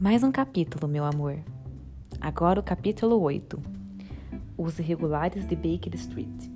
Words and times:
Mais 0.00 0.22
um 0.22 0.30
capítulo, 0.30 0.86
meu 0.86 1.04
amor. 1.04 1.40
Agora 2.20 2.60
o 2.60 2.62
capítulo 2.62 3.20
8. 3.20 3.60
Os 4.56 4.78
irregulares 4.78 5.44
de 5.44 5.56
Baker 5.56 5.92
Street. 5.96 6.48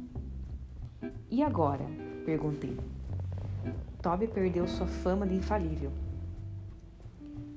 E 1.29 1.43
agora? 1.43 1.85
perguntei. 2.25 2.79
Toby 4.01 4.29
perdeu 4.29 4.69
sua 4.69 4.87
fama 4.87 5.27
de 5.27 5.35
infalível. 5.35 5.91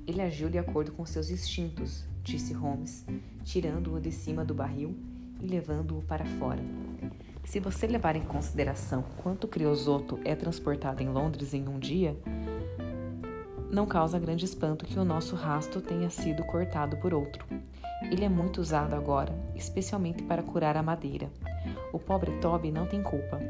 Ele 0.08 0.20
agiu 0.20 0.50
de 0.50 0.58
acordo 0.58 0.90
com 0.90 1.06
seus 1.06 1.30
instintos, 1.30 2.04
disse 2.20 2.52
Holmes, 2.52 3.06
tirando-o 3.44 4.00
de 4.00 4.10
cima 4.10 4.44
do 4.44 4.54
barril 4.54 4.98
e 5.40 5.46
levando-o 5.46 6.02
para 6.02 6.26
fora. 6.26 6.64
Se 7.44 7.60
você 7.60 7.86
levar 7.86 8.16
em 8.16 8.24
consideração 8.24 9.04
quanto 9.18 9.46
criosoto 9.46 10.18
é 10.24 10.34
transportado 10.34 11.00
em 11.00 11.08
Londres 11.08 11.54
em 11.54 11.68
um 11.68 11.78
dia, 11.78 12.16
não 13.70 13.86
causa 13.86 14.18
grande 14.18 14.44
espanto 14.44 14.84
que 14.84 14.98
o 14.98 15.04
nosso 15.04 15.34
rasto 15.34 15.80
tenha 15.80 16.08
sido 16.10 16.44
cortado 16.44 16.96
por 16.96 17.12
outro. 17.12 17.44
Ele 18.02 18.24
é 18.24 18.28
muito 18.28 18.60
usado 18.60 18.94
agora, 18.94 19.34
especialmente 19.54 20.22
para 20.22 20.42
curar 20.42 20.76
a 20.76 20.82
madeira. 20.82 21.30
O 21.92 21.98
pobre 21.98 22.32
Toby 22.40 22.70
não 22.70 22.86
tem 22.86 23.02
culpa. 23.02 23.40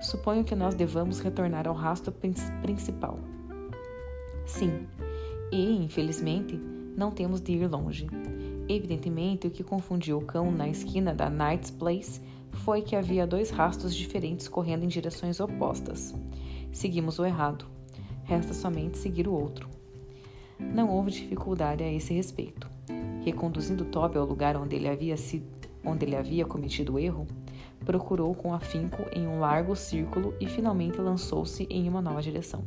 Suponho 0.00 0.44
que 0.44 0.54
nós 0.54 0.74
devamos 0.74 1.18
retornar 1.18 1.66
ao 1.66 1.74
rasto 1.74 2.12
principal. 2.12 3.18
Sim, 4.46 4.86
e, 5.50 5.76
infelizmente, 5.76 6.56
não 6.96 7.10
temos 7.10 7.40
de 7.40 7.52
ir 7.52 7.66
longe. 7.66 8.06
Evidentemente, 8.68 9.46
o 9.46 9.50
que 9.50 9.64
confundiu 9.64 10.18
o 10.18 10.24
cão 10.24 10.50
na 10.50 10.68
esquina 10.68 11.14
da 11.14 11.28
Knight's 11.28 11.70
Place 11.70 12.20
foi 12.52 12.82
que 12.82 12.96
havia 12.96 13.26
dois 13.26 13.50
rastros 13.50 13.94
diferentes 13.94 14.48
correndo 14.48 14.84
em 14.84 14.88
direções 14.88 15.40
opostas. 15.40 16.14
Seguimos 16.72 17.18
o 17.18 17.24
errado. 17.24 17.73
Resta 18.24 18.54
somente 18.54 18.98
seguir 18.98 19.28
o 19.28 19.32
outro. 19.32 19.68
Não 20.58 20.90
houve 20.90 21.10
dificuldade 21.10 21.82
a 21.82 21.92
esse 21.92 22.14
respeito. 22.14 22.68
Reconduzindo 23.24 23.84
Toby 23.84 24.18
ao 24.18 24.24
lugar 24.24 24.56
onde 24.56 24.76
ele 24.76 24.88
havia, 24.88 25.16
sido, 25.16 25.46
onde 25.84 26.04
ele 26.04 26.16
havia 26.16 26.44
cometido 26.44 26.94
o 26.94 26.98
erro, 26.98 27.26
procurou 27.84 28.34
com 28.34 28.54
afinco 28.54 29.04
em 29.14 29.26
um 29.26 29.40
largo 29.40 29.76
círculo 29.76 30.34
e 30.40 30.46
finalmente 30.46 30.98
lançou-se 30.98 31.66
em 31.68 31.88
uma 31.88 32.00
nova 32.00 32.22
direção. 32.22 32.64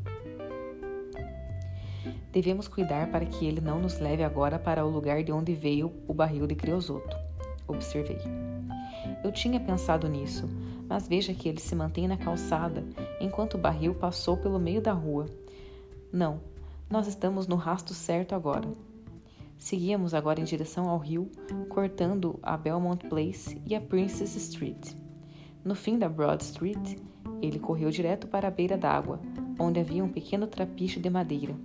Devemos 2.31 2.67
cuidar 2.67 3.09
para 3.09 3.25
que 3.25 3.45
ele 3.45 3.59
não 3.59 3.79
nos 3.79 3.99
leve 3.99 4.23
agora 4.23 4.59
para 4.59 4.85
o 4.85 4.89
lugar 4.89 5.23
de 5.23 5.31
onde 5.31 5.55
veio 5.55 5.91
o 6.07 6.13
barril 6.13 6.45
de 6.45 6.55
Creosoto, 6.55 7.17
observei. 7.67 8.19
Eu 9.23 9.31
tinha 9.31 9.59
pensado 9.59 10.07
nisso, 10.07 10.47
mas 10.87 11.07
veja 11.07 11.33
que 11.33 11.49
ele 11.49 11.59
se 11.59 11.75
mantém 11.75 12.07
na 12.07 12.17
calçada 12.17 12.83
enquanto 13.19 13.55
o 13.55 13.57
barril 13.57 13.95
passou 13.95 14.37
pelo 14.37 14.59
meio 14.59 14.81
da 14.81 14.91
rua 14.93 15.25
não, 16.11 16.39
nós 16.89 17.07
estamos 17.07 17.47
no 17.47 17.55
rasto 17.55 17.93
certo 17.93 18.33
agora. 18.33 18.67
Seguíamos 19.57 20.13
agora 20.13 20.39
em 20.39 20.43
direção 20.43 20.87
ao 20.87 20.97
rio, 20.97 21.29
cortando 21.69 22.39
a 22.41 22.55
Belmont 22.55 23.07
Place 23.07 23.61
e 23.65 23.75
a 23.75 23.81
Princess 23.81 24.35
Street. 24.35 24.93
No 25.65 25.75
fim 25.75 25.97
da 25.97 26.07
Broad 26.07 26.43
Street, 26.43 26.97
ele 27.41 27.59
correu 27.59 27.89
direto 27.89 28.27
para 28.27 28.47
a 28.47 28.51
beira 28.51 28.77
d'água, 28.77 29.19
onde 29.59 29.79
havia 29.79 30.03
um 30.03 30.09
pequeno 30.09 30.47
trapiche 30.47 30.99
de 30.99 31.09
madeira. 31.09 31.55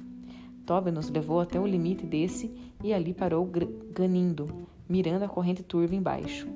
Toby 0.66 0.90
nos 0.90 1.08
levou 1.08 1.40
até 1.40 1.60
o 1.60 1.66
limite 1.66 2.06
desse 2.06 2.52
e 2.82 2.92
ali 2.92 3.12
parou 3.12 3.48
ganindo, 3.92 4.66
mirando 4.88 5.24
a 5.24 5.28
corrente 5.28 5.62
turva 5.62 5.94
embaixo. 5.94 6.48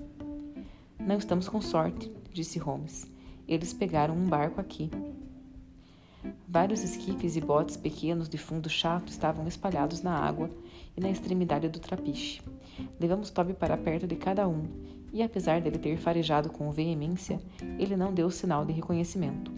Não 0.98 1.18
estamos 1.18 1.48
com 1.48 1.60
sorte, 1.60 2.10
disse 2.32 2.58
Holmes. 2.58 3.10
Eles 3.46 3.72
pegaram 3.72 4.14
um 4.14 4.24
barco 4.24 4.60
aqui. 4.60 4.90
Vários 6.48 6.82
esquifes 6.82 7.36
e 7.36 7.40
botes 7.40 7.76
pequenos 7.76 8.28
de 8.28 8.38
fundo 8.38 8.68
chato 8.68 9.08
estavam 9.08 9.46
espalhados 9.46 10.02
na 10.02 10.16
água 10.16 10.50
e 10.96 11.00
na 11.00 11.10
extremidade 11.10 11.68
do 11.68 11.78
trapiche. 11.78 12.42
Levamos 12.98 13.30
Toby 13.30 13.54
para 13.54 13.76
perto 13.76 14.06
de 14.06 14.16
cada 14.16 14.48
um, 14.48 14.64
e 15.12 15.22
apesar 15.22 15.60
dele 15.60 15.78
ter 15.78 15.96
farejado 15.96 16.50
com 16.50 16.70
veemência, 16.70 17.40
ele 17.78 17.96
não 17.96 18.12
deu 18.12 18.30
sinal 18.30 18.64
de 18.64 18.72
reconhecimento. 18.72 19.50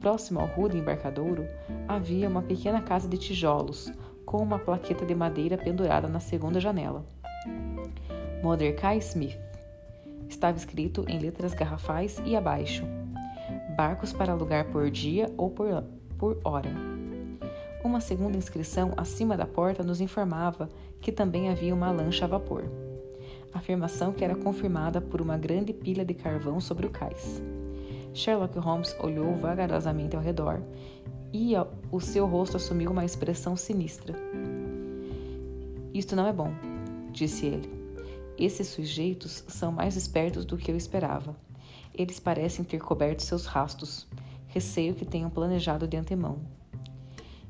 Próximo 0.00 0.40
ao 0.40 0.46
rude 0.46 0.76
embarcadouro 0.76 1.46
havia 1.88 2.28
uma 2.28 2.42
pequena 2.42 2.80
casa 2.80 3.08
de 3.08 3.16
tijolos, 3.16 3.92
com 4.24 4.38
uma 4.38 4.58
plaqueta 4.58 5.06
de 5.06 5.14
madeira 5.14 5.56
pendurada 5.56 6.08
na 6.08 6.20
segunda 6.20 6.60
janela. 6.60 7.04
Mordecai 8.42 8.98
Smith. 8.98 9.38
Estava 10.28 10.56
escrito 10.56 11.04
em 11.08 11.18
letras 11.18 11.54
garrafais 11.54 12.20
e 12.24 12.36
abaixo: 12.36 12.84
barcos 13.76 14.12
para 14.12 14.32
alugar 14.32 14.64
por 14.72 14.90
dia 14.90 15.32
ou 15.36 15.50
por, 15.50 15.84
por 16.18 16.40
hora. 16.42 16.70
Uma 17.84 18.00
segunda 18.00 18.36
inscrição 18.36 18.92
acima 18.96 19.36
da 19.36 19.46
porta 19.46 19.82
nos 19.82 20.00
informava 20.00 20.68
que 21.00 21.12
também 21.12 21.50
havia 21.50 21.74
uma 21.74 21.90
lancha 21.92 22.24
a 22.24 22.28
vapor. 22.28 22.64
Afirmação 23.52 24.12
que 24.12 24.24
era 24.24 24.34
confirmada 24.34 25.00
por 25.00 25.20
uma 25.20 25.36
grande 25.36 25.72
pilha 25.72 26.04
de 26.04 26.14
carvão 26.14 26.58
sobre 26.58 26.86
o 26.86 26.90
cais. 26.90 27.40
Sherlock 28.12 28.58
Holmes 28.58 28.96
olhou 28.98 29.36
vagarosamente 29.36 30.16
ao 30.16 30.22
redor 30.22 30.62
e 31.32 31.52
o 31.92 32.00
seu 32.00 32.26
rosto 32.26 32.56
assumiu 32.56 32.90
uma 32.90 33.04
expressão 33.04 33.56
sinistra. 33.56 34.14
Isto 35.92 36.16
não 36.16 36.26
é 36.26 36.32
bom, 36.32 36.52
disse 37.12 37.46
ele. 37.46 37.70
Esses 38.38 38.68
sujeitos 38.68 39.44
são 39.48 39.70
mais 39.70 39.96
espertos 39.96 40.44
do 40.44 40.56
que 40.56 40.70
eu 40.70 40.76
esperava. 40.76 41.36
Eles 41.96 42.20
parecem 42.20 42.64
ter 42.64 42.78
coberto 42.78 43.22
seus 43.22 43.46
rastos. 43.46 44.06
Receio 44.48 44.94
que 44.94 45.04
tenham 45.04 45.30
planejado 45.30 45.88
de 45.88 45.96
antemão. 45.96 46.38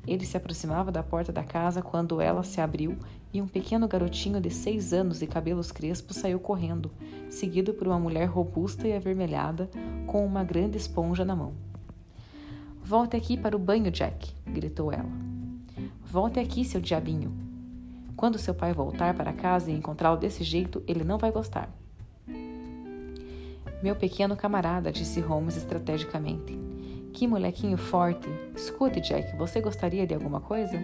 Ele 0.07 0.25
se 0.25 0.37
aproximava 0.37 0.89
da 0.89 1.03
porta 1.03 1.33
da 1.33 1.43
casa 1.43 1.81
quando 1.81 2.21
ela 2.21 2.41
se 2.41 2.61
abriu 2.61 2.97
e 3.33 3.41
um 3.41 3.47
pequeno 3.47 3.87
garotinho 3.89 4.39
de 4.39 4.49
seis 4.49 4.93
anos 4.93 5.21
e 5.21 5.27
cabelos 5.27 5.69
crespos 5.69 6.15
saiu 6.15 6.39
correndo, 6.39 6.89
seguido 7.29 7.73
por 7.73 7.87
uma 7.87 7.99
mulher 7.99 8.25
robusta 8.25 8.87
e 8.87 8.93
avermelhada 8.93 9.69
com 10.05 10.25
uma 10.25 10.45
grande 10.45 10.77
esponja 10.77 11.25
na 11.25 11.35
mão. 11.35 11.53
Volte 12.81 13.17
aqui 13.17 13.35
para 13.35 13.55
o 13.55 13.59
banho, 13.59 13.91
Jack! 13.91 14.33
gritou 14.45 14.93
ela. 14.93 15.11
Volte 16.05 16.39
aqui, 16.39 16.63
seu 16.63 16.79
diabinho! 16.79 17.35
Quando 18.15 18.39
seu 18.39 18.55
pai 18.55 18.71
voltar 18.71 19.13
para 19.13 19.33
casa 19.33 19.69
e 19.69 19.75
encontrá-lo 19.75 20.17
desse 20.17 20.41
jeito, 20.41 20.81
ele 20.87 21.03
não 21.03 21.17
vai 21.17 21.31
gostar. 21.31 21.69
Meu 23.81 23.95
pequeno 23.95 24.35
camarada, 24.35 24.91
disse 24.91 25.19
Holmes 25.19 25.55
estrategicamente. 25.55 26.57
Que 27.13 27.27
molequinho 27.27 27.77
forte. 27.77 28.27
Escute, 28.55 28.99
Jack, 28.99 29.35
você 29.37 29.61
gostaria 29.61 30.07
de 30.07 30.13
alguma 30.13 30.41
coisa? 30.41 30.81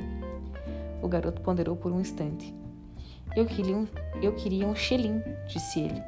O 1.01 1.07
garoto 1.07 1.41
ponderou 1.41 1.75
por 1.75 1.91
um 1.91 1.99
instante. 1.99 2.53
Eu 3.35 3.45
queria 3.47 3.75
um, 3.75 3.87
eu 4.21 4.33
queria 4.33 4.67
um 4.67 4.75
xelim, 4.75 5.21
disse 5.47 5.79
ele. 5.79 6.01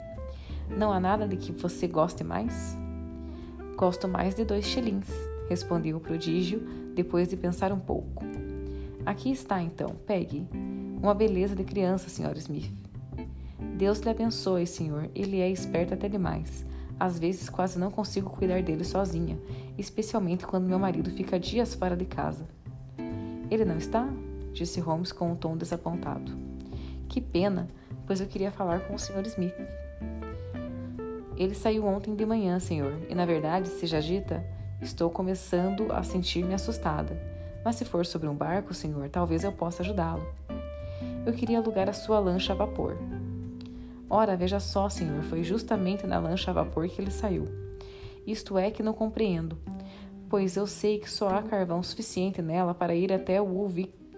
Não 0.70 0.92
há 0.92 1.00
nada 1.00 1.28
de 1.28 1.38
que 1.38 1.52
você 1.52 1.88
goste 1.88 2.24
mais? 2.24 2.78
Gosto 3.76 4.08
mais 4.08 4.36
de 4.36 4.46
dois 4.46 4.66
xelins, 4.66 5.10
respondeu 5.50 5.98
o 5.98 6.00
prodígio, 6.00 6.60
depois 6.94 7.28
de 7.28 7.36
pensar 7.36 7.72
um 7.72 7.80
pouco. 7.80 8.24
Aqui 9.06 9.32
está, 9.32 9.62
então, 9.62 9.96
pegue. 10.06 10.48
Uma 11.02 11.14
beleza 11.14 11.56
de 11.56 11.64
criança, 11.64 12.10
Sr. 12.10 12.38
Smith. 12.38 12.72
Deus 13.76 14.00
lhe 14.00 14.10
abençoe, 14.10 14.66
senhor. 14.66 15.10
Ele 15.14 15.40
é 15.40 15.50
esperto 15.50 15.94
até 15.94 16.08
demais. 16.08 16.66
Às 17.00 17.20
vezes 17.20 17.50
quase 17.50 17.78
não 17.78 17.92
consigo 17.92 18.30
cuidar 18.30 18.62
dele 18.64 18.84
sozinha, 18.84 19.38
especialmente 19.78 20.46
quando 20.46 20.68
meu 20.68 20.80
marido 20.80 21.10
fica 21.12 21.40
dias 21.40 21.74
fora 21.74 21.96
de 21.96 22.06
casa. 22.06 22.48
Ele 23.52 23.66
não 23.66 23.78
está? 23.78 24.08
disse 24.54 24.80
Holmes 24.80 25.12
com 25.12 25.32
um 25.32 25.36
tom 25.36 25.58
desapontado. 25.58 26.32
Que 27.10 27.20
pena, 27.20 27.68
pois 28.08 28.22
eu 28.22 28.28
queria 28.28 28.52
falar 28.52 28.82
com 28.82 28.96
o 28.96 29.00
Sr. 29.00 29.26
Smith. 29.28 29.56
Ele 31.38 31.54
saiu 31.54 31.86
ontem 31.86 32.16
de 32.16 32.26
manhã, 32.26 32.60
senhor, 32.60 32.98
e 33.10 33.14
na 33.14 33.26
verdade, 33.26 33.68
se 33.68 33.86
já 33.86 33.98
agita, 33.98 34.44
estou 34.82 35.10
começando 35.10 35.92
a 35.92 36.02
sentir-me 36.02 36.54
assustada. 36.54 37.22
Mas 37.64 37.76
se 37.76 37.84
for 37.84 38.06
sobre 38.06 38.30
um 38.30 38.36
barco, 38.36 38.74
senhor, 38.74 39.10
talvez 39.10 39.44
eu 39.44 39.52
possa 39.52 39.84
ajudá-lo. 39.84 40.26
Eu 41.26 41.34
queria 41.34 41.60
alugar 41.60 41.90
a 41.90 41.94
sua 41.94 42.20
lancha 42.20 42.54
a 42.54 42.56
vapor. 42.56 42.96
Ora, 44.10 44.36
veja 44.36 44.60
só, 44.60 44.88
senhor, 44.90 45.24
foi 45.24 45.44
justamente 45.44 46.06
na 46.06 46.20
lancha 46.20 46.52
a 46.52 46.54
vapor 46.54 46.88
que 46.88 47.02
ele 47.02 47.12
saiu. 47.12 47.46
Isto 48.26 48.58
é 48.58 48.72
que 48.72 48.84
não 48.84 48.94
compreendo, 48.94 49.58
pois 50.30 50.56
eu 50.56 50.68
sei 50.68 51.00
que 51.00 51.10
só 51.10 51.30
há 51.30 51.42
carvão 51.42 51.82
suficiente 51.84 52.42
nela 52.42 52.74
para 52.74 52.96
ir 52.96 53.12
até 53.12 53.42
o 53.42 53.46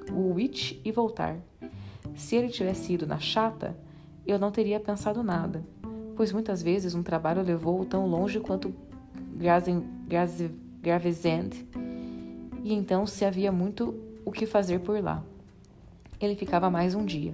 Woolwich 0.10 0.82
e 0.84 0.92
voltar. 0.92 1.38
Se 2.16 2.36
ele 2.36 2.50
tivesse 2.50 2.94
ido 2.94 3.06
na 3.06 3.20
chata, 3.20 3.78
eu 4.26 4.40
não 4.40 4.52
teria 4.52 4.80
pensado 4.80 5.24
nada, 5.24 5.64
pois 6.16 6.32
muitas 6.32 6.62
vezes 6.62 6.96
um 6.96 7.04
trabalho 7.04 7.42
levou-o 7.42 7.86
tão 7.86 8.08
longe 8.08 8.40
quanto 8.40 8.74
Gravesend, 10.82 11.68
e 12.64 12.74
então 12.74 13.06
se 13.06 13.24
havia 13.24 13.52
muito 13.52 13.96
o 14.26 14.32
que 14.32 14.46
fazer 14.46 14.80
por 14.80 15.02
lá. 15.02 15.24
Ele 16.20 16.36
ficava 16.36 16.70
mais 16.70 16.96
um 16.96 17.06
dia. 17.06 17.34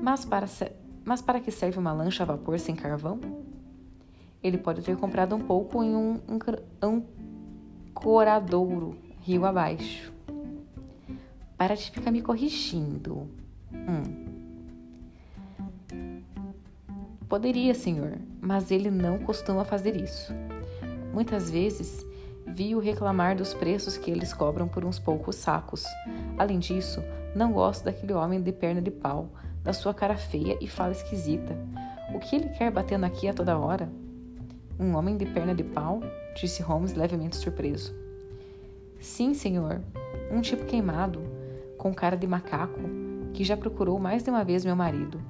Mas 0.00 0.24
para 0.24 0.46
mas 1.08 1.22
para 1.22 1.40
que 1.40 1.50
serve 1.50 1.78
uma 1.78 1.90
lancha 1.90 2.22
a 2.22 2.26
vapor 2.26 2.58
sem 2.58 2.76
carvão? 2.76 3.18
Ele 4.42 4.58
pode 4.58 4.82
ter 4.82 4.94
comprado 4.94 5.34
um 5.34 5.40
pouco 5.40 5.82
em 5.82 5.96
um 5.96 6.20
ancoradouro 7.96 8.94
rio 9.22 9.46
abaixo. 9.46 10.12
Para 11.56 11.74
de 11.74 11.90
ficar 11.90 12.10
me 12.10 12.20
corrigindo. 12.20 13.26
Hum. 13.72 14.26
Poderia, 17.26 17.72
senhor, 17.72 18.18
mas 18.38 18.70
ele 18.70 18.90
não 18.90 19.18
costuma 19.18 19.64
fazer 19.64 19.96
isso. 19.96 20.34
Muitas 21.10 21.48
vezes 21.48 22.06
vi-o 22.46 22.80
reclamar 22.80 23.34
dos 23.34 23.54
preços 23.54 23.96
que 23.96 24.10
eles 24.10 24.34
cobram 24.34 24.68
por 24.68 24.84
uns 24.84 24.98
poucos 24.98 25.36
sacos. 25.36 25.84
Além 26.36 26.58
disso, 26.58 27.02
não 27.34 27.50
gosto 27.50 27.84
daquele 27.84 28.12
homem 28.12 28.42
de 28.42 28.52
perna 28.52 28.82
de 28.82 28.90
pau, 28.90 29.30
da 29.68 29.74
sua 29.74 29.92
cara 29.92 30.16
feia 30.16 30.56
e 30.62 30.66
fala 30.66 30.92
esquisita. 30.92 31.54
O 32.14 32.18
que 32.18 32.34
ele 32.34 32.48
quer 32.48 32.70
batendo 32.70 33.04
aqui 33.04 33.28
a 33.28 33.34
toda 33.34 33.58
hora? 33.58 33.86
Um 34.80 34.96
homem 34.96 35.14
de 35.14 35.26
perna 35.26 35.54
de 35.54 35.62
pau? 35.62 36.00
disse 36.34 36.62
Holmes 36.62 36.94
levemente 36.94 37.36
surpreso. 37.36 37.94
Sim, 38.98 39.34
senhor. 39.34 39.82
Um 40.32 40.40
tipo 40.40 40.64
queimado, 40.64 41.20
com 41.76 41.92
cara 41.92 42.16
de 42.16 42.26
macaco, 42.26 42.80
que 43.34 43.44
já 43.44 43.58
procurou 43.58 43.98
mais 43.98 44.22
de 44.22 44.30
uma 44.30 44.42
vez 44.42 44.64
meu 44.64 44.74
marido. 44.74 45.20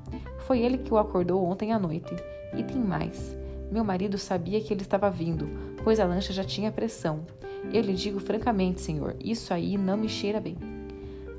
Foi 0.46 0.60
ele 0.60 0.78
que 0.78 0.94
o 0.94 0.98
acordou 0.98 1.44
ontem 1.44 1.72
à 1.72 1.78
noite. 1.78 2.14
E 2.56 2.62
tem 2.62 2.80
mais. 2.80 3.36
Meu 3.72 3.82
marido 3.82 4.16
sabia 4.16 4.60
que 4.60 4.72
ele 4.72 4.82
estava 4.82 5.10
vindo, 5.10 5.48
pois 5.82 5.98
a 5.98 6.04
lancha 6.04 6.32
já 6.32 6.44
tinha 6.44 6.70
pressão. 6.70 7.26
Eu 7.72 7.82
lhe 7.82 7.92
digo 7.92 8.20
francamente, 8.20 8.82
senhor, 8.82 9.16
isso 9.18 9.52
aí 9.52 9.76
não 9.76 9.96
me 9.96 10.08
cheira 10.08 10.40
bem. 10.40 10.56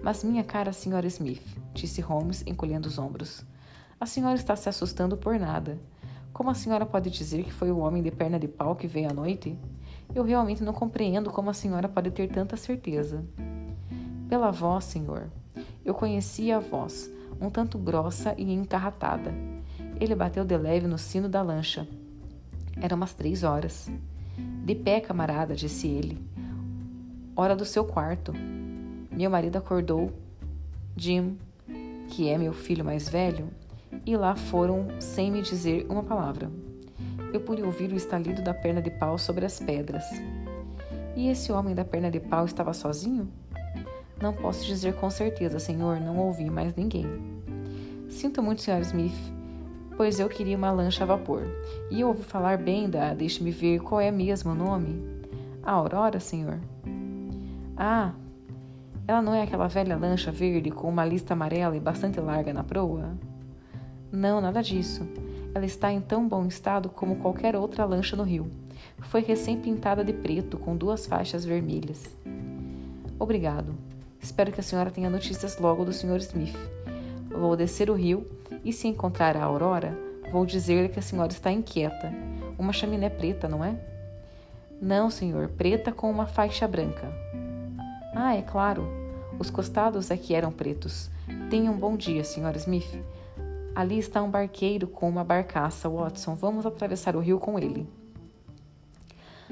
Mas 0.04 0.22
minha 0.22 0.44
cara 0.44 0.74
senhora 0.74 1.08
Smith, 1.08 1.42
disse 1.74 2.02
Holmes, 2.02 2.44
encolhendo 2.46 2.88
os 2.88 2.98
ombros. 2.98 3.46
A 4.00 4.06
senhora 4.06 4.36
está 4.36 4.56
se 4.56 4.70
assustando 4.70 5.18
por 5.18 5.38
nada. 5.40 5.80
Como 6.32 6.50
a 6.50 6.54
senhora 6.54 6.86
pode 6.86 7.10
dizer 7.10 7.44
que 7.44 7.52
foi 7.52 7.72
o 7.72 7.80
homem 7.80 8.02
de 8.02 8.12
perna 8.12 8.40
de 8.40 8.48
pau 8.48 8.76
que 8.76 8.88
veio 8.88 9.10
à 9.10 9.14
noite? 9.14 9.58
Eu 10.14 10.24
realmente 10.24 10.64
não 10.64 10.74
compreendo 10.74 11.30
como 11.32 11.50
a 11.50 11.54
senhora 11.54 11.90
pode 11.90 12.12
ter 12.12 12.30
tanta 12.30 12.56
certeza. 12.56 13.24
Pela 14.28 14.52
voz, 14.52 14.86
senhor. 14.86 15.30
Eu 15.84 15.94
conhecia 15.94 16.58
a 16.58 16.60
voz, 16.60 17.12
um 17.42 17.50
tanto 17.50 17.78
grossa 17.78 18.34
e 18.38 18.54
encarratada. 18.54 19.34
Ele 20.00 20.16
bateu 20.16 20.46
de 20.46 20.58
leve 20.58 20.88
no 20.88 20.98
sino 20.98 21.28
da 21.28 21.42
lancha. 21.42 21.88
Eram 22.82 22.98
umas 22.98 23.14
três 23.14 23.44
horas. 23.44 23.92
De 24.64 24.76
pé, 24.76 25.02
camarada, 25.02 25.56
disse 25.56 25.88
ele. 25.88 26.24
Hora 27.36 27.56
do 27.56 27.66
seu 27.66 27.84
quarto. 27.84 28.34
Meu 29.12 29.30
marido 29.30 29.58
acordou. 29.58 30.14
Jim, 30.96 31.38
que 32.10 32.28
é 32.28 32.38
meu 32.38 32.52
filho 32.52 32.84
mais 32.84 33.08
velho, 33.08 33.48
e 34.06 34.18
lá 34.18 34.36
foram 34.36 34.88
sem 35.00 35.32
me 35.32 35.42
dizer 35.42 35.86
uma 35.90 36.04
palavra. 36.04 36.52
Eu 37.32 37.40
pude 37.40 37.62
ouvir 37.62 37.92
o 37.92 37.96
estalido 37.96 38.42
da 38.42 38.54
perna 38.54 38.82
de 38.82 38.90
pau 38.90 39.18
sobre 39.18 39.46
as 39.46 39.60
pedras. 39.60 40.04
E 41.16 41.28
esse 41.30 41.52
homem 41.52 41.76
da 41.76 41.86
perna 41.86 42.10
de 42.10 42.20
pau 42.20 42.46
estava 42.46 42.74
sozinho? 42.74 43.32
Não 44.22 44.34
posso 44.34 44.66
dizer 44.66 44.96
com 44.96 45.10
certeza, 45.10 45.60
senhor, 45.60 46.00
não 46.00 46.18
ouvi 46.18 46.50
mais 46.50 46.76
ninguém. 46.76 47.06
Sinto 48.10 48.42
muito, 48.42 48.62
Sr. 48.62 48.82
Smith, 48.82 49.34
pois 49.96 50.20
eu 50.20 50.28
queria 50.28 50.58
uma 50.58 50.72
lancha 50.72 51.04
a 51.04 51.08
vapor. 51.08 51.44
E 51.92 52.04
ouvi 52.04 52.24
falar 52.24 52.58
bem 52.58 52.90
da, 52.90 53.14
deixe-me 53.14 53.52
ver, 53.52 53.80
qual 53.80 54.02
é 54.02 54.12
mesmo 54.12 54.52
o 54.52 54.56
nome? 54.56 55.02
A 55.64 55.72
Aurora, 55.72 56.20
senhor? 56.20 56.60
Ah, 57.78 58.12
ela 59.10 59.24
não 59.24 59.34
é 59.34 59.42
aquela 59.42 59.68
velha 59.68 59.98
lancha 59.98 60.32
verde 60.32 60.70
com 60.70 60.88
uma 60.88 61.04
lista 61.04 61.34
amarela 61.34 61.76
e 61.76 61.80
bastante 61.80 62.20
larga 62.20 62.54
na 62.54 62.64
proa? 62.64 63.18
Não, 64.12 64.40
nada 64.40 64.62
disso. 64.62 65.02
Ela 65.52 65.66
está 65.66 65.92
em 65.92 66.00
tão 66.00 66.28
bom 66.28 66.46
estado 66.46 66.90
como 66.90 67.16
qualquer 67.16 67.56
outra 67.56 67.86
lancha 67.86 68.16
no 68.16 68.22
rio. 68.22 68.52
Foi 69.00 69.22
recém-pintada 69.22 70.04
de 70.04 70.14
preto 70.14 70.60
com 70.60 70.78
duas 70.78 71.08
faixas 71.08 71.44
vermelhas. 71.44 72.16
Obrigado. 73.18 73.74
Espero 74.22 74.52
que 74.52 74.60
a 74.60 74.64
senhora 74.64 74.92
tenha 74.92 75.10
notícias 75.10 75.58
logo 75.58 75.84
do 75.84 75.92
Sr. 75.92 76.18
Smith. 76.18 76.58
Vou 77.32 77.56
descer 77.56 77.90
o 77.90 77.96
rio 77.96 78.28
e, 78.64 78.72
se 78.72 78.88
encontrar 78.88 79.36
a 79.36 79.44
Aurora, 79.44 79.98
vou 80.32 80.46
dizer-lhe 80.46 80.88
que 80.88 81.00
a 81.00 81.02
senhora 81.02 81.32
está 81.32 81.52
inquieta. 81.52 82.14
Uma 82.60 82.72
chaminé 82.72 83.10
preta, 83.10 83.48
não 83.48 83.66
é? 83.66 83.76
Não, 84.80 85.10
senhor, 85.10 85.50
preta 85.50 85.92
com 85.92 86.12
uma 86.12 86.28
faixa 86.28 86.68
branca. 86.68 87.12
Ah, 88.16 88.36
é 88.36 88.44
claro. 88.44 88.99
Os 89.40 89.50
costados 89.50 90.12
é 90.12 90.18
que 90.18 90.36
eram 90.36 90.52
pretos. 90.52 91.10
Tenha 91.50 91.72
um 91.72 91.78
bom 91.78 91.96
dia, 91.96 92.26
Sr. 92.26 92.58
Smith. 92.58 93.02
Ali 93.74 93.98
está 93.98 94.22
um 94.22 94.30
barqueiro 94.30 94.86
com 94.86 95.08
uma 95.08 95.24
barcaça, 95.24 95.88
Watson. 95.88 96.36
Vamos 96.36 96.66
atravessar 96.66 97.16
o 97.16 97.20
rio 97.22 97.40
com 97.40 97.58
ele. 97.58 97.88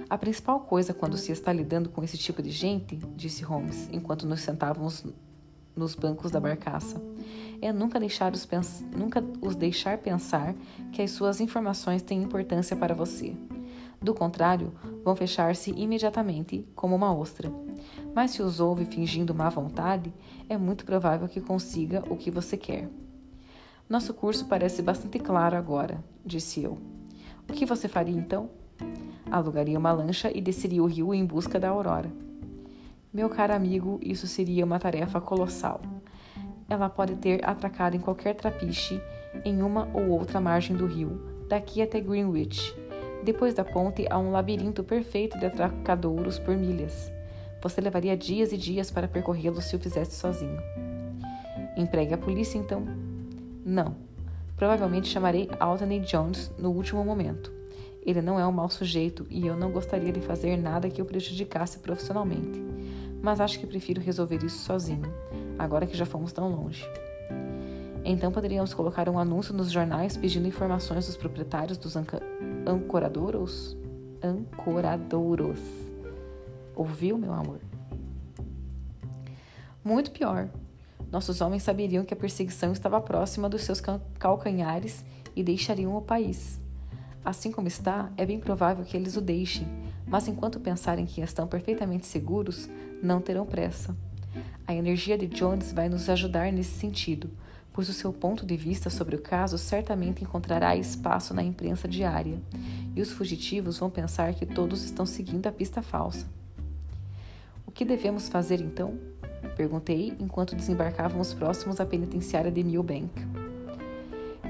A 0.10 0.18
principal 0.18 0.60
coisa 0.60 0.94
quando 0.94 1.18
se 1.18 1.32
está 1.32 1.54
lidando 1.54 1.90
com 1.90 2.04
esse 2.04 2.18
tipo 2.18 2.44
de 2.44 2.52
gente, 2.52 2.98
disse 3.16 3.44
Holmes, 3.44 3.90
enquanto 3.92 4.28
nos 4.28 4.42
sentávamos 4.42 5.06
nos 5.74 5.96
bancos 5.96 6.32
da 6.32 6.40
barcaça, 6.40 7.02
é 7.62 7.72
nunca 7.72 8.00
deixar 8.00 8.34
os, 8.34 8.48
nunca 8.96 9.24
os 9.42 9.56
deixar 9.56 9.98
pensar 10.00 10.54
que 10.92 11.02
as 11.02 11.12
suas 11.12 11.40
informações 11.40 12.02
têm 12.02 12.22
importância 12.22 12.76
para 12.76 12.94
você. 12.94 13.36
Do 14.02 14.14
contrário, 14.14 14.74
vão 15.04 15.16
fechar-se 15.16 15.72
imediatamente, 15.72 16.68
como 16.76 16.96
uma 16.96 17.14
ostra. 17.14 17.52
Mas 18.14 18.32
se 18.32 18.42
os 18.42 18.60
ouve 18.60 18.86
fingindo 18.86 19.34
má 19.34 19.50
vontade, 19.50 20.14
é 20.48 20.58
muito 20.58 20.86
provável 20.86 21.28
que 21.28 21.42
consiga 21.42 22.04
o 22.10 22.16
que 22.16 22.30
você 22.30 22.56
quer. 22.56 22.88
Nosso 23.90 24.14
curso 24.14 24.46
parece 24.46 24.82
bastante 24.82 25.18
claro 25.18 25.56
agora, 25.56 26.04
disse 26.26 26.62
eu. 26.62 26.78
O 27.50 27.54
que 27.54 27.66
você 27.66 27.88
faria 27.88 28.16
então? 28.16 28.50
Alugaria 29.32 29.80
uma 29.80 29.92
lancha 29.92 30.32
e 30.36 30.42
desceria 30.42 30.84
o 30.84 30.88
rio 30.88 31.14
em 31.14 31.26
busca 31.26 31.60
da 31.60 31.70
aurora. 31.70 32.12
Meu 33.14 33.30
caro 33.30 33.54
amigo, 33.54 34.00
isso 34.02 34.28
seria 34.28 34.66
uma 34.66 34.80
tarefa 34.80 35.20
colossal. 35.20 35.82
Ela 36.70 36.90
pode 36.90 37.16
ter 37.16 37.44
atracado 37.48 37.96
em 37.96 38.00
qualquer 38.00 38.36
trapiche 38.36 39.02
em 39.44 39.62
uma 39.62 39.90
ou 39.94 40.10
outra 40.10 40.40
margem 40.40 40.76
do 40.76 40.86
rio, 40.86 41.22
daqui 41.48 41.82
até 41.82 42.00
Greenwich. 42.00 42.76
Depois 43.24 43.54
da 43.54 43.64
ponte 43.64 44.06
há 44.10 44.18
um 44.18 44.32
labirinto 44.32 44.84
perfeito 44.84 45.38
de 45.38 45.46
atracadouros 45.46 46.40
por 46.40 46.56
milhas. 46.56 47.12
Você 47.62 47.82
levaria 47.82 48.16
dias 48.16 48.52
e 48.52 48.58
dias 48.58 48.92
para 48.92 49.08
percorrê-lo 49.08 49.62
se 49.62 49.76
o 49.76 49.80
fizesse 49.80 50.16
sozinho. 50.16 50.62
Empregue 51.76 52.14
a 52.14 52.18
polícia, 52.18 52.58
então. 52.58 52.86
Não. 53.66 53.96
Provavelmente 54.56 55.08
chamarei 55.08 55.50
Altony 55.60 56.00
Jones 56.00 56.52
no 56.58 56.72
último 56.72 57.04
momento. 57.04 57.52
Ele 58.06 58.22
não 58.22 58.40
é 58.40 58.48
um 58.48 58.52
mau 58.52 58.70
sujeito 58.70 59.28
e 59.30 59.46
eu 59.46 59.56
não 59.56 59.72
gostaria 59.72 60.12
de 60.12 60.22
fazer 60.22 60.56
nada 60.56 60.90
que 60.90 61.02
o 61.02 61.06
prejudicasse 61.06 61.80
profissionalmente. 61.80 62.64
Mas 63.22 63.42
acho 63.42 63.60
que 63.60 63.68
prefiro 63.68 64.00
resolver 64.00 64.44
isso 64.44 64.60
sozinho, 64.60 65.12
agora 65.60 65.86
que 65.86 65.98
já 65.98 66.06
fomos 66.06 66.32
tão 66.32 66.50
longe. 66.50 66.88
Então 68.06 68.32
poderíamos 68.32 68.74
colocar 68.74 69.10
um 69.10 69.20
anúncio 69.20 69.54
nos 69.54 69.70
jornais 69.70 70.16
pedindo 70.16 70.48
informações 70.48 71.06
dos 71.06 71.18
proprietários 71.18 71.78
dos 71.78 71.98
ancoradouros? 72.68 73.78
Ancoradouros. 74.22 75.60
Ouviu, 76.76 77.18
meu 77.18 77.34
amor? 77.34 77.60
Muito 79.84 80.12
pior. 80.12 80.50
Nossos 81.10 81.40
homens 81.40 81.64
saberiam 81.64 82.04
que 82.04 82.14
a 82.14 82.18
perseguição 82.18 82.74
estava 82.74 83.00
próxima 83.00 83.48
dos 83.48 83.64
seus 83.64 83.82
calcanhares 84.20 85.06
e 85.34 85.42
deixariam 85.42 85.96
o 85.96 86.02
país. 86.02 86.60
Assim 87.24 87.52
como 87.52 87.68
está, 87.68 88.12
é 88.18 88.26
bem 88.26 88.40
provável 88.40 88.84
que 88.84 88.98
eles 88.98 89.16
o 89.16 89.22
deixem, 89.22 89.68
mas 90.06 90.28
enquanto 90.28 90.60
pensarem 90.60 91.06
que 91.06 91.22
estão 91.22 91.48
perfeitamente 91.48 92.06
seguros, 92.06 92.70
não 93.02 93.22
terão 93.22 93.46
pressa. 93.46 93.96
A 94.66 94.74
energia 94.74 95.18
de 95.18 95.28
Jones 95.28 95.72
vai 95.72 95.88
nos 95.88 96.10
ajudar 96.10 96.52
nesse 96.52 96.78
sentido, 96.78 97.30
pois 97.78 97.90
o 97.90 97.94
seu 97.94 98.12
ponto 98.12 98.44
de 98.44 98.58
vista 98.58 98.90
sobre 98.90 99.16
o 99.16 99.22
caso 99.22 99.56
certamente 99.56 100.24
encontrará 100.24 100.76
espaço 100.76 101.32
na 101.32 101.44
imprensa 101.44 101.88
diária, 101.88 102.42
e 102.96 103.00
os 103.00 103.12
fugitivos 103.12 103.78
vão 103.78 103.88
pensar 103.88 104.34
que 104.34 104.48
todos 104.48 104.84
estão 104.84 105.06
seguindo 105.06 105.46
a 105.46 105.52
pista 105.52 105.84
falsa. 105.84 106.26
O 107.68 107.72
que 107.72 107.86
devemos 107.86 108.30
fazer 108.30 108.62
então? 108.62 108.98
Perguntei 109.56 110.16
enquanto 110.20 110.56
desembarcávamos 110.56 111.36
próximos 111.36 111.80
à 111.80 111.86
penitenciária 111.86 112.52
de 112.52 112.64
Millbank. 112.64 113.12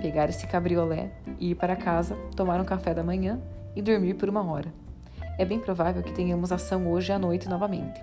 Pegar 0.01 0.29
esse 0.29 0.47
cabriolé 0.47 1.11
e 1.37 1.51
ir 1.51 1.55
para 1.55 1.75
casa, 1.75 2.15
tomar 2.33 2.61
um 2.61 2.65
café 2.65 2.93
da 2.93 3.03
manhã 3.03 3.41
e 3.75 3.81
dormir 3.81 4.13
por 4.13 4.29
uma 4.29 4.49
hora. 4.49 4.73
É 5.37 5.43
bem 5.43 5.59
provável 5.59 6.01
que 6.01 6.13
tenhamos 6.13 6.53
ação 6.53 6.89
hoje 6.89 7.11
à 7.11 7.19
noite 7.19 7.49
novamente. 7.49 8.01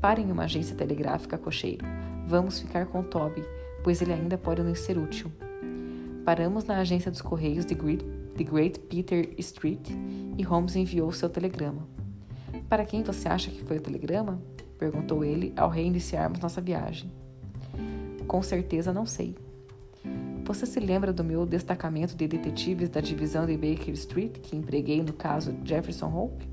Pare 0.00 0.22
em 0.22 0.32
uma 0.32 0.44
agência 0.44 0.74
telegráfica, 0.74 1.36
cocheiro. 1.36 1.84
Vamos 2.26 2.58
ficar 2.58 2.86
com 2.86 3.02
Toby, 3.02 3.44
pois 3.84 4.02
ele 4.02 4.12
ainda 4.12 4.36
pode 4.36 4.62
nos 4.62 4.80
ser 4.80 4.98
útil. 4.98 5.30
Paramos 6.24 6.64
na 6.64 6.78
agência 6.78 7.10
dos 7.10 7.20
Correios 7.20 7.66
de 7.66 7.74
Great, 7.74 8.80
Peter 8.88 9.34
Street 9.38 9.90
e 10.38 10.42
Holmes 10.42 10.74
enviou 10.74 11.12
seu 11.12 11.28
telegrama. 11.28 11.86
Para 12.66 12.86
quem 12.86 13.02
você 13.02 13.28
acha 13.28 13.50
que 13.50 13.62
foi 13.62 13.76
o 13.76 13.80
telegrama? 13.80 14.40
perguntou 14.78 15.22
ele 15.22 15.52
ao 15.54 15.68
reiniciarmos 15.68 16.40
nossa 16.40 16.60
viagem. 16.62 17.12
Com 18.26 18.42
certeza 18.42 18.92
não 18.92 19.04
sei. 19.04 19.36
Você 20.44 20.66
se 20.66 20.80
lembra 20.80 21.12
do 21.12 21.22
meu 21.22 21.44
destacamento 21.46 22.16
de 22.16 22.26
detetives 22.26 22.88
da 22.88 23.00
divisão 23.00 23.46
de 23.46 23.56
Baker 23.56 23.94
Street 23.94 24.38
que 24.40 24.56
empreguei 24.56 25.02
no 25.02 25.12
caso 25.12 25.54
Jefferson 25.62 26.06
Hope? 26.06 26.48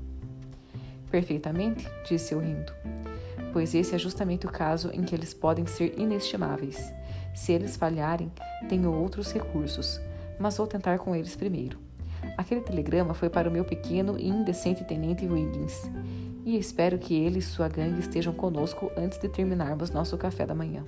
Perfeitamente, 1.10 1.88
disse 2.08 2.34
eu 2.34 2.40
rindo. 2.40 2.72
pois 3.52 3.74
esse 3.74 3.94
é 3.94 3.98
justamente 3.98 4.46
o 4.46 4.50
caso 4.50 4.90
em 4.92 5.02
que 5.02 5.14
eles 5.14 5.34
podem 5.34 5.66
ser 5.66 5.98
inestimáveis. 5.98 6.92
Se 7.34 7.52
eles 7.52 7.76
falharem, 7.76 8.30
tenho 8.68 8.92
outros 8.92 9.32
recursos, 9.32 10.00
mas 10.38 10.56
vou 10.56 10.66
tentar 10.66 10.98
com 10.98 11.14
eles 11.14 11.34
primeiro. 11.34 11.78
Aquele 12.36 12.60
telegrama 12.60 13.14
foi 13.14 13.28
para 13.28 13.48
o 13.48 13.52
meu 13.52 13.64
pequeno 13.64 14.18
e 14.18 14.28
indecente 14.28 14.84
tenente 14.84 15.26
Wiggins, 15.26 15.90
e 16.44 16.56
espero 16.56 16.98
que 16.98 17.14
ele 17.14 17.38
e 17.38 17.42
sua 17.42 17.68
gangue 17.68 18.00
estejam 18.00 18.32
conosco 18.32 18.90
antes 18.96 19.18
de 19.18 19.28
terminarmos 19.28 19.90
nosso 19.90 20.16
café 20.18 20.46
da 20.46 20.54
manhã. 20.54 20.84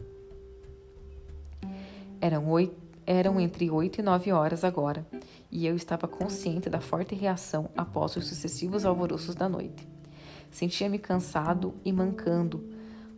Eram, 2.20 2.48
oito, 2.48 2.74
eram 3.06 3.40
entre 3.40 3.70
oito 3.70 4.00
e 4.00 4.02
nove 4.02 4.32
horas 4.32 4.64
agora, 4.64 5.06
e 5.50 5.66
eu 5.66 5.76
estava 5.76 6.08
consciente 6.08 6.70
da 6.70 6.80
forte 6.80 7.14
reação 7.14 7.68
após 7.76 8.16
os 8.16 8.26
sucessivos 8.26 8.84
alvoroços 8.84 9.34
da 9.34 9.48
noite. 9.48 9.86
Sentia-me 10.50 10.98
cansado 10.98 11.74
e 11.84 11.92
mancando, 11.92 12.64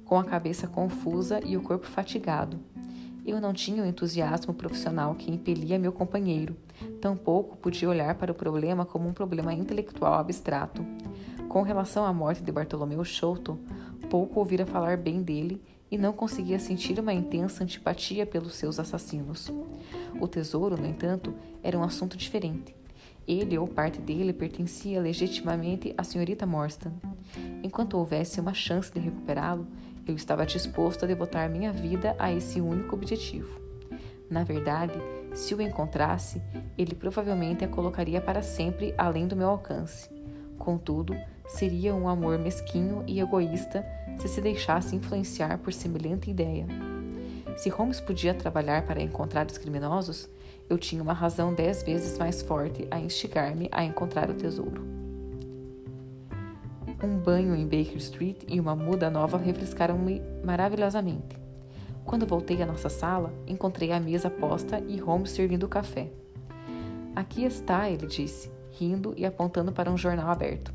com 0.05 0.19
a 0.19 0.25
cabeça 0.25 0.67
confusa 0.67 1.41
e 1.45 1.57
o 1.57 1.63
corpo 1.63 1.87
fatigado. 1.87 2.59
Eu 3.27 3.41
não 3.41 3.53
tinha 3.53 3.83
o 3.83 3.87
entusiasmo 3.87 4.55
profissional 4.55 5.17
que 5.17 5.33
impelia 5.33 5.81
meu 5.81 5.91
companheiro, 5.91 6.57
tampouco 7.01 7.57
podia 7.57 7.89
olhar 7.89 8.15
para 8.15 8.31
o 8.31 8.35
problema 8.35 8.87
como 8.87 9.09
um 9.09 9.13
problema 9.13 9.53
intelectual 9.53 10.15
abstrato. 10.15 10.87
Com 11.49 11.63
relação 11.63 12.05
à 12.05 12.13
morte 12.13 12.41
de 12.41 12.53
Bartolomeu 12.53 13.05
Sholto, 13.05 13.59
pouco 14.09 14.39
ouvira 14.39 14.65
falar 14.65 14.97
bem 14.97 15.23
dele 15.23 15.61
e 15.91 15.99
não 15.99 16.13
conseguia 16.13 16.61
sentir 16.61 17.01
uma 17.01 17.13
intensa 17.13 17.65
antipatia 17.65 18.25
pelos 18.25 18.55
seus 18.55 18.79
assassinos. 18.79 19.51
O 20.21 20.29
tesouro, 20.29 20.77
no 20.77 20.87
entanto, 20.87 21.35
era 21.65 21.77
um 21.77 21.83
assunto 21.83 22.17
diferente. 22.17 22.77
Ele 23.27 23.59
ou 23.59 23.67
parte 23.67 24.01
dele 24.01 24.33
pertencia 24.33 25.01
legitimamente 25.01 25.93
à 25.99 26.05
senhorita 26.05 26.47
Morstan. 26.47 26.93
Enquanto 27.61 27.99
houvesse 27.99 28.41
uma 28.41 28.55
chance 28.55 28.93
de 28.93 29.01
recuperá-lo, 29.01 29.67
eu 30.07 30.15
estava 30.15 30.47
disposto 30.47 31.05
a 31.05 31.09
devotar 31.09 31.51
minha 31.51 31.73
vida 31.73 32.15
a 32.19 32.33
esse 32.33 32.61
único 32.61 32.95
objetivo. 32.95 33.61
Na 34.31 34.45
verdade, 34.45 34.95
se 35.35 35.55
o 35.55 35.61
encontrasse, 35.61 36.43
ele 36.77 36.95
provavelmente 36.95 37.65
a 37.65 37.69
colocaria 37.69 38.21
para 38.21 38.43
sempre 38.43 38.95
além 38.97 39.27
do 39.27 39.37
meu 39.37 39.49
alcance. 39.49 40.09
Contudo, 40.59 41.15
seria 41.47 41.95
um 41.95 42.09
amor 42.09 42.39
mesquinho 42.39 43.05
e 43.07 43.21
egoísta 43.21 43.85
se 44.19 44.29
se 44.29 44.41
deixasse 44.41 44.97
influenciar 44.97 45.59
por 45.59 45.73
semelhante 45.73 46.31
ideia. 46.31 46.67
Se 47.57 47.69
Holmes 47.69 48.01
podia 48.01 48.35
trabalhar 48.35 48.87
para 48.87 49.03
encontrar 49.03 49.47
os 49.47 49.59
criminosos, 49.59 50.29
eu 50.69 50.77
tinha 50.77 51.03
uma 51.03 51.13
razão 51.13 51.55
dez 51.55 51.83
vezes 51.83 52.19
mais 52.19 52.43
forte 52.43 52.87
a 52.91 52.99
instigar-me 52.99 53.69
a 53.71 53.85
encontrar 53.85 54.29
o 54.31 54.35
tesouro. 54.35 55.06
Um 57.03 57.19
banho 57.19 57.55
em 57.55 57.65
Baker 57.65 57.99
Street 57.99 58.45
e 58.49 58.59
uma 58.59 58.75
muda 58.75 59.11
nova 59.11 59.37
refrescaram-me 59.37 60.23
maravilhosamente. 60.43 61.37
Quando 62.07 62.27
voltei 62.27 62.63
à 62.63 62.67
nossa 62.67 62.89
sala, 62.89 63.35
encontrei 63.47 63.93
a 63.93 64.01
mesa 64.01 64.31
posta 64.31 64.83
e 64.89 64.97
Holmes 64.99 65.31
servindo 65.31 65.69
café. 65.69 66.11
Aqui 67.15 67.45
está, 67.45 67.91
ele 67.91 68.07
disse, 68.07 68.51
rindo 68.71 69.13
e 69.15 69.27
apontando 69.27 69.73
para 69.73 69.91
um 69.91 69.97
jornal 69.97 70.31
aberto. 70.31 70.73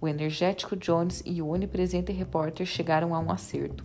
O 0.00 0.08
energético 0.08 0.74
Jones 0.74 1.22
e 1.24 1.40
o 1.40 1.48
onipresente 1.48 2.10
repórter 2.10 2.66
chegaram 2.66 3.14
a 3.14 3.20
um 3.20 3.30
acerto. 3.30 3.84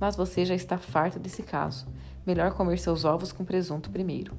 Mas 0.00 0.16
você 0.16 0.44
já 0.44 0.56
está 0.56 0.76
farto 0.76 1.20
desse 1.20 1.42
caso. 1.42 1.86
Melhor 2.26 2.52
comer 2.54 2.78
seus 2.78 3.04
ovos 3.04 3.30
com 3.30 3.44
presunto 3.44 3.90
primeiro. 3.90 4.34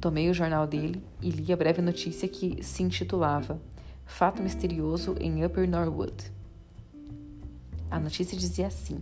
Tomei 0.00 0.28
o 0.28 0.34
jornal 0.34 0.66
dele 0.66 1.00
e 1.20 1.30
li 1.30 1.52
a 1.52 1.56
breve 1.56 1.80
notícia 1.80 2.26
que 2.26 2.62
se 2.64 2.82
intitulava 2.82 3.60
Fato 4.12 4.42
Misterioso 4.42 5.16
em 5.18 5.42
Upper 5.42 5.66
Norwood. 5.68 6.30
A 7.90 7.98
notícia 7.98 8.36
dizia 8.36 8.66
assim: 8.66 9.00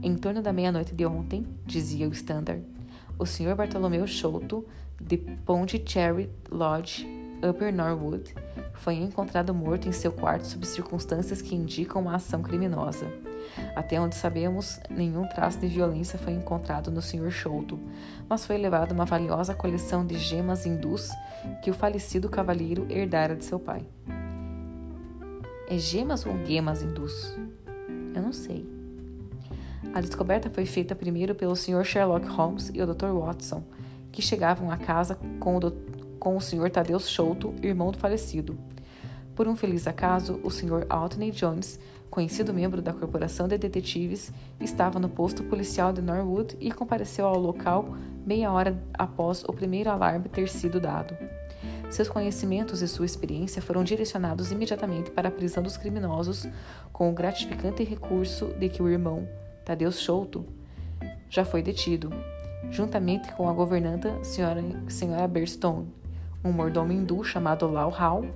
Em 0.00 0.16
torno 0.16 0.40
da 0.40 0.52
meia-noite 0.52 0.94
de 0.94 1.04
ontem, 1.04 1.44
dizia 1.66 2.08
o 2.08 2.12
Standard, 2.12 2.62
o 3.18 3.26
Sr. 3.26 3.56
Bartolomeu 3.56 4.06
Sholto, 4.06 4.64
de 5.00 5.18
Pondicherry 5.18 6.30
Lodge, 6.48 7.04
Upper 7.46 7.74
Norwood, 7.74 8.32
foi 8.74 8.94
encontrado 8.94 9.52
morto 9.52 9.88
em 9.88 9.92
seu 9.92 10.12
quarto 10.12 10.46
sob 10.46 10.64
circunstâncias 10.66 11.42
que 11.42 11.56
indicam 11.56 12.00
uma 12.00 12.14
ação 12.14 12.42
criminosa. 12.42 13.06
Até 13.74 14.00
onde 14.00 14.14
sabemos, 14.14 14.80
nenhum 14.90 15.26
traço 15.28 15.58
de 15.58 15.66
violência 15.66 16.18
foi 16.18 16.32
encontrado 16.32 16.90
no 16.90 17.02
Sr. 17.02 17.30
Sholto, 17.30 17.78
mas 18.28 18.44
foi 18.44 18.58
levada 18.58 18.94
uma 18.94 19.04
valiosa 19.04 19.54
coleção 19.54 20.04
de 20.04 20.18
gemas 20.18 20.66
hindus 20.66 21.10
que 21.62 21.70
o 21.70 21.74
falecido 21.74 22.28
cavalheiro 22.28 22.86
herdara 22.90 23.36
de 23.36 23.44
seu 23.44 23.58
pai. 23.58 23.86
É 25.68 25.78
gemas 25.78 26.26
ou 26.26 26.36
gemas 26.44 26.82
hindus? 26.82 27.36
Eu 28.14 28.22
não 28.22 28.32
sei. 28.32 28.66
A 29.94 30.00
descoberta 30.00 30.48
foi 30.48 30.64
feita 30.64 30.94
primeiro 30.94 31.34
pelo 31.34 31.54
Sr. 31.54 31.84
Sherlock 31.84 32.26
Holmes 32.26 32.70
e 32.72 32.80
o 32.80 32.86
Dr. 32.86 33.08
Watson, 33.08 33.62
que 34.10 34.22
chegavam 34.22 34.70
à 34.70 34.76
casa 34.76 35.18
com 35.38 35.56
o, 35.56 35.70
com 36.18 36.36
o 36.36 36.40
Sr. 36.40 36.70
Tadeu 36.70 36.98
Sholto, 36.98 37.54
irmão 37.62 37.90
do 37.90 37.98
falecido. 37.98 38.58
Por 39.34 39.48
um 39.48 39.56
feliz 39.56 39.86
acaso, 39.86 40.40
o 40.42 40.50
Sr. 40.50 40.86
Altney 40.88 41.30
Jones, 41.30 41.80
conhecido 42.12 42.52
membro 42.52 42.82
da 42.82 42.92
Corporação 42.92 43.48
de 43.48 43.56
Detetives, 43.56 44.30
estava 44.60 45.00
no 45.00 45.08
posto 45.08 45.42
policial 45.44 45.94
de 45.94 46.02
Norwood 46.02 46.54
e 46.60 46.70
compareceu 46.70 47.26
ao 47.26 47.38
local 47.38 47.96
meia 48.26 48.52
hora 48.52 48.78
após 48.92 49.42
o 49.44 49.52
primeiro 49.54 49.88
alarme 49.88 50.28
ter 50.28 50.46
sido 50.46 50.78
dado. 50.78 51.16
Seus 51.88 52.10
conhecimentos 52.10 52.82
e 52.82 52.86
sua 52.86 53.06
experiência 53.06 53.62
foram 53.62 53.82
direcionados 53.82 54.52
imediatamente 54.52 55.10
para 55.10 55.30
a 55.30 55.32
prisão 55.32 55.62
dos 55.62 55.78
criminosos, 55.78 56.46
com 56.92 57.08
o 57.08 57.14
gratificante 57.14 57.82
recurso 57.82 58.48
de 58.58 58.68
que 58.68 58.82
o 58.82 58.90
irmão, 58.90 59.26
Tadeu 59.64 59.90
Sholto, 59.90 60.44
já 61.30 61.46
foi 61.46 61.62
detido, 61.62 62.10
juntamente 62.70 63.32
com 63.32 63.48
a 63.48 63.54
governanta, 63.54 64.18
Sra. 64.22 64.62
Senhora 64.86 65.26
Berstone 65.26 65.88
um 66.44 66.52
mordomo 66.52 66.92
hindu 66.92 67.22
chamado 67.22 67.70
Lau 67.70 67.94
Hao 67.96 68.26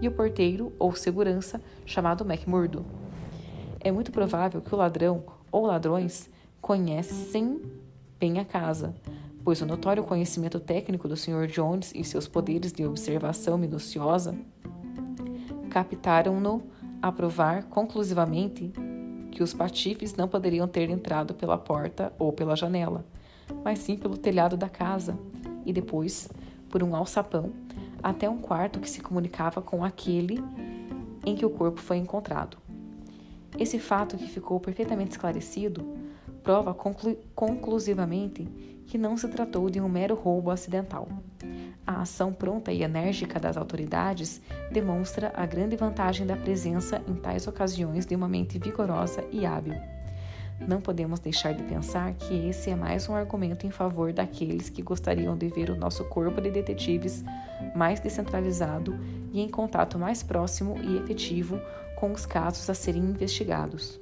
e 0.00 0.06
o 0.06 0.12
porteiro 0.12 0.72
ou 0.78 0.94
segurança 0.94 1.60
chamado 1.84 2.24
McMurdo. 2.24 3.03
É 3.84 3.92
muito 3.92 4.10
provável 4.10 4.62
que 4.62 4.74
o 4.74 4.78
ladrão 4.78 5.22
ou 5.52 5.66
ladrões 5.66 6.30
conhecem 6.58 7.60
bem 8.18 8.38
a 8.38 8.44
casa, 8.44 8.94
pois 9.44 9.60
o 9.60 9.66
notório 9.66 10.02
conhecimento 10.02 10.58
técnico 10.58 11.06
do 11.06 11.18
Sr. 11.18 11.46
Jones 11.46 11.92
e 11.94 12.02
seus 12.02 12.26
poderes 12.26 12.72
de 12.72 12.86
observação 12.86 13.58
minuciosa 13.58 14.34
captaram-no 15.68 16.62
a 17.02 17.12
provar 17.12 17.64
conclusivamente 17.64 18.72
que 19.30 19.42
os 19.42 19.52
patifes 19.52 20.14
não 20.14 20.28
poderiam 20.28 20.66
ter 20.66 20.88
entrado 20.88 21.34
pela 21.34 21.58
porta 21.58 22.10
ou 22.18 22.32
pela 22.32 22.56
janela, 22.56 23.04
mas 23.62 23.80
sim 23.80 23.98
pelo 23.98 24.16
telhado 24.16 24.56
da 24.56 24.68
casa, 24.68 25.18
e 25.66 25.74
depois 25.74 26.30
por 26.70 26.82
um 26.82 26.96
alçapão 26.96 27.52
até 28.02 28.30
um 28.30 28.38
quarto 28.38 28.80
que 28.80 28.88
se 28.88 29.02
comunicava 29.02 29.60
com 29.60 29.84
aquele 29.84 30.42
em 31.26 31.34
que 31.34 31.44
o 31.44 31.50
corpo 31.50 31.80
foi 31.80 31.98
encontrado. 31.98 32.63
Esse 33.58 33.78
fato, 33.78 34.16
que 34.16 34.28
ficou 34.28 34.58
perfeitamente 34.58 35.12
esclarecido, 35.12 35.86
prova 36.42 36.74
conclu 36.74 37.16
conclusivamente 37.34 38.44
que 38.86 38.98
não 38.98 39.16
se 39.16 39.28
tratou 39.28 39.70
de 39.70 39.80
um 39.80 39.88
mero 39.88 40.14
roubo 40.14 40.50
acidental. 40.50 41.08
A 41.86 42.02
ação 42.02 42.32
pronta 42.32 42.72
e 42.72 42.82
enérgica 42.82 43.38
das 43.38 43.56
autoridades 43.56 44.40
demonstra 44.70 45.32
a 45.34 45.46
grande 45.46 45.76
vantagem 45.76 46.26
da 46.26 46.36
presença 46.36 47.02
em 47.06 47.14
tais 47.14 47.46
ocasiões 47.46 48.06
de 48.06 48.14
uma 48.14 48.28
mente 48.28 48.58
vigorosa 48.58 49.24
e 49.30 49.44
hábil. 49.46 49.74
Não 50.60 50.80
podemos 50.80 51.18
deixar 51.18 51.52
de 51.52 51.62
pensar 51.64 52.14
que 52.14 52.48
esse 52.48 52.70
é 52.70 52.76
mais 52.76 53.08
um 53.08 53.14
argumento 53.14 53.66
em 53.66 53.70
favor 53.70 54.12
daqueles 54.12 54.70
que 54.70 54.82
gostariam 54.82 55.36
de 55.36 55.48
ver 55.48 55.68
o 55.68 55.76
nosso 55.76 56.04
corpo 56.04 56.40
de 56.40 56.50
detetives 56.50 57.24
mais 57.74 58.00
descentralizado 58.00 58.98
e 59.32 59.40
em 59.40 59.48
contato 59.48 59.98
mais 59.98 60.22
próximo 60.22 60.76
e 60.80 60.96
efetivo 60.98 61.60
com 61.96 62.12
os 62.12 62.26
casos 62.26 62.68
a 62.68 62.74
serem 62.74 63.02
investigados. 63.02 64.00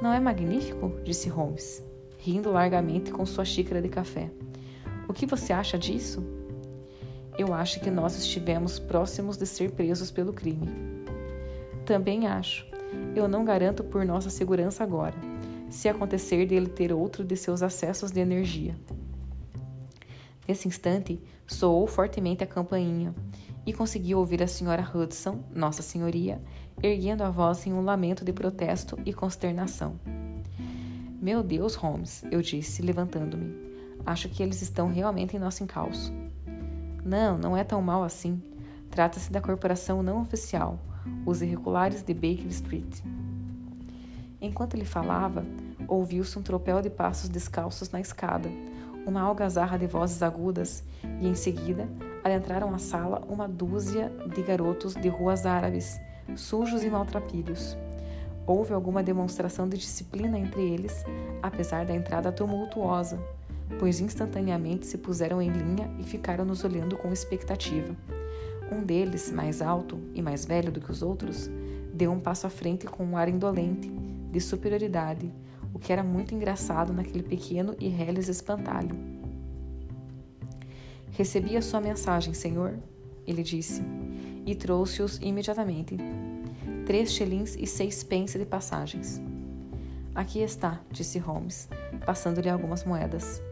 Não 0.00 0.12
é 0.12 0.20
magnífico? 0.20 0.92
disse 1.04 1.28
Holmes, 1.28 1.82
rindo 2.18 2.50
largamente 2.50 3.10
com 3.10 3.24
sua 3.24 3.44
xícara 3.44 3.80
de 3.80 3.88
café. 3.88 4.30
O 5.08 5.12
que 5.12 5.26
você 5.26 5.52
acha 5.52 5.78
disso? 5.78 6.24
Eu 7.38 7.52
acho 7.54 7.80
que 7.80 7.90
nós 7.90 8.16
estivemos 8.18 8.78
próximos 8.78 9.36
de 9.36 9.46
ser 9.46 9.70
presos 9.72 10.10
pelo 10.10 10.32
crime. 10.32 10.68
Também 11.86 12.26
acho 12.26 12.72
eu 13.14 13.28
não 13.28 13.44
garanto 13.44 13.82
por 13.84 14.04
nossa 14.04 14.30
segurança 14.30 14.82
agora, 14.82 15.16
se 15.70 15.88
acontecer 15.88 16.46
dele 16.46 16.68
ter 16.68 16.92
outro 16.92 17.24
de 17.24 17.36
seus 17.36 17.62
acessos 17.62 18.10
de 18.10 18.20
energia. 18.20 18.76
Nesse 20.46 20.68
instante, 20.68 21.20
soou 21.46 21.86
fortemente 21.86 22.42
a 22.42 22.46
campainha 22.46 23.14
e 23.64 23.72
consegui 23.72 24.14
ouvir 24.14 24.42
a 24.42 24.46
senhora 24.46 24.88
Hudson, 24.92 25.40
Nossa 25.54 25.82
Senhoria, 25.82 26.40
erguendo 26.82 27.22
a 27.22 27.30
voz 27.30 27.66
em 27.66 27.72
um 27.72 27.82
lamento 27.82 28.24
de 28.24 28.32
protesto 28.32 28.98
e 29.04 29.12
consternação. 29.12 29.98
Meu 31.20 31.42
Deus, 31.42 31.74
Holmes, 31.74 32.24
eu 32.30 32.42
disse, 32.42 32.82
levantando-me. 32.82 33.54
Acho 34.04 34.28
que 34.28 34.42
eles 34.42 34.60
estão 34.62 34.88
realmente 34.88 35.36
em 35.36 35.38
nosso 35.38 35.62
encalço. 35.62 36.12
Não, 37.04 37.38
não 37.38 37.56
é 37.56 37.62
tão 37.62 37.80
mal 37.80 38.02
assim. 38.02 38.42
Trata-se 38.90 39.30
da 39.30 39.40
corporação 39.40 40.02
não 40.02 40.20
oficial, 40.20 40.80
os 41.24 41.40
irregulares 41.40 42.02
de 42.02 42.12
Baker 42.12 42.48
Street. 42.48 43.00
Enquanto 44.40 44.74
ele 44.74 44.84
falava, 44.84 45.46
ouviu-se 45.86 46.36
um 46.36 46.42
tropel 46.42 46.82
de 46.82 46.90
passos 46.90 47.28
descalços 47.28 47.90
na 47.90 48.00
escada, 48.00 48.50
uma 49.06 49.20
algazarra 49.20 49.78
de 49.78 49.86
vozes 49.86 50.20
agudas, 50.22 50.82
e 51.20 51.28
em 51.28 51.34
seguida 51.34 51.88
adentraram 52.24 52.74
a 52.74 52.78
sala 52.78 53.22
uma 53.28 53.48
dúzia 53.48 54.12
de 54.34 54.42
garotos 54.42 54.94
de 54.94 55.08
ruas 55.08 55.46
árabes, 55.46 56.00
sujos 56.36 56.84
e 56.84 56.90
maltrapilhos. 56.90 57.76
Houve 58.46 58.72
alguma 58.72 59.02
demonstração 59.02 59.68
de 59.68 59.76
disciplina 59.76 60.38
entre 60.38 60.62
eles, 60.62 61.04
apesar 61.42 61.84
da 61.84 61.94
entrada 61.94 62.32
tumultuosa, 62.32 63.18
pois 63.78 64.00
instantaneamente 64.00 64.86
se 64.86 64.98
puseram 64.98 65.40
em 65.40 65.50
linha 65.50 65.90
e 65.98 66.02
ficaram 66.02 66.44
nos 66.44 66.64
olhando 66.64 66.96
com 66.96 67.12
expectativa. 67.12 67.94
Um 68.70 68.82
deles, 68.82 69.30
mais 69.30 69.60
alto 69.60 69.98
e 70.14 70.22
mais 70.22 70.44
velho 70.44 70.72
do 70.72 70.80
que 70.80 70.90
os 70.90 71.02
outros, 71.02 71.50
deu 71.92 72.10
um 72.10 72.18
passo 72.18 72.46
à 72.46 72.50
frente 72.50 72.86
com 72.86 73.04
um 73.04 73.16
ar 73.16 73.28
indolente, 73.28 73.90
de 74.30 74.40
superioridade, 74.40 75.32
o 75.74 75.78
que 75.78 75.92
era 75.92 76.02
muito 76.02 76.34
engraçado 76.34 76.92
naquele 76.92 77.22
pequeno 77.22 77.76
e 77.78 77.88
reles 77.88 78.28
espantalho. 78.28 79.21
Recebi 81.12 81.56
a 81.56 81.62
sua 81.62 81.80
mensagem, 81.80 82.32
senhor, 82.32 82.78
ele 83.26 83.42
disse, 83.42 83.82
e 84.46 84.54
trouxe-os 84.54 85.18
imediatamente. 85.18 85.96
Três 86.86 87.12
shillings 87.12 87.54
e 87.54 87.66
seis 87.66 88.02
pence 88.02 88.38
de 88.38 88.46
passagens. 88.46 89.20
Aqui 90.14 90.40
está, 90.40 90.80
disse 90.90 91.18
Holmes, 91.18 91.68
passando-lhe 92.04 92.48
algumas 92.48 92.84
moedas. 92.84 93.42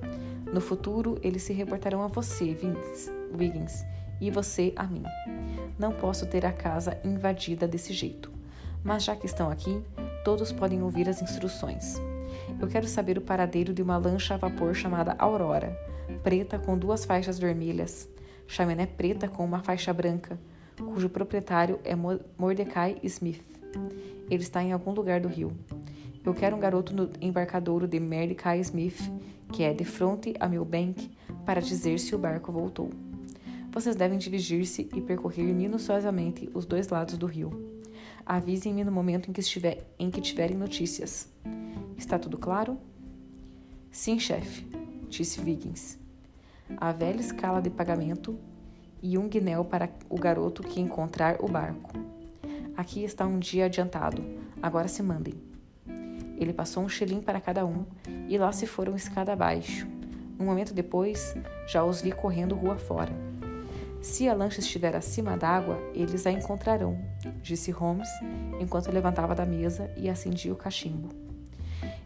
No 0.52 0.60
futuro, 0.60 1.18
eles 1.22 1.42
se 1.42 1.52
reportarão 1.52 2.02
a 2.02 2.08
você, 2.08 2.56
Wiggins, 3.38 3.84
e 4.20 4.30
você 4.30 4.72
a 4.74 4.84
mim. 4.84 5.04
Não 5.78 5.92
posso 5.92 6.26
ter 6.26 6.44
a 6.44 6.52
casa 6.52 6.98
invadida 7.04 7.68
desse 7.68 7.92
jeito. 7.92 8.32
Mas 8.82 9.04
já 9.04 9.14
que 9.14 9.26
estão 9.26 9.50
aqui, 9.50 9.82
todos 10.24 10.50
podem 10.50 10.82
ouvir 10.82 11.08
as 11.08 11.22
instruções. 11.22 12.00
Eu 12.60 12.68
quero 12.68 12.86
saber 12.86 13.16
o 13.16 13.22
paradeiro 13.22 13.72
de 13.72 13.80
uma 13.80 13.96
lancha 13.96 14.34
a 14.34 14.36
vapor 14.36 14.74
chamada 14.74 15.16
Aurora, 15.18 15.74
preta 16.22 16.58
com 16.58 16.76
duas 16.76 17.06
faixas 17.06 17.38
vermelhas, 17.38 18.06
chaminé 18.46 18.84
preta 18.84 19.26
com 19.28 19.42
uma 19.44 19.62
faixa 19.62 19.92
branca, 19.94 20.38
cujo 20.76 21.08
proprietário 21.08 21.80
é 21.82 21.94
Mordecai 22.38 22.98
Smith. 23.02 23.42
Ele 24.30 24.42
está 24.42 24.62
em 24.62 24.72
algum 24.72 24.92
lugar 24.92 25.20
do 25.20 25.28
rio. 25.28 25.52
Eu 26.22 26.34
quero 26.34 26.54
um 26.54 26.60
garoto 26.60 26.94
no 26.94 27.08
embarcadouro 27.18 27.88
de 27.88 27.98
Mordecai 27.98 28.60
Smith, 28.60 29.10
que 29.50 29.62
é 29.62 29.72
de 29.72 29.84
fronte 29.84 30.34
a 30.38 30.46
Milbank, 30.46 31.10
para 31.46 31.62
dizer 31.62 31.98
se 31.98 32.14
o 32.14 32.18
barco 32.18 32.52
voltou. 32.52 32.90
Vocês 33.72 33.96
devem 33.96 34.18
dirigir-se 34.18 34.86
e 34.94 35.00
percorrer 35.00 35.46
minuciosamente 35.46 36.50
os 36.52 36.66
dois 36.66 36.88
lados 36.88 37.16
do 37.16 37.26
rio. 37.26 37.79
Avisem-me 38.32 38.84
no 38.84 38.92
momento 38.92 39.28
em 39.28 39.32
que, 39.32 39.40
estiver, 39.40 39.84
em 39.98 40.08
que 40.08 40.20
tiverem 40.20 40.56
notícias. 40.56 41.28
Está 41.98 42.16
tudo 42.16 42.38
claro? 42.38 42.78
Sim, 43.90 44.20
chefe, 44.20 44.64
disse 45.08 45.40
Wiggins. 45.40 45.98
A 46.76 46.92
velha 46.92 47.20
escala 47.20 47.60
de 47.60 47.68
pagamento 47.68 48.38
e 49.02 49.18
um 49.18 49.28
guinéu 49.28 49.64
para 49.64 49.90
o 50.08 50.16
garoto 50.16 50.62
que 50.62 50.80
encontrar 50.80 51.38
o 51.40 51.48
barco. 51.48 51.90
Aqui 52.76 53.02
está 53.02 53.26
um 53.26 53.40
dia 53.40 53.64
adiantado. 53.64 54.22
Agora 54.62 54.86
se 54.86 55.02
mandem. 55.02 55.34
Ele 56.38 56.52
passou 56.52 56.84
um 56.84 56.88
xelim 56.88 57.20
para 57.20 57.40
cada 57.40 57.66
um 57.66 57.84
e 58.28 58.38
lá 58.38 58.52
se 58.52 58.64
foram 58.64 58.94
escada 58.94 59.32
abaixo. 59.32 59.88
Um 60.38 60.44
momento 60.44 60.72
depois, 60.72 61.34
já 61.66 61.82
os 61.82 62.00
vi 62.00 62.12
correndo 62.12 62.54
rua 62.54 62.78
fora. 62.78 63.29
Se 64.00 64.26
a 64.28 64.34
lancha 64.34 64.60
estiver 64.60 64.96
acima 64.96 65.36
d'água, 65.36 65.78
eles 65.94 66.26
a 66.26 66.32
encontrarão, 66.32 66.98
disse 67.42 67.70
Holmes 67.70 68.08
enquanto 68.58 68.90
levantava 68.90 69.34
da 69.34 69.44
mesa 69.44 69.90
e 69.96 70.08
acendia 70.08 70.52
o 70.52 70.56
cachimbo. 70.56 71.08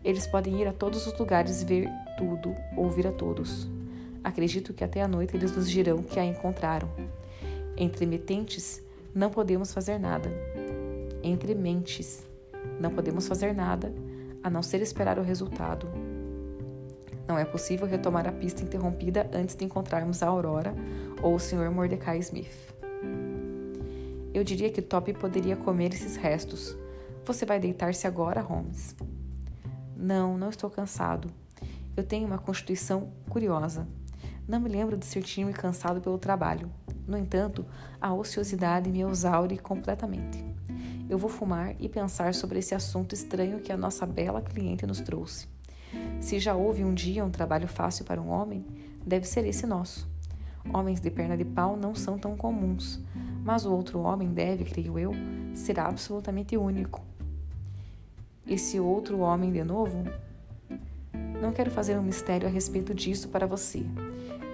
Eles 0.05 0.27
podem 0.27 0.61
ir 0.61 0.67
a 0.67 0.73
todos 0.73 1.07
os 1.07 1.17
lugares 1.19 1.63
ver 1.63 1.89
tudo, 2.19 2.55
ouvir 2.77 3.07
a 3.07 3.13
todos. 3.13 3.69
Acredito 4.25 4.75
que 4.75 4.83
até 4.83 5.03
a 5.03 5.09
noite 5.09 5.37
eles 5.37 5.55
nos 5.55 5.71
dirão 5.71 6.03
que 6.03 6.19
a 6.19 6.25
encontraram. 6.25 6.89
Entre 7.77 8.05
metentes, 8.07 8.83
não 9.15 9.31
podemos 9.31 9.73
fazer 9.73 9.99
nada. 9.99 10.31
Entre 11.23 11.55
mentes, 11.55 12.27
não 12.81 12.91
podemos 12.91 13.29
fazer 13.29 13.55
nada, 13.55 13.95
a 14.43 14.51
não 14.51 14.63
ser 14.63 14.83
esperar 14.83 15.19
o 15.19 15.23
resultado. 15.23 15.89
Não 17.27 17.39
é 17.39 17.45
possível 17.45 17.87
retomar 17.87 18.27
a 18.27 18.33
pista 18.33 18.63
interrompida 18.63 19.29
antes 19.33 19.57
de 19.57 19.65
encontrarmos 19.65 20.23
a 20.23 20.27
Aurora 20.27 20.75
ou 21.23 21.35
o 21.35 21.39
Sr. 21.39 21.71
Mordecai 21.71 22.19
Smith. 22.19 22.75
Eu 24.35 24.45
diria 24.45 24.71
que 24.71 24.83
Top 24.83 25.13
poderia 25.15 25.57
comer 25.57 25.95
esses 25.95 26.17
restos. 26.17 26.77
Você 27.25 27.47
vai 27.47 27.59
deitar-se 27.59 28.07
agora, 28.07 28.41
Holmes? 28.41 28.95
Não, 29.97 30.37
não 30.37 30.51
estou 30.51 30.69
cansado. 30.69 31.31
Eu 31.97 32.03
tenho 32.03 32.27
uma 32.27 32.39
constituição 32.39 33.13
curiosa. 33.31 33.87
Não 34.47 34.61
me 34.61 34.69
lembro 34.69 34.97
de 34.97 35.07
sentir-me 35.07 35.53
cansado 35.53 36.01
pelo 36.01 36.19
trabalho. 36.19 36.71
No 37.07 37.17
entanto, 37.17 37.65
a 38.01 38.13
ociosidade 38.13 38.91
me 38.91 39.03
exaure 39.03 39.57
completamente. 39.57 40.45
Eu 41.09 41.17
vou 41.17 41.31
fumar 41.31 41.75
e 41.79 41.89
pensar 41.89 42.35
sobre 42.35 42.59
esse 42.59 42.75
assunto 42.75 43.15
estranho 43.15 43.61
que 43.61 43.73
a 43.73 43.77
nossa 43.77 44.05
bela 44.05 44.43
cliente 44.43 44.87
nos 44.87 45.01
trouxe. 45.01 45.54
Se 46.21 46.39
já 46.39 46.55
houve 46.55 46.85
um 46.85 46.95
dia 46.95 47.25
um 47.25 47.31
trabalho 47.31 47.69
fácil 47.69 48.05
para 48.05 48.21
um 48.21 48.31
homem, 48.31 48.65
deve 49.05 49.27
ser 49.27 49.47
esse 49.47 49.67
nosso. 49.67 50.09
Homens 50.73 51.01
de 51.01 51.11
perna 51.11 51.37
de 51.37 51.45
pau 51.45 51.77
não 51.77 51.95
são 51.95 52.19
tão 52.19 52.37
comuns, 52.37 53.01
mas 53.45 53.67
o 53.67 53.73
outro 53.73 54.01
homem 54.01 54.29
deve, 54.33 54.65
creio 54.65 54.99
eu, 54.99 55.13
ser 55.55 55.79
absolutamente 55.79 56.57
único. 56.57 57.03
Esse 58.47 58.81
outro 58.81 59.19
homem 59.21 59.53
de 59.53 59.63
novo? 59.63 60.05
Não 61.41 61.53
quero 61.53 61.71
fazer 61.71 61.99
um 61.99 62.03
mistério 62.03 62.49
a 62.49 62.51
respeito 62.51 62.95
disso 62.95 63.29
para 63.29 63.47
você, 63.47 63.85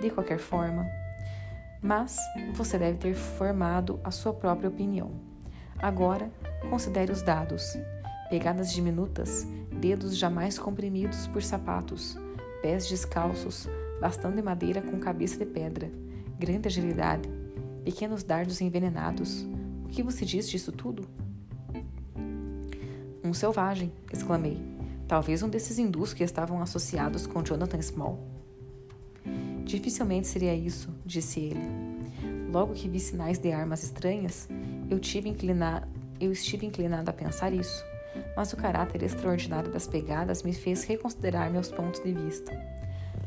de 0.01 0.11
qualquer 0.11 0.39
forma, 0.39 0.85
mas 1.81 2.19
você 2.55 2.79
deve 2.79 2.99
ter 2.99 3.15
formado 3.15 4.01
a 4.03 4.11
sua 4.11 4.33
própria 4.33 4.69
opinião. 4.69 5.11
Agora, 5.79 6.31
considere 6.69 7.13
os 7.13 7.23
dados. 7.23 7.79
Pegadas 8.31 8.73
diminutas, 8.73 9.45
dedos 9.81 10.17
jamais 10.17 10.57
comprimidos 10.57 11.27
por 11.27 11.43
sapatos, 11.43 12.17
pés 12.63 12.89
descalços, 12.89 13.69
bastão 14.01 14.31
de 14.31 14.41
madeira 14.41 14.81
com 14.81 15.01
cabeça 15.01 15.37
de 15.37 15.45
pedra, 15.45 15.91
grande 16.39 16.69
agilidade, 16.69 17.29
pequenos 17.85 18.23
dardos 18.23 18.61
envenenados. 18.61 19.45
O 19.85 19.89
que 19.89 20.01
você 20.01 20.25
diz 20.25 20.49
disso 20.49 20.71
tudo? 20.71 21.09
Um 23.25 23.35
selvagem, 23.35 23.93
exclamei. 24.13 24.63
Talvez 25.09 25.43
um 25.43 25.49
desses 25.49 25.77
hindus 25.77 26.15
que 26.15 26.23
estavam 26.23 26.63
associados 26.63 27.27
com 27.27 27.43
Jonathan 27.43 27.83
Small. 27.83 28.17
Dificilmente 29.65 30.29
seria 30.29 30.55
isso, 30.55 30.89
disse 31.05 31.41
ele. 31.41 31.61
Logo 32.53 32.75
que 32.75 32.89
vi 32.89 33.01
sinais 33.01 33.39
de 33.39 33.51
armas 33.51 33.83
estranhas, 33.83 34.49
eu, 34.89 35.01
tive 35.01 35.29
inclinar, 35.29 35.89
eu 36.21 36.31
estive 36.31 36.65
inclinado 36.65 37.11
a 37.11 37.13
pensar 37.13 37.53
isso 37.53 37.90
mas 38.37 38.53
o 38.53 38.57
caráter 38.57 39.03
extraordinário 39.03 39.71
das 39.71 39.87
pegadas 39.87 40.43
me 40.43 40.53
fez 40.53 40.85
reconsiderar 40.85 41.51
meus 41.51 41.71
pontos 41.71 42.03
de 42.03 42.13
vista. 42.13 42.53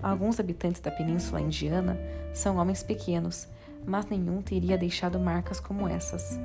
Alguns 0.01 0.39
habitantes 0.39 0.81
da 0.81 0.91
Península 0.91 1.41
Indiana 1.41 1.97
são 2.33 2.57
homens 2.57 2.83
pequenos, 2.83 3.47
mas 3.85 4.05
nenhum 4.05 4.41
teria 4.41 4.77
deixado 4.77 5.19
marcas 5.19 5.59
como 5.59 5.87
essas. 5.87 6.39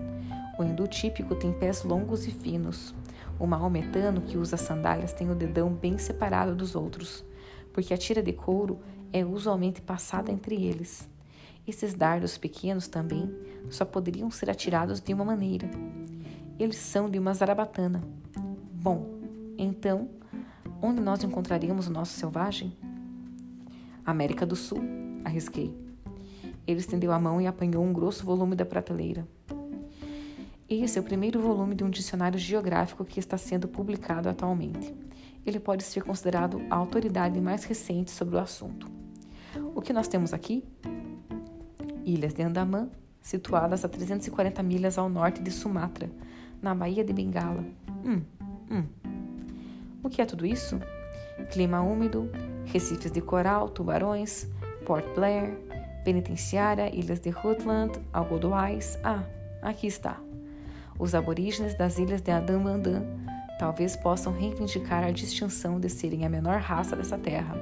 O 0.58 0.64
hindu 0.64 0.86
típico 0.86 1.34
tem 1.34 1.52
pés 1.52 1.82
longos 1.82 2.26
e 2.26 2.30
finos. 2.30 2.94
O 3.38 3.46
maometano 3.46 4.20
que 4.20 4.36
usa 4.36 4.56
sandálias 4.56 5.12
tem 5.12 5.30
o 5.30 5.34
dedão 5.34 5.72
bem 5.72 5.98
separado 5.98 6.54
dos 6.54 6.74
outros, 6.74 7.24
porque 7.72 7.94
a 7.94 7.98
tira 7.98 8.22
de 8.22 8.32
couro 8.32 8.80
é 9.12 9.24
usualmente 9.24 9.80
passada 9.80 10.30
entre 10.30 10.54
eles. 10.64 11.08
Esses 11.66 11.94
dardos 11.94 12.38
pequenos 12.38 12.88
também 12.88 13.32
só 13.70 13.84
poderiam 13.84 14.30
ser 14.30 14.50
atirados 14.50 15.00
de 15.00 15.12
uma 15.12 15.24
maneira. 15.24 15.68
Eles 16.58 16.76
são 16.76 17.08
de 17.08 17.18
uma 17.18 17.34
zarabatana, 17.34 18.02
Bom, 18.80 19.18
então, 19.58 20.08
onde 20.80 21.00
nós 21.00 21.24
encontraríamos 21.24 21.88
o 21.88 21.90
nosso 21.90 22.16
selvagem? 22.16 22.76
América 24.06 24.46
do 24.46 24.54
Sul, 24.54 24.80
arrisquei. 25.24 25.76
Ele 26.64 26.78
estendeu 26.78 27.10
a 27.10 27.18
mão 27.18 27.40
e 27.40 27.48
apanhou 27.48 27.82
um 27.84 27.92
grosso 27.92 28.24
volume 28.24 28.54
da 28.54 28.64
prateleira. 28.64 29.26
Esse 30.68 30.96
é 30.96 31.00
o 31.00 31.04
primeiro 31.04 31.40
volume 31.40 31.74
de 31.74 31.82
um 31.82 31.90
dicionário 31.90 32.38
geográfico 32.38 33.04
que 33.04 33.18
está 33.18 33.36
sendo 33.36 33.66
publicado 33.66 34.28
atualmente. 34.28 34.94
Ele 35.44 35.58
pode 35.58 35.82
ser 35.82 36.04
considerado 36.04 36.62
a 36.70 36.76
autoridade 36.76 37.40
mais 37.40 37.64
recente 37.64 38.12
sobre 38.12 38.36
o 38.36 38.38
assunto. 38.38 38.88
O 39.74 39.82
que 39.82 39.92
nós 39.92 40.06
temos 40.06 40.32
aqui? 40.32 40.62
Ilhas 42.04 42.32
de 42.32 42.42
Andaman, 42.42 42.90
situadas 43.20 43.84
a 43.84 43.88
340 43.88 44.62
milhas 44.62 44.98
ao 44.98 45.08
norte 45.08 45.42
de 45.42 45.50
Sumatra, 45.50 46.08
na 46.62 46.76
Baía 46.76 47.02
de 47.02 47.12
Bengala. 47.12 47.64
Hum, 48.04 48.22
Hum. 48.70 48.84
O 50.02 50.08
que 50.08 50.22
é 50.22 50.26
tudo 50.26 50.46
isso? 50.46 50.78
Clima 51.50 51.80
úmido, 51.80 52.30
recifes 52.66 53.10
de 53.10 53.20
coral, 53.20 53.68
tubarões, 53.68 54.46
Port 54.84 55.04
Blair, 55.14 55.56
Penitenciária, 56.04 56.94
Ilhas 56.94 57.20
de 57.20 57.30
Rutland, 57.30 58.00
Algodoais. 58.12 58.98
Ah, 59.04 59.24
aqui 59.62 59.86
está. 59.86 60.20
Os 60.98 61.14
aborígenes 61.14 61.74
das 61.74 61.98
ilhas 61.98 62.20
de 62.20 62.30
Adamandã 62.30 63.02
talvez 63.58 63.96
possam 63.96 64.32
reivindicar 64.32 65.04
a 65.04 65.10
distinção 65.10 65.78
de 65.78 65.88
serem 65.88 66.24
a 66.24 66.28
menor 66.28 66.60
raça 66.60 66.96
dessa 66.96 67.18
terra, 67.18 67.60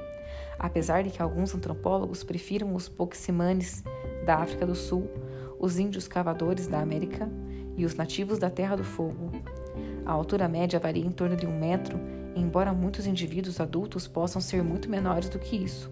apesar 0.57 1.03
de 1.03 1.09
que 1.09 1.21
alguns 1.21 1.53
antropólogos 1.53 2.23
prefiram 2.23 2.73
os 2.75 2.87
Poximanes 2.87 3.83
da 4.25 4.35
África 4.35 4.65
do 4.65 4.75
Sul, 4.75 5.09
os 5.59 5.79
índios 5.79 6.07
cavadores 6.07 6.67
da 6.67 6.79
América 6.79 7.29
e 7.75 7.85
os 7.85 7.95
nativos 7.95 8.39
da 8.39 8.49
Terra 8.49 8.75
do 8.75 8.83
Fogo. 8.83 9.31
A 10.07 10.13
altura 10.13 10.47
média 10.47 10.79
varia 10.79 11.05
em 11.05 11.11
torno 11.11 11.35
de 11.35 11.45
um 11.45 11.59
metro, 11.59 11.99
embora 12.33 12.71
muitos 12.71 13.05
indivíduos 13.05 13.59
adultos 13.59 14.07
possam 14.07 14.41
ser 14.41 14.63
muito 14.63 14.89
menores 14.89 15.27
do 15.27 15.37
que 15.37 15.57
isso. 15.57 15.91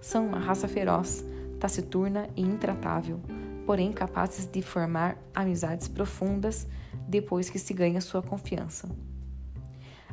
São 0.00 0.26
uma 0.26 0.40
raça 0.40 0.66
feroz, 0.66 1.24
taciturna 1.60 2.28
e 2.34 2.42
intratável, 2.42 3.20
porém 3.64 3.92
capazes 3.92 4.44
de 4.44 4.60
formar 4.60 5.16
amizades 5.32 5.86
profundas 5.86 6.66
depois 7.06 7.48
que 7.48 7.60
se 7.60 7.72
ganha 7.72 8.00
sua 8.00 8.20
confiança. 8.20 8.88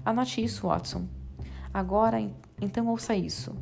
Anote 0.05 0.43
isso, 0.43 0.67
Watson. 0.67 1.07
Agora, 1.73 2.21
então 2.61 2.85
ouça 2.89 3.15
isso. 3.15 3.55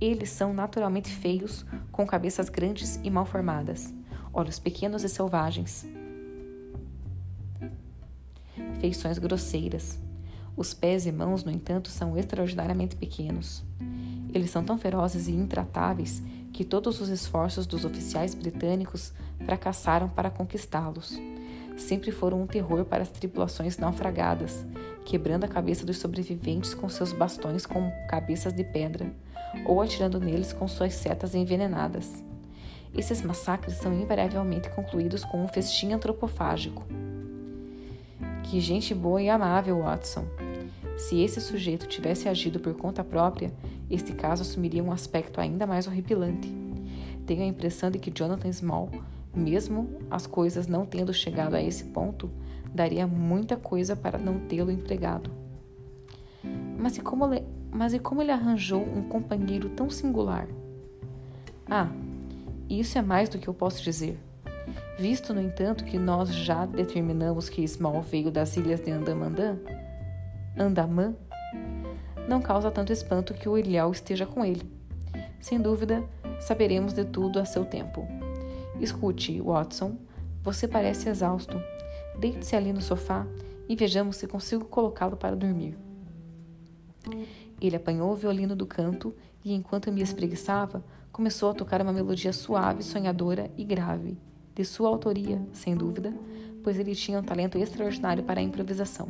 Eles 0.00 0.30
são 0.30 0.52
naturalmente 0.52 1.14
feios, 1.14 1.64
com 1.92 2.04
cabeças 2.04 2.48
grandes 2.48 2.98
e 3.04 3.10
mal 3.10 3.24
formadas, 3.24 3.94
olhos 4.32 4.58
pequenos 4.58 5.04
e 5.04 5.08
selvagens, 5.08 5.86
feições 8.80 9.18
grosseiras. 9.18 9.98
Os 10.56 10.74
pés 10.74 11.06
e 11.06 11.12
mãos, 11.12 11.44
no 11.44 11.50
entanto, 11.50 11.88
são 11.88 12.16
extraordinariamente 12.16 12.96
pequenos. 12.96 13.62
Eles 14.32 14.50
são 14.50 14.64
tão 14.64 14.78
ferozes 14.78 15.28
e 15.28 15.32
intratáveis 15.32 16.22
que 16.52 16.64
todos 16.64 17.00
os 17.00 17.08
esforços 17.08 17.66
dos 17.66 17.84
oficiais 17.84 18.34
britânicos 18.34 19.12
fracassaram 19.44 20.08
para 20.08 20.30
conquistá-los. 20.30 21.18
Sempre 21.76 22.10
foram 22.10 22.42
um 22.42 22.46
terror 22.46 22.84
para 22.84 23.02
as 23.02 23.08
tripulações 23.08 23.78
naufragadas, 23.78 24.66
quebrando 25.04 25.44
a 25.44 25.48
cabeça 25.48 25.86
dos 25.86 25.98
sobreviventes 25.98 26.74
com 26.74 26.88
seus 26.88 27.12
bastões 27.12 27.64
com 27.64 27.90
cabeças 28.08 28.52
de 28.52 28.64
pedra, 28.64 29.10
ou 29.64 29.80
atirando 29.80 30.20
neles 30.20 30.52
com 30.52 30.68
suas 30.68 30.94
setas 30.94 31.34
envenenadas. 31.34 32.22
Esses 32.94 33.22
massacres 33.22 33.76
são 33.76 33.94
invariavelmente 33.94 34.68
concluídos 34.70 35.24
com 35.24 35.42
um 35.42 35.48
festim 35.48 35.92
antropofágico. 35.92 36.84
Que 38.50 38.58
gente 38.58 38.92
boa 38.92 39.22
e 39.22 39.28
amável, 39.30 39.78
Watson! 39.78 40.24
Se 40.96 41.20
esse 41.20 41.40
sujeito 41.40 41.86
tivesse 41.86 42.28
agido 42.28 42.58
por 42.58 42.74
conta 42.74 43.04
própria, 43.04 43.52
este 43.88 44.12
caso 44.12 44.42
assumiria 44.42 44.82
um 44.82 44.90
aspecto 44.90 45.40
ainda 45.40 45.68
mais 45.68 45.86
horripilante. 45.86 46.52
Tenho 47.24 47.44
a 47.44 47.46
impressão 47.46 47.92
de 47.92 48.00
que 48.00 48.10
Jonathan 48.12 48.52
Small, 48.52 48.90
mesmo 49.32 49.88
as 50.10 50.26
coisas 50.26 50.66
não 50.66 50.84
tendo 50.84 51.14
chegado 51.14 51.54
a 51.54 51.62
esse 51.62 51.84
ponto, 51.84 52.28
daria 52.74 53.06
muita 53.06 53.56
coisa 53.56 53.94
para 53.94 54.18
não 54.18 54.40
tê-lo 54.40 54.72
empregado. 54.72 55.30
Mas 56.76 56.96
e, 56.96 57.02
como 57.02 57.32
ele, 57.32 57.44
mas 57.70 57.94
e 57.94 58.00
como 58.00 58.20
ele 58.20 58.32
arranjou 58.32 58.82
um 58.82 59.02
companheiro 59.02 59.68
tão 59.68 59.88
singular? 59.88 60.48
Ah, 61.68 61.88
isso 62.68 62.98
é 62.98 63.02
mais 63.02 63.28
do 63.28 63.38
que 63.38 63.46
eu 63.46 63.54
posso 63.54 63.80
dizer. 63.80 64.18
Visto, 64.98 65.32
no 65.32 65.40
entanto, 65.40 65.84
que 65.84 65.98
nós 65.98 66.34
já 66.34 66.66
determinamos 66.66 67.48
que 67.48 67.66
Small 67.66 68.02
veio 68.02 68.30
das 68.30 68.56
ilhas 68.56 68.80
de 68.80 68.90
Andamandã, 68.90 69.56
Andamã, 70.58 71.14
não 72.28 72.40
causa 72.40 72.70
tanto 72.70 72.92
espanto 72.92 73.34
que 73.34 73.48
o 73.48 73.56
Ilhau 73.56 73.90
esteja 73.92 74.26
com 74.26 74.44
ele. 74.44 74.70
Sem 75.40 75.60
dúvida, 75.60 76.04
saberemos 76.38 76.92
de 76.92 77.04
tudo 77.04 77.38
a 77.38 77.44
seu 77.44 77.64
tempo. 77.64 78.06
Escute, 78.80 79.40
Watson, 79.40 79.96
você 80.42 80.68
parece 80.68 81.08
exausto. 81.08 81.60
Deite-se 82.18 82.54
ali 82.54 82.72
no 82.72 82.80
sofá 82.80 83.26
e 83.68 83.74
vejamos 83.74 84.16
se 84.16 84.26
consigo 84.26 84.64
colocá-lo 84.64 85.16
para 85.16 85.36
dormir. 85.36 85.76
Ele 87.60 87.76
apanhou 87.76 88.12
o 88.12 88.16
violino 88.16 88.54
do 88.54 88.66
canto 88.66 89.14
e, 89.44 89.54
enquanto 89.54 89.90
me 89.90 90.02
espreguiçava, 90.02 90.84
começou 91.10 91.50
a 91.50 91.54
tocar 91.54 91.80
uma 91.82 91.92
melodia 91.92 92.32
suave, 92.32 92.82
sonhadora 92.82 93.50
e 93.56 93.64
grave, 93.64 94.18
de 94.54 94.64
sua 94.64 94.88
autoria, 94.88 95.40
sem 95.52 95.76
dúvida, 95.76 96.14
pois 96.62 96.78
ele 96.78 96.94
tinha 96.94 97.18
um 97.18 97.22
talento 97.22 97.58
extraordinário 97.58 98.22
para 98.22 98.40
a 98.40 98.42
improvisação. 98.42 99.08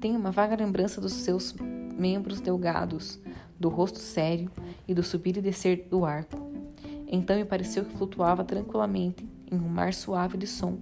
Tenho 0.00 0.18
uma 0.18 0.30
vaga 0.30 0.56
lembrança 0.56 1.00
dos 1.00 1.12
seus 1.12 1.54
membros 1.96 2.40
delgados, 2.40 3.20
do 3.58 3.68
rosto 3.68 3.98
sério 3.98 4.50
e 4.88 4.94
do 4.94 5.02
subir 5.02 5.36
e 5.36 5.40
descer 5.40 5.86
do 5.88 6.04
arco. 6.04 6.50
Então 7.06 7.36
me 7.36 7.44
pareceu 7.44 7.84
que 7.84 7.96
flutuava 7.96 8.42
tranquilamente 8.44 9.24
em 9.50 9.56
um 9.56 9.68
mar 9.68 9.94
suave 9.94 10.36
de 10.36 10.46
som, 10.46 10.78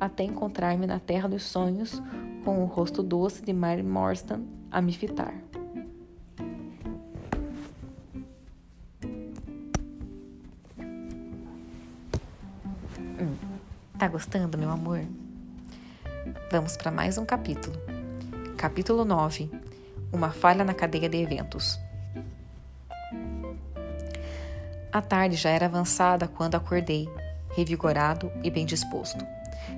até 0.00 0.24
encontrar-me 0.24 0.86
na 0.86 0.98
terra 0.98 1.28
dos 1.28 1.44
sonhos, 1.44 2.02
com 2.44 2.62
o 2.62 2.66
rosto 2.66 3.02
doce 3.02 3.42
de 3.42 3.52
Mary 3.52 3.82
Morstan 3.82 4.42
a 4.70 4.82
me 4.82 4.92
fitar. 4.92 5.34
Tá 14.04 14.08
gostando, 14.08 14.58
meu 14.58 14.70
amor? 14.70 15.00
Vamos 16.50 16.76
para 16.76 16.90
mais 16.90 17.16
um 17.16 17.24
capítulo. 17.24 17.74
Capítulo 18.54 19.02
9 19.02 19.50
Uma 20.12 20.30
falha 20.30 20.62
na 20.62 20.74
cadeia 20.74 21.08
de 21.08 21.16
eventos. 21.16 21.80
A 24.92 25.00
tarde 25.00 25.36
já 25.36 25.48
era 25.48 25.64
avançada 25.64 26.28
quando 26.28 26.54
acordei, 26.54 27.08
revigorado 27.56 28.30
e 28.42 28.50
bem 28.50 28.66
disposto. 28.66 29.26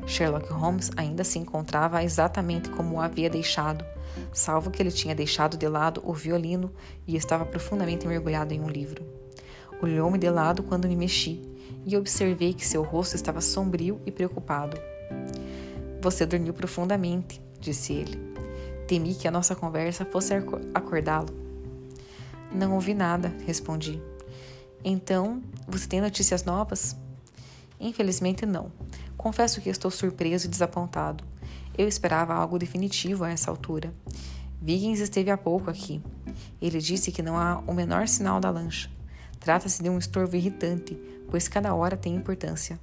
Sherlock 0.09 0.53
Holmes 0.53 0.91
ainda 0.97 1.23
se 1.23 1.39
encontrava 1.39 2.03
exatamente 2.03 2.69
como 2.71 2.97
o 2.97 3.01
havia 3.01 3.31
deixado, 3.31 3.85
salvo 4.33 4.73
que 4.73 4.83
ele 4.83 4.91
tinha 4.91 5.15
deixado 5.15 5.57
de 5.57 5.69
lado 5.69 6.03
o 6.05 6.13
violino 6.13 6.73
e 7.07 7.15
estava 7.15 7.47
profundamente 7.47 8.09
mergulhado 8.09 8.53
em 8.53 8.61
um 8.61 8.69
livro. 8.69 9.07
Olhou-me 9.81 10.19
de 10.19 10.29
lado 10.29 10.65
quando 10.65 10.89
me 10.89 10.97
mexi 10.97 11.55
e 11.87 11.97
observei 11.97 12.53
que 12.53 12.67
seu 12.67 12.83
rosto 12.83 13.15
estava 13.15 13.41
sombrio 13.41 14.01
e 14.05 14.11
preocupado. 14.11 14.77
Você 16.03 16.27
dormiu 16.27 16.53
profundamente, 16.53 17.41
disse 17.61 17.93
ele. 17.93 18.21
Temi 18.89 19.15
que 19.15 19.29
a 19.29 19.31
nossa 19.31 19.55
conversa 19.55 20.05
fosse 20.05 20.35
acordá-lo. 20.75 21.29
Não 22.53 22.75
ouvi 22.75 22.93
nada, 22.93 23.33
respondi. 23.47 24.03
Então, 24.85 25.43
você 25.67 25.87
tem 25.87 26.01
notícias 26.01 26.45
novas? 26.45 26.97
Infelizmente, 27.79 28.45
não. 28.45 28.71
Confesso 29.17 29.61
que 29.61 29.69
estou 29.69 29.91
surpreso 29.91 30.47
e 30.47 30.51
desapontado. 30.51 31.25
Eu 31.77 31.87
esperava 31.87 32.35
algo 32.35 32.59
definitivo 32.59 33.25
a 33.25 33.31
essa 33.31 33.51
altura. 33.51 33.93
Viggins 34.61 35.01
esteve 35.01 35.31
há 35.31 35.37
pouco 35.37 35.71
aqui. 35.71 36.01
Ele 36.61 36.79
disse 36.79 37.13
que 37.13 37.23
não 37.23 37.37
há 37.37 37.63
o 37.67 37.75
menor 37.75 38.09
sinal 38.09 38.41
da 38.41 38.51
lancha. 38.51 38.91
Trata-se 39.41 39.83
de 39.83 39.89
um 39.89 39.99
estorvo 39.99 40.37
irritante, 40.37 40.99
pois 41.31 41.49
cada 41.49 41.75
hora 41.75 41.97
tem 41.97 42.15
importância. 42.15 42.79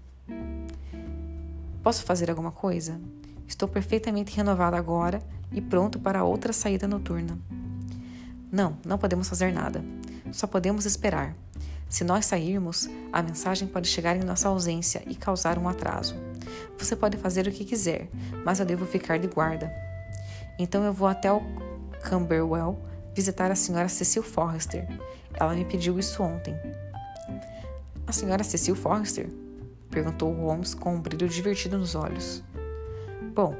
Posso 1.81 2.03
fazer 2.03 2.29
alguma 2.29 2.51
coisa? 2.51 2.99
Estou 3.47 3.67
perfeitamente 3.67 4.35
renovado 4.35 4.75
agora 4.75 5.21
e 5.51 5.61
pronto 5.61 5.99
para 5.99 6.23
outra 6.23 6.53
saída 6.53 6.87
noturna. 6.87 7.37
Não, 8.51 8.77
não 8.85 8.97
podemos 8.97 9.27
fazer 9.27 9.51
nada. 9.51 9.83
Só 10.31 10.47
podemos 10.47 10.85
esperar. 10.85 11.35
Se 11.89 12.03
nós 12.03 12.25
sairmos, 12.25 12.89
a 13.11 13.21
mensagem 13.21 13.67
pode 13.67 13.87
chegar 13.87 14.15
em 14.15 14.23
nossa 14.23 14.47
ausência 14.47 15.03
e 15.05 15.13
causar 15.13 15.59
um 15.59 15.67
atraso. 15.67 16.15
Você 16.77 16.95
pode 16.95 17.17
fazer 17.17 17.47
o 17.47 17.51
que 17.51 17.65
quiser, 17.65 18.09
mas 18.43 18.59
eu 18.59 18.65
devo 18.65 18.85
ficar 18.85 19.19
de 19.19 19.27
guarda. 19.27 19.71
Então 20.57 20.83
eu 20.83 20.93
vou 20.93 21.07
até 21.07 21.31
o 21.31 21.41
Camberwell 22.01 22.77
visitar 23.13 23.51
a 23.51 23.55
senhora 23.55 23.87
Cecil 23.87 24.23
Forrester. 24.23 24.87
Ela 25.33 25.53
me 25.53 25.65
pediu 25.65 25.97
isso 25.99 26.21
ontem. 26.21 26.55
A 28.05 28.11
senhora 28.11 28.43
Cecil 28.43 28.75
Forrester? 28.75 29.29
Perguntou 29.89 30.33
Holmes 30.33 30.73
com 30.73 30.95
um 30.95 31.01
brilho 31.01 31.27
divertido 31.27 31.77
nos 31.77 31.95
olhos. 31.95 32.43
Bom, 33.33 33.55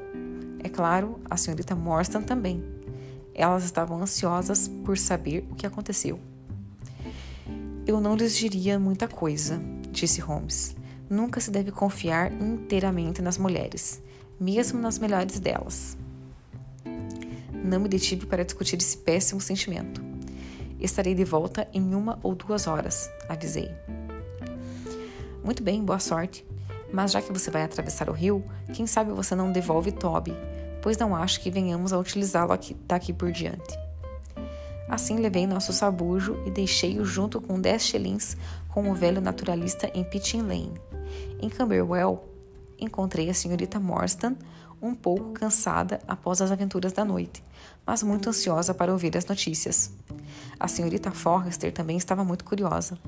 é 0.62 0.68
claro, 0.68 1.20
a 1.30 1.36
senhorita 1.36 1.74
Morstan 1.74 2.22
também. 2.22 2.64
Elas 3.34 3.64
estavam 3.64 4.00
ansiosas 4.00 4.68
por 4.68 4.96
saber 4.96 5.46
o 5.50 5.54
que 5.54 5.66
aconteceu. 5.66 6.18
Eu 7.86 8.00
não 8.00 8.16
lhes 8.16 8.36
diria 8.36 8.78
muita 8.78 9.06
coisa, 9.06 9.60
disse 9.90 10.20
Holmes. 10.20 10.74
Nunca 11.10 11.40
se 11.40 11.50
deve 11.50 11.70
confiar 11.70 12.32
inteiramente 12.32 13.20
nas 13.20 13.36
mulheres, 13.36 14.02
mesmo 14.40 14.80
nas 14.80 14.98
melhores 14.98 15.38
delas. 15.38 15.96
Não 17.64 17.80
me 17.80 17.88
detive 17.88 18.26
para 18.26 18.44
discutir 18.44 18.76
esse 18.76 18.98
péssimo 18.98 19.40
sentimento. 19.40 20.00
Estarei 20.78 21.14
de 21.14 21.24
volta 21.24 21.66
em 21.72 21.94
uma 21.94 22.20
ou 22.22 22.36
duas 22.36 22.68
horas, 22.68 23.10
avisei. 23.28 23.70
Muito 25.42 25.62
bem, 25.62 25.84
boa 25.84 25.98
sorte. 25.98 26.46
Mas 26.92 27.10
já 27.10 27.20
que 27.20 27.32
você 27.32 27.50
vai 27.50 27.64
atravessar 27.64 28.08
o 28.08 28.12
rio, 28.12 28.44
quem 28.72 28.86
sabe 28.86 29.10
você 29.10 29.34
não 29.34 29.50
devolve 29.50 29.90
Toby 29.90 30.32
pois 30.84 30.98
não 30.98 31.16
acho 31.16 31.40
que 31.40 31.50
venhamos 31.50 31.94
a 31.94 31.98
utilizá-lo 31.98 32.52
daqui 32.86 33.10
por 33.10 33.32
diante. 33.32 33.78
Assim 34.86 35.16
levei 35.16 35.46
nosso 35.46 35.72
sabujo 35.72 36.38
e 36.44 36.50
deixei-o 36.50 37.06
junto 37.06 37.40
com 37.40 37.58
dez 37.58 37.84
shillings 37.84 38.36
com 38.68 38.90
o 38.90 38.94
velho 38.94 39.18
naturalista 39.18 39.90
em 39.94 40.04
Pitching 40.04 40.42
Lane. 40.42 40.74
Em 41.40 41.48
Camberwell, 41.48 42.22
encontrei 42.78 43.30
a 43.30 43.34
senhorita 43.34 43.80
Morstan 43.80 44.36
um 44.80 44.94
pouco 44.94 45.32
cansada 45.32 46.00
após 46.06 46.40
as 46.40 46.50
aventuras 46.50 46.92
da 46.92 47.04
noite, 47.04 47.42
mas 47.86 48.02
muito 48.02 48.28
ansiosa 48.28 48.74
para 48.74 48.92
ouvir 48.92 49.16
as 49.16 49.26
notícias. 49.26 49.92
A 50.58 50.68
senhorita 50.68 51.10
Forrester 51.10 51.72
também 51.72 51.96
estava 51.96 52.24
muito 52.24 52.44
curiosa. 52.44 52.98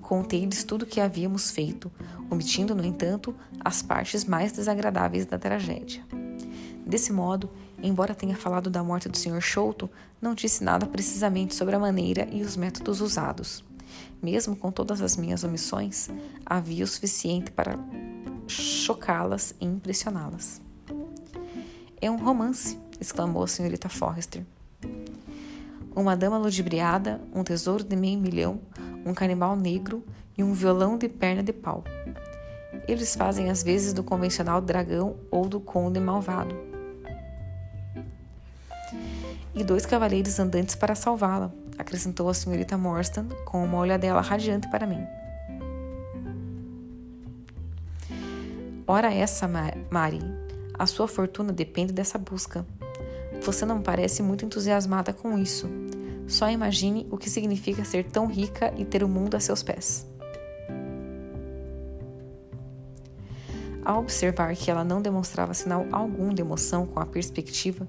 Contei-lhes 0.00 0.64
tudo 0.64 0.82
o 0.82 0.86
que 0.86 1.00
havíamos 1.00 1.50
feito, 1.50 1.90
omitindo, 2.30 2.74
no 2.74 2.84
entanto, 2.84 3.34
as 3.64 3.82
partes 3.82 4.24
mais 4.24 4.52
desagradáveis 4.52 5.26
da 5.26 5.38
tragédia. 5.38 6.04
Desse 6.86 7.12
modo, 7.12 7.50
embora 7.82 8.14
tenha 8.14 8.36
falado 8.36 8.70
da 8.70 8.82
morte 8.84 9.08
do 9.08 9.18
Sr. 9.18 9.40
Sholto, 9.40 9.90
não 10.22 10.34
disse 10.34 10.62
nada 10.62 10.86
precisamente 10.86 11.54
sobre 11.54 11.74
a 11.74 11.78
maneira 11.80 12.28
e 12.30 12.42
os 12.42 12.56
métodos 12.56 13.00
usados. 13.00 13.64
Mesmo 14.22 14.56
com 14.56 14.70
todas 14.70 15.00
as 15.00 15.16
minhas 15.16 15.44
omissões, 15.44 16.08
havia 16.44 16.84
o 16.84 16.86
suficiente 16.86 17.50
para 17.50 17.78
chocá-las 18.46 19.54
e 19.60 19.66
impressioná-las. 19.66 20.65
É 21.98 22.10
um 22.10 22.16
romance, 22.16 22.78
exclamou 23.00 23.42
a 23.42 23.48
senhorita 23.48 23.88
Forrester. 23.88 24.42
Uma 25.94 26.14
dama 26.14 26.36
ludibriada, 26.36 27.20
um 27.34 27.42
tesouro 27.42 27.82
de 27.82 27.96
meio 27.96 28.18
milhão, 28.18 28.60
um 29.04 29.14
canibal 29.14 29.56
negro 29.56 30.04
e 30.36 30.44
um 30.44 30.52
violão 30.52 30.98
de 30.98 31.08
perna 31.08 31.42
de 31.42 31.54
pau. 31.54 31.82
Eles 32.86 33.16
fazem 33.16 33.48
as 33.48 33.62
vezes 33.62 33.94
do 33.94 34.04
convencional 34.04 34.60
dragão 34.60 35.16
ou 35.30 35.48
do 35.48 35.58
conde 35.58 35.98
malvado. 35.98 36.54
E 39.54 39.64
dois 39.64 39.86
cavaleiros 39.86 40.38
andantes 40.38 40.74
para 40.74 40.94
salvá-la, 40.94 41.50
acrescentou 41.78 42.28
a 42.28 42.34
senhorita 42.34 42.76
Morstan 42.76 43.26
com 43.46 43.64
uma 43.64 43.78
olhadela 43.78 44.20
radiante 44.20 44.68
para 44.68 44.86
mim. 44.86 45.02
Ora 48.86 49.12
essa, 49.12 49.48
Mari, 49.90 50.45
a 50.78 50.86
sua 50.86 51.08
fortuna 51.08 51.52
depende 51.52 51.92
dessa 51.92 52.18
busca. 52.18 52.66
Você 53.42 53.64
não 53.64 53.80
parece 53.80 54.22
muito 54.22 54.44
entusiasmada 54.44 55.12
com 55.12 55.38
isso. 55.38 55.68
Só 56.26 56.50
imagine 56.50 57.06
o 57.10 57.16
que 57.16 57.30
significa 57.30 57.84
ser 57.84 58.04
tão 58.04 58.26
rica 58.26 58.72
e 58.76 58.84
ter 58.84 59.02
o 59.04 59.08
mundo 59.08 59.36
a 59.36 59.40
seus 59.40 59.62
pés. 59.62 60.06
Ao 63.84 64.00
observar 64.00 64.54
que 64.56 64.68
ela 64.68 64.82
não 64.82 65.00
demonstrava 65.00 65.54
sinal 65.54 65.86
algum 65.92 66.34
de 66.34 66.42
emoção 66.42 66.86
com 66.86 66.98
a 66.98 67.06
perspectiva, 67.06 67.86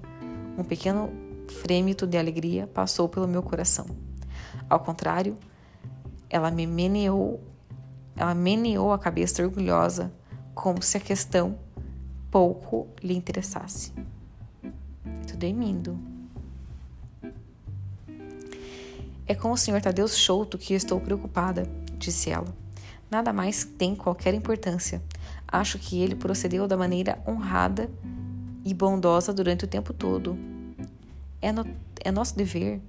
um 0.56 0.62
pequeno 0.62 1.10
frêmito 1.48 2.06
de 2.06 2.16
alegria 2.16 2.68
passou 2.68 3.08
pelo 3.08 3.26
meu 3.26 3.42
coração. 3.42 3.86
Ao 4.70 4.78
contrário, 4.78 5.36
ela 6.30 6.50
me 6.52 6.66
meneou, 6.66 7.40
ela 8.14 8.34
meneou 8.34 8.92
a 8.92 8.98
cabeça 8.98 9.42
orgulhosa 9.42 10.12
como 10.54 10.82
se 10.82 10.96
a 10.96 11.00
questão 11.00 11.58
pouco 12.30 12.86
lhe 13.02 13.14
interessasse. 13.14 13.92
Estou 15.20 15.36
dormindo. 15.36 15.98
É 19.26 19.34
com 19.34 19.52
o 19.52 19.56
Sr. 19.56 19.82
Tadeu 19.82 20.08
Chouto 20.08 20.56
que 20.56 20.74
estou 20.74 21.00
preocupada, 21.00 21.68
disse 21.98 22.30
ela. 22.30 22.54
Nada 23.10 23.32
mais 23.32 23.64
tem 23.64 23.94
qualquer 23.94 24.34
importância. 24.34 25.02
Acho 25.46 25.78
que 25.78 26.00
ele 26.00 26.14
procedeu 26.14 26.66
da 26.66 26.76
maneira 26.76 27.18
honrada 27.26 27.90
e 28.64 28.72
bondosa 28.74 29.32
durante 29.32 29.64
o 29.64 29.68
tempo 29.68 29.92
todo. 29.92 30.38
É, 31.40 31.52
no, 31.52 31.66
é 32.04 32.10
nosso 32.10 32.36
dever 32.36 32.80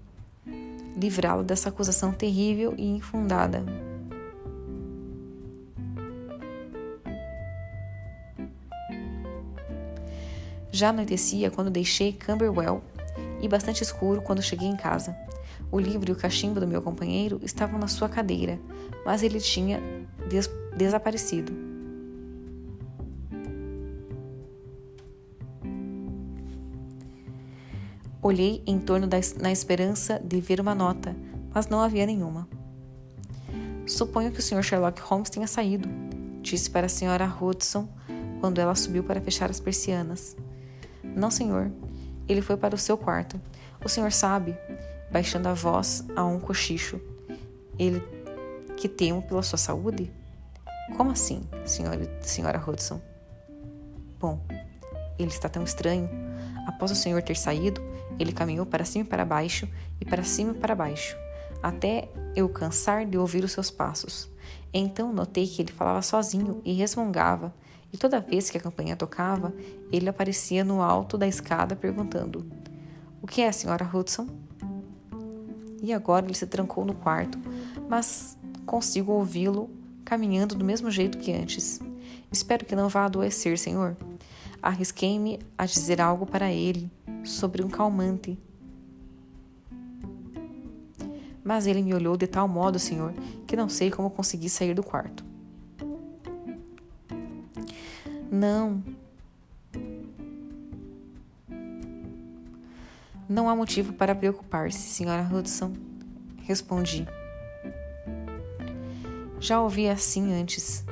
livrá-lo 0.98 1.44
dessa 1.44 1.70
acusação 1.70 2.12
terrível 2.12 2.74
e 2.78 2.86
infundada. 2.86 3.64
Já 10.72 10.90
anoitecia 10.90 11.50
quando 11.50 11.70
deixei 11.70 12.14
Camberwell 12.14 12.82
e 13.42 13.48
bastante 13.48 13.84
escuro 13.84 14.22
quando 14.22 14.42
cheguei 14.42 14.68
em 14.68 14.76
casa. 14.76 15.16
O 15.72 15.80
livro 15.80 16.10
e 16.10 16.14
o 16.14 16.16
cachimbo 16.16 16.60
do 16.60 16.68
meu 16.68 16.82
companheiro 16.82 17.40
estavam 17.44 17.80
na 17.80 17.88
sua 17.88 18.10
cadeira, 18.10 18.60
mas 19.06 19.24
ele 19.24 19.40
tinha 19.40 19.82
des 20.30 20.50
desaparecido. 20.76 21.52
Olhei 28.22 28.62
em 28.68 28.80
torno 28.80 29.08
da, 29.08 29.18
na 29.42 29.52
esperança 29.52 30.20
de 30.24 30.42
ver 30.42 30.60
uma 30.60 30.76
nota, 30.76 31.16
mas 31.54 31.68
não 31.68 31.80
havia 31.80 32.06
nenhuma. 32.06 32.48
Suponho 33.86 34.32
que 34.32 34.40
o 34.40 34.42
Sr. 34.42 34.62
Sherlock 34.62 35.02
Holmes 35.02 35.30
tenha 35.30 35.48
saído, 35.48 35.88
disse 36.42 36.70
para 36.70 36.86
a 36.86 36.90
Sra. 36.90 37.38
Hudson 37.42 37.88
quando 38.40 38.60
ela 38.60 38.76
subiu 38.76 39.04
para 39.04 39.22
fechar 39.22 39.50
as 39.50 39.60
persianas. 39.60 40.36
Não, 41.16 41.32
senhor. 41.32 41.72
Ele 42.28 42.42
foi 42.42 42.58
para 42.58 42.76
o 42.76 42.78
seu 42.78 42.98
quarto. 42.98 43.40
O 43.84 43.90
senhor 43.90 44.12
sabe, 44.12 44.56
baixando 45.12 45.48
a 45.48 45.54
voz 45.54 46.06
a 46.16 46.24
um 46.26 46.40
cochicho, 46.40 47.00
ele 47.78 48.04
que 48.78 48.88
temo 48.88 49.22
pela 49.22 49.42
sua 49.42 49.58
saúde? 49.58 50.12
Como 50.96 51.12
assim, 51.12 51.42
senhora, 51.66 52.10
senhora 52.22 52.64
Hudson? 52.66 53.02
Bom, 54.20 54.42
ele 55.18 55.30
está 55.30 55.50
tão 55.50 55.64
estranho. 55.64 56.10
Após 56.68 56.92
o 56.92 56.96
senhor 56.96 57.22
ter 57.22 57.36
saído, 57.36 57.82
ele 58.20 58.32
caminhou 58.32 58.66
para 58.66 58.86
cima 58.86 59.06
e 59.06 59.08
para 59.08 59.26
baixo 59.26 59.68
e 60.00 60.06
para 60.06 60.24
cima 60.24 60.52
e 60.52 60.56
para 60.56 60.76
baixo, 60.76 61.18
até 61.64 62.10
eu 62.36 62.48
cansar 62.50 63.06
de 63.06 63.18
ouvir 63.18 63.44
os 63.44 63.52
seus 63.52 63.72
passos. 63.72 64.30
Então 64.74 65.14
notei 65.14 65.48
que 65.48 65.62
ele 65.62 65.72
falava 65.72 66.02
sozinho 66.02 66.62
e 66.64 66.74
resmungava 66.74 67.54
e 67.92 67.98
toda 67.98 68.20
vez 68.20 68.50
que 68.50 68.58
a 68.58 68.62
campanha 68.62 68.96
tocava, 68.96 69.54
ele 69.92 70.08
aparecia 70.08 70.64
no 70.64 70.82
alto 70.82 71.18
da 71.18 71.28
escada 71.28 71.76
perguntando: 71.76 72.46
O 73.22 73.28
que 73.28 73.42
é, 73.42 73.52
senhora 73.52 73.90
Hudson? 73.92 74.28
E 75.82 75.94
agora 75.94 76.26
ele 76.26 76.36
se 76.36 76.46
trancou 76.46 76.86
no 76.86 76.94
quarto, 76.94 77.38
mas 77.88 78.38
consigo 78.66 79.14
ouvi-lo 79.14 79.70
caminhando 80.06 80.56
do 80.56 80.66
mesmo 80.66 80.92
jeito 80.92 81.18
que 81.18 81.32
antes. 81.32 81.80
Espero 82.32 82.66
que 82.66 82.76
não 82.76 82.90
vá 82.90 83.06
adoecer, 83.06 83.58
senhor. 83.58 83.98
Arrisquei-me 84.62 85.40
a 85.58 85.66
dizer 85.66 86.02
algo 86.02 86.26
para 86.26 86.52
ele 86.52 86.92
sobre 87.24 87.64
um 87.64 87.70
calmante. 87.70 88.38
Mas 91.44 91.66
ele 91.66 91.82
me 91.82 91.94
olhou 91.94 92.18
de 92.18 92.28
tal 92.28 92.48
modo, 92.48 92.78
senhor, 92.78 93.14
que 93.48 93.56
não 93.56 93.70
sei 93.70 93.90
como 93.90 94.10
consegui 94.10 94.50
sair 94.50 94.74
do 94.76 94.84
quarto. 94.84 95.29
Não. 98.32 98.84
Não 103.28 103.50
há 103.50 103.56
motivo 103.56 103.94
para 103.94 104.14
preocupar-se, 104.14 104.78
senhora 104.78 105.24
Hudson, 105.24 105.74
respondi. 106.44 107.08
Já 109.40 109.62
ouvi 109.62 109.90
assim 109.90 110.34
antes. 110.34 110.86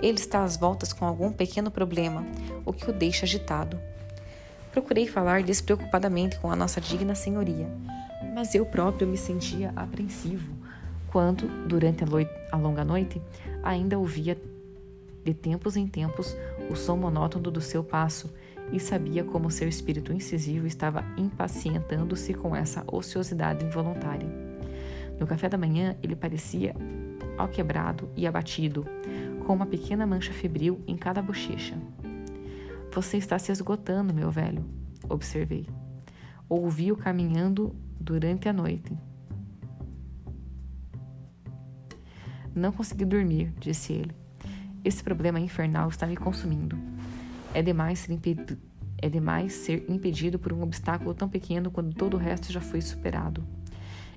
Ele 0.00 0.18
está 0.18 0.42
às 0.42 0.56
voltas 0.56 0.92
com 0.92 1.04
algum 1.04 1.32
pequeno 1.32 1.70
problema, 1.70 2.24
o 2.64 2.72
que 2.72 2.88
o 2.88 2.92
deixa 2.92 3.26
agitado. 3.26 3.78
Procurei 4.72 5.06
falar 5.06 5.42
despreocupadamente 5.42 6.38
com 6.38 6.50
a 6.50 6.56
nossa 6.56 6.80
digna 6.80 7.14
senhoria, 7.14 7.68
mas 8.34 8.54
eu 8.54 8.64
próprio 8.66 9.06
me 9.06 9.16
sentia 9.16 9.72
apreensivo 9.76 10.52
quando, 11.10 11.46
durante 11.66 12.04
a, 12.04 12.06
a 12.52 12.56
longa 12.56 12.84
noite, 12.84 13.20
ainda 13.62 13.98
ouvia 13.98 14.36
de 15.24 15.32
tempos 15.32 15.76
em 15.76 15.86
tempos 15.86 16.36
o 16.70 16.76
som 16.76 16.96
monótono 16.96 17.50
do 17.50 17.60
seu 17.60 17.82
passo 17.82 18.32
e 18.72 18.78
sabia 18.78 19.24
como 19.24 19.50
seu 19.50 19.68
espírito 19.68 20.12
incisivo 20.12 20.66
estava 20.66 21.04
impacientando-se 21.16 22.34
com 22.34 22.54
essa 22.54 22.84
ociosidade 22.86 23.64
involuntária. 23.64 24.28
No 25.18 25.26
café 25.26 25.48
da 25.48 25.58
manhã, 25.58 25.96
ele 26.02 26.16
parecia 26.16 26.74
alquebrado 27.38 28.08
e 28.16 28.26
abatido, 28.26 28.84
com 29.46 29.54
uma 29.54 29.66
pequena 29.66 30.06
mancha 30.06 30.32
febril 30.32 30.80
em 30.86 30.96
cada 30.96 31.20
bochecha. 31.20 31.76
Você 32.92 33.16
está 33.16 33.38
se 33.38 33.52
esgotando, 33.52 34.14
meu 34.14 34.30
velho, 34.30 34.64
observei. 35.08 35.68
Ouvi-o 36.48 36.96
caminhando 36.96 37.74
durante 38.00 38.48
a 38.48 38.52
noite. 38.52 38.96
Não 42.54 42.70
consegui 42.70 43.04
dormir, 43.04 43.52
disse 43.58 43.92
ele. 43.92 44.23
Esse 44.84 45.02
problema 45.02 45.40
infernal 45.40 45.88
está 45.88 46.06
me 46.06 46.16
consumindo. 46.16 46.78
É 47.54 47.62
demais 47.62 48.00
ser 48.00 48.12
impedido, 48.12 48.58
é 48.98 49.08
demais 49.08 49.52
ser 49.52 49.84
impedido 49.88 50.38
por 50.38 50.52
um 50.52 50.62
obstáculo 50.62 51.14
tão 51.14 51.28
pequeno 51.28 51.70
quando 51.70 51.94
todo 51.94 52.14
o 52.14 52.20
resto 52.20 52.52
já 52.52 52.60
foi 52.60 52.80
superado. 52.80 53.42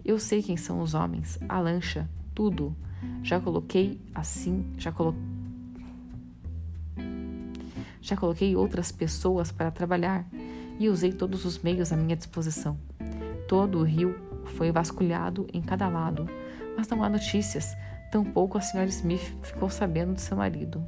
Eu 0.03 0.19
sei 0.19 0.43
quem 0.43 0.57
são 0.57 0.81
os 0.81 0.93
homens, 0.93 1.39
a 1.47 1.59
lancha, 1.59 2.09
tudo. 2.35 2.75
Já 3.23 3.39
coloquei 3.39 4.01
assim, 4.13 4.65
já 4.77 4.91
já 8.01 8.15
coloquei 8.15 8.55
outras 8.55 8.91
pessoas 8.91 9.51
para 9.51 9.69
trabalhar 9.69 10.25
e 10.79 10.87
usei 10.87 11.11
todos 11.11 11.43
os 11.43 11.59
meios 11.59 11.91
à 11.91 11.97
minha 11.97 12.15
disposição. 12.15 12.77
Todo 13.47 13.79
o 13.79 13.83
rio 13.83 14.15
foi 14.55 14.71
vasculhado 14.71 15.45
em 15.53 15.61
cada 15.61 15.89
lado, 15.89 16.25
mas 16.77 16.87
não 16.87 17.03
há 17.03 17.09
notícias, 17.09 17.75
Tampouco 18.11 18.57
a 18.57 18.61
senhora 18.61 18.89
Smith 18.89 19.35
ficou 19.43 19.69
sabendo 19.69 20.13
de 20.13 20.21
seu 20.21 20.37
marido. 20.37 20.83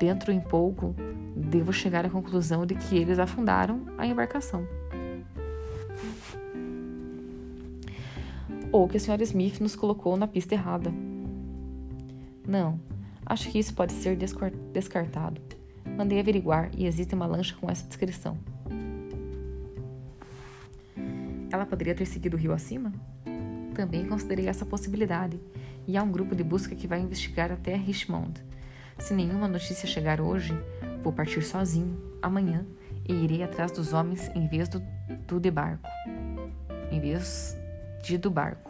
Dentro 0.00 0.30
em 0.30 0.40
pouco, 0.40 0.94
devo 1.36 1.72
chegar 1.72 2.06
à 2.06 2.10
conclusão 2.10 2.64
de 2.64 2.74
que 2.74 2.96
eles 2.96 3.18
afundaram 3.18 3.82
a 3.96 4.06
embarcação. 4.06 4.66
Ou 8.70 8.86
que 8.88 8.96
a 8.96 9.00
senhora 9.00 9.22
Smith 9.22 9.60
nos 9.60 9.74
colocou 9.74 10.16
na 10.16 10.26
pista 10.26 10.54
errada. 10.54 10.92
Não, 12.46 12.78
acho 13.26 13.50
que 13.50 13.58
isso 13.58 13.74
pode 13.74 13.92
ser 13.92 14.16
descartado. 14.72 15.40
Mandei 15.96 16.20
averiguar 16.20 16.70
e 16.76 16.86
existe 16.86 17.14
uma 17.14 17.26
lancha 17.26 17.56
com 17.56 17.68
essa 17.68 17.86
descrição. 17.86 18.36
Ela 21.50 21.66
poderia 21.66 21.94
ter 21.94 22.06
seguido 22.06 22.36
o 22.36 22.40
rio 22.40 22.52
acima? 22.52 22.92
Também 23.78 24.04
considerei 24.04 24.48
essa 24.48 24.66
possibilidade, 24.66 25.40
e 25.86 25.96
há 25.96 26.02
um 26.02 26.10
grupo 26.10 26.34
de 26.34 26.42
busca 26.42 26.74
que 26.74 26.88
vai 26.88 26.98
investigar 26.98 27.52
até 27.52 27.76
Richmond. 27.76 28.42
Se 28.98 29.14
nenhuma 29.14 29.46
notícia 29.46 29.86
chegar 29.86 30.20
hoje, 30.20 30.52
vou 31.00 31.12
partir 31.12 31.42
sozinho, 31.42 31.96
amanhã, 32.20 32.66
e 33.08 33.12
irei 33.12 33.40
atrás 33.40 33.70
dos 33.70 33.92
homens 33.92 34.32
em 34.34 34.48
vez 34.48 34.68
do, 34.68 34.82
do 35.28 35.38
de 35.38 35.48
barco. 35.48 35.88
Em 36.90 36.98
vez 36.98 37.56
de 38.02 38.18
do 38.18 38.32
barco. 38.32 38.68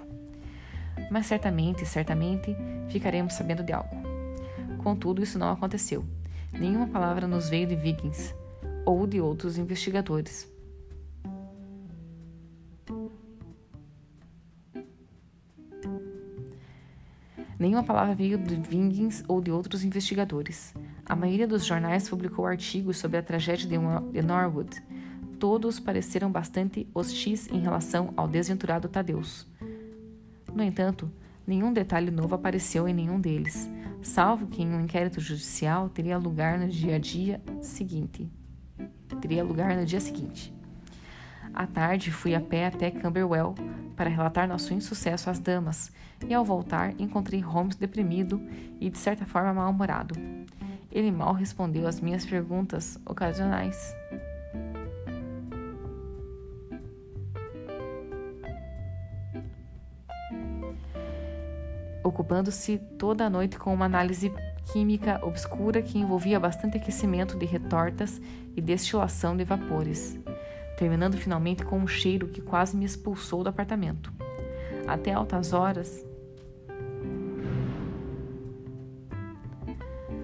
Mas 1.10 1.24
certamente, 1.24 1.86
certamente, 1.86 2.54
ficaremos 2.90 3.32
sabendo 3.32 3.62
de 3.62 3.72
algo. 3.72 3.96
Contudo, 4.82 5.22
isso 5.22 5.38
não 5.38 5.50
aconteceu. 5.50 6.04
Nenhuma 6.52 6.86
palavra 6.86 7.26
nos 7.26 7.48
veio 7.48 7.66
de 7.66 7.76
Vikings 7.76 8.34
ou 8.84 9.06
de 9.06 9.22
outros 9.22 9.56
investigadores. 9.56 10.46
Nenhuma 17.68 17.84
palavra 17.84 18.14
veio 18.14 18.38
de 18.38 18.56
Vikings 18.56 19.22
ou 19.28 19.42
de 19.42 19.50
outros 19.50 19.84
investigadores. 19.84 20.72
A 21.04 21.14
maioria 21.14 21.46
dos 21.46 21.66
jornais 21.66 22.08
publicou 22.08 22.46
artigos 22.46 22.96
sobre 22.96 23.18
a 23.18 23.22
tragédia 23.22 23.68
de 23.68 24.22
Norwood. 24.22 24.82
Todos 25.38 25.78
pareceram 25.78 26.32
bastante 26.32 26.88
hostis 26.94 27.46
em 27.48 27.60
relação 27.60 28.14
ao 28.16 28.26
desventurado 28.26 28.88
Tadeus. 28.88 29.46
No 30.50 30.62
entanto, 30.62 31.12
nenhum 31.46 31.70
detalhe 31.70 32.10
novo 32.10 32.34
apareceu 32.34 32.88
em 32.88 32.94
nenhum 32.94 33.20
deles 33.20 33.68
salvo 34.00 34.46
que 34.46 34.62
em 34.62 34.72
um 34.72 34.80
inquérito 34.80 35.20
judicial 35.20 35.90
teria 35.90 36.16
lugar 36.16 36.58
no 36.58 36.68
dia 36.68 36.96
a 36.96 36.98
dia 36.98 37.38
seguinte. 37.60 38.32
Teria 39.20 39.44
lugar 39.44 39.76
no 39.76 39.84
dia 39.84 40.00
seguinte. 40.00 40.57
À 41.58 41.66
tarde, 41.66 42.12
fui 42.12 42.36
a 42.36 42.40
pé 42.40 42.66
até 42.66 42.88
Camberwell 42.88 43.52
para 43.96 44.08
relatar 44.08 44.46
nosso 44.46 44.72
insucesso 44.72 45.28
às 45.28 45.40
damas, 45.40 45.90
e 46.28 46.32
ao 46.32 46.44
voltar 46.44 46.94
encontrei 47.00 47.40
Holmes 47.40 47.74
deprimido 47.74 48.40
e 48.80 48.88
de 48.88 48.96
certa 48.96 49.26
forma 49.26 49.52
mal-humorado. 49.52 50.14
Ele 50.92 51.10
mal 51.10 51.32
respondeu 51.32 51.88
às 51.88 52.00
minhas 52.00 52.24
perguntas 52.24 52.96
ocasionais. 53.04 53.92
ocupando-se 62.04 62.78
toda 62.98 63.26
a 63.26 63.30
noite 63.30 63.58
com 63.58 63.74
uma 63.74 63.84
análise 63.84 64.32
química 64.72 65.20
obscura 65.22 65.82
que 65.82 65.98
envolvia 65.98 66.40
bastante 66.40 66.78
aquecimento 66.78 67.36
de 67.36 67.44
retortas 67.44 68.20
e 68.56 68.60
destilação 68.60 69.36
de 69.36 69.44
vapores, 69.44 70.18
terminando 70.78 71.16
finalmente 71.16 71.64
com 71.64 71.76
um 71.76 71.88
cheiro 71.88 72.28
que 72.28 72.40
quase 72.40 72.76
me 72.76 72.84
expulsou 72.84 73.42
do 73.42 73.48
apartamento. 73.48 74.12
Até 74.86 75.12
altas 75.12 75.52
horas. 75.52 76.06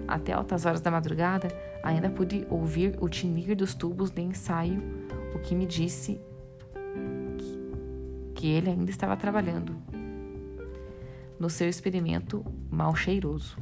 Até 0.07 0.31
altas 0.31 0.65
horas 0.65 0.79
da 0.79 0.89
madrugada, 0.89 1.49
ainda 1.83 2.09
pude 2.09 2.47
ouvir 2.49 2.97
o 3.01 3.09
tinir 3.09 3.53
dos 3.53 3.73
tubos 3.73 4.09
de 4.09 4.21
ensaio, 4.21 4.81
o 5.35 5.39
que 5.39 5.53
me 5.53 5.65
disse 5.65 6.21
que 8.33 8.47
ele 8.47 8.69
ainda 8.69 8.89
estava 8.89 9.17
trabalhando 9.17 9.75
no 11.37 11.49
seu 11.49 11.67
experimento 11.67 12.45
mal 12.71 12.95
cheiroso. 12.95 13.57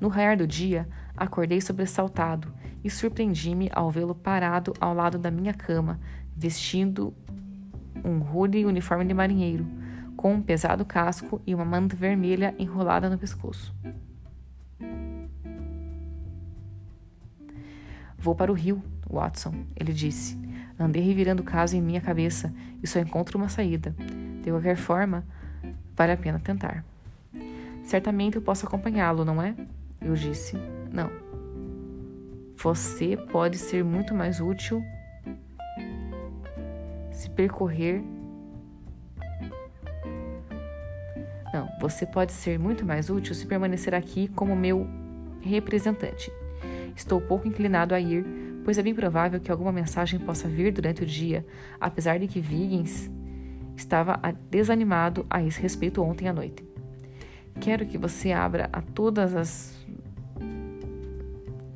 No 0.00 0.06
raiar 0.06 0.36
do 0.36 0.46
dia, 0.46 0.88
acordei 1.16 1.60
sobressaltado 1.60 2.59
e 2.82 2.90
surpreendi-me 2.90 3.70
ao 3.72 3.90
vê-lo 3.90 4.14
parado 4.14 4.72
ao 4.80 4.94
lado 4.94 5.18
da 5.18 5.30
minha 5.30 5.52
cama, 5.52 6.00
vestindo 6.36 7.14
um 8.04 8.18
rude 8.18 8.64
uniforme 8.64 9.04
de 9.04 9.14
marinheiro, 9.14 9.66
com 10.16 10.34
um 10.34 10.42
pesado 10.42 10.84
casco 10.84 11.40
e 11.46 11.54
uma 11.54 11.64
manta 11.64 11.96
vermelha 11.96 12.54
enrolada 12.58 13.08
no 13.10 13.18
pescoço. 13.18 13.74
Vou 18.18 18.34
para 18.34 18.52
o 18.52 18.54
rio, 18.54 18.82
Watson, 19.08 19.54
ele 19.74 19.92
disse. 19.92 20.38
Andei 20.78 21.02
revirando 21.02 21.42
o 21.42 21.44
caso 21.44 21.76
em 21.76 21.80
minha 21.82 22.00
cabeça 22.00 22.52
e 22.82 22.86
só 22.86 22.98
encontro 22.98 23.36
uma 23.36 23.48
saída. 23.48 23.94
De 24.42 24.50
qualquer 24.50 24.76
forma, 24.76 25.24
Vale 26.00 26.12
a 26.12 26.16
pena 26.16 26.38
tentar. 26.38 26.82
Certamente 27.84 28.36
eu 28.36 28.40
posso 28.40 28.66
acompanhá-lo, 28.66 29.22
não 29.22 29.42
é? 29.42 29.54
Eu 30.00 30.14
disse: 30.14 30.56
Não. 30.90 31.29
Você 32.62 33.16
pode 33.16 33.58
ser 33.58 33.84
muito 33.84 34.14
mais 34.14 34.40
útil 34.40 34.82
se 37.12 37.30
percorrer. 37.30 38.02
Não, 41.52 41.68
você 41.80 42.06
pode 42.06 42.32
ser 42.32 42.58
muito 42.58 42.84
mais 42.84 43.10
útil 43.10 43.34
se 43.34 43.46
permanecer 43.46 43.94
aqui 43.94 44.28
como 44.28 44.54
meu 44.54 44.86
representante. 45.40 46.30
Estou 46.94 47.20
pouco 47.20 47.48
inclinado 47.48 47.94
a 47.94 48.00
ir, 48.00 48.24
pois 48.64 48.78
é 48.78 48.82
bem 48.82 48.94
provável 48.94 49.40
que 49.40 49.50
alguma 49.50 49.72
mensagem 49.72 50.20
possa 50.20 50.48
vir 50.48 50.72
durante 50.72 51.02
o 51.02 51.06
dia, 51.06 51.46
apesar 51.80 52.18
de 52.18 52.26
que 52.26 52.40
Viggins 52.40 53.10
Estava 53.80 54.20
desanimado 54.50 55.24
a 55.30 55.42
esse 55.42 55.58
respeito 55.58 56.02
ontem 56.02 56.28
à 56.28 56.34
noite. 56.34 56.62
Quero 57.62 57.86
que 57.86 57.96
você 57.96 58.30
abra 58.30 58.68
a 58.70 58.82
todas 58.82 59.34
as 59.34 59.79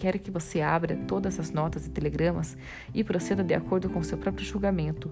Quero 0.04 0.18
que 0.18 0.30
você 0.30 0.60
abra 0.60 0.98
todas 1.08 1.40
as 1.40 1.50
notas 1.50 1.86
e 1.86 1.90
telegramas 1.90 2.58
e 2.92 3.02
proceda 3.02 3.42
de 3.42 3.54
acordo 3.54 3.88
com 3.88 4.02
seu 4.02 4.18
próprio 4.18 4.44
julgamento. 4.44 5.10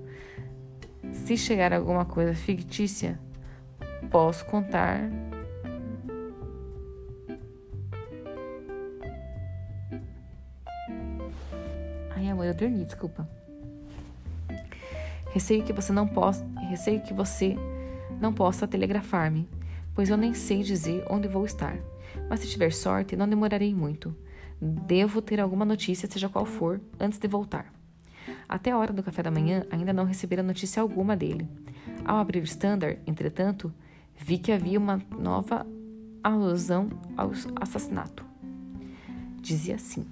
Se 1.14 1.34
chegar 1.34 1.72
alguma 1.72 2.04
coisa 2.04 2.34
fictícia, 2.34 3.18
posso 4.10 4.44
contar 4.44 5.00
Ai, 12.10 12.28
amor, 12.28 12.44
eu 12.44 12.52
dormi, 12.52 12.84
desculpa. 12.84 13.26
Receio 15.30 15.64
que 15.64 15.72
você 15.72 15.90
não 15.90 16.06
possa, 16.06 16.46
receio 16.68 17.00
que 17.00 17.14
você 17.14 17.56
não 18.20 18.30
possa 18.30 18.68
telegrafar-me, 18.68 19.48
pois 19.94 20.10
eu 20.10 20.18
nem 20.18 20.34
sei 20.34 20.62
dizer 20.62 21.02
onde 21.08 21.28
vou 21.28 21.46
estar. 21.46 21.78
Mas 22.28 22.40
se 22.40 22.48
tiver 22.50 22.74
sorte, 22.74 23.16
não 23.16 23.26
demorarei 23.26 23.74
muito. 23.74 24.14
Devo 24.64 25.20
ter 25.20 25.40
alguma 25.40 25.64
notícia, 25.64 26.08
seja 26.08 26.28
qual 26.28 26.46
for, 26.46 26.80
antes 27.00 27.18
de 27.18 27.26
voltar. 27.26 27.66
Até 28.48 28.70
a 28.70 28.78
hora 28.78 28.92
do 28.92 29.02
café 29.02 29.20
da 29.20 29.30
manhã, 29.30 29.66
ainda 29.72 29.92
não 29.92 30.04
recebera 30.04 30.40
notícia 30.40 30.80
alguma 30.80 31.16
dele. 31.16 31.48
Ao 32.04 32.18
abrir 32.18 32.38
o 32.38 32.44
Standard, 32.44 33.00
entretanto, 33.04 33.74
vi 34.16 34.38
que 34.38 34.52
havia 34.52 34.78
uma 34.78 35.02
nova 35.18 35.66
alusão 36.22 36.88
ao 37.16 37.32
assassinato. 37.60 38.24
Dizia 39.40 39.74
assim: 39.74 40.06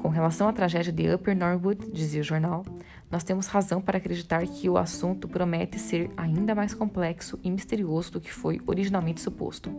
Com 0.00 0.08
relação 0.08 0.48
à 0.48 0.52
tragédia 0.54 0.90
de 0.90 1.14
Upper 1.14 1.36
Norwood, 1.36 1.92
dizia 1.92 2.22
o 2.22 2.24
jornal, 2.24 2.64
nós 3.10 3.24
temos 3.24 3.46
razão 3.46 3.82
para 3.82 3.98
acreditar 3.98 4.46
que 4.46 4.70
o 4.70 4.78
assunto 4.78 5.28
promete 5.28 5.78
ser 5.78 6.10
ainda 6.16 6.54
mais 6.54 6.72
complexo 6.72 7.38
e 7.44 7.50
misterioso 7.50 8.12
do 8.12 8.22
que 8.22 8.32
foi 8.32 8.58
originalmente 8.66 9.20
suposto. 9.20 9.70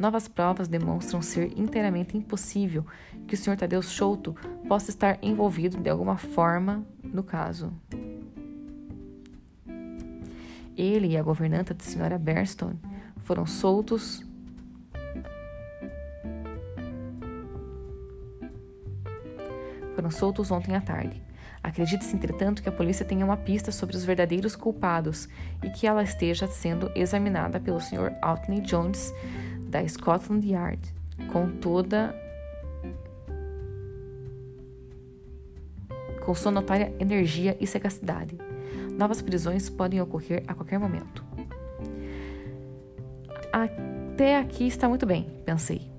Novas 0.00 0.26
provas 0.26 0.66
demonstram 0.66 1.20
ser 1.20 1.52
inteiramente 1.58 2.16
impossível 2.16 2.86
que 3.28 3.34
o 3.34 3.36
Sr. 3.36 3.54
Tadeu 3.54 3.82
Souto 3.82 4.34
possa 4.66 4.88
estar 4.88 5.18
envolvido 5.20 5.76
de 5.76 5.90
alguma 5.90 6.16
forma 6.16 6.82
no 7.04 7.22
caso. 7.22 7.70
Ele 10.74 11.08
e 11.08 11.18
a 11.18 11.22
governanta 11.22 11.74
de 11.74 11.82
Sra. 11.82 12.16
Berston 12.16 12.76
foram 13.18 13.44
soltos 13.44 14.24
foram 19.94 20.10
soltos 20.10 20.50
ontem 20.50 20.74
à 20.74 20.80
tarde. 20.80 21.22
Acredita-se, 21.62 22.16
entretanto, 22.16 22.62
que 22.62 22.70
a 22.70 22.72
polícia 22.72 23.04
tenha 23.04 23.22
uma 23.22 23.36
pista 23.36 23.70
sobre 23.70 23.94
os 23.94 24.02
verdadeiros 24.02 24.56
culpados 24.56 25.28
e 25.62 25.68
que 25.68 25.86
ela 25.86 26.02
esteja 26.02 26.46
sendo 26.46 26.90
examinada 26.94 27.60
pelo 27.60 27.78
Sr. 27.78 28.14
Altney 28.22 28.62
Jones 28.62 29.12
da 29.70 29.86
Scotland 29.86 30.46
Yard, 30.46 30.80
com 31.32 31.48
toda 31.48 32.14
com 36.24 36.34
sua 36.34 36.52
notória 36.52 36.94
energia 36.98 37.56
e 37.60 37.66
sagacidade. 37.66 38.36
Novas 38.96 39.22
prisões 39.22 39.70
podem 39.70 40.00
ocorrer 40.00 40.42
a 40.46 40.54
qualquer 40.54 40.78
momento. 40.78 41.24
Até 43.52 44.36
aqui 44.38 44.66
está 44.66 44.88
muito 44.88 45.06
bem, 45.06 45.40
pensei. 45.46 45.90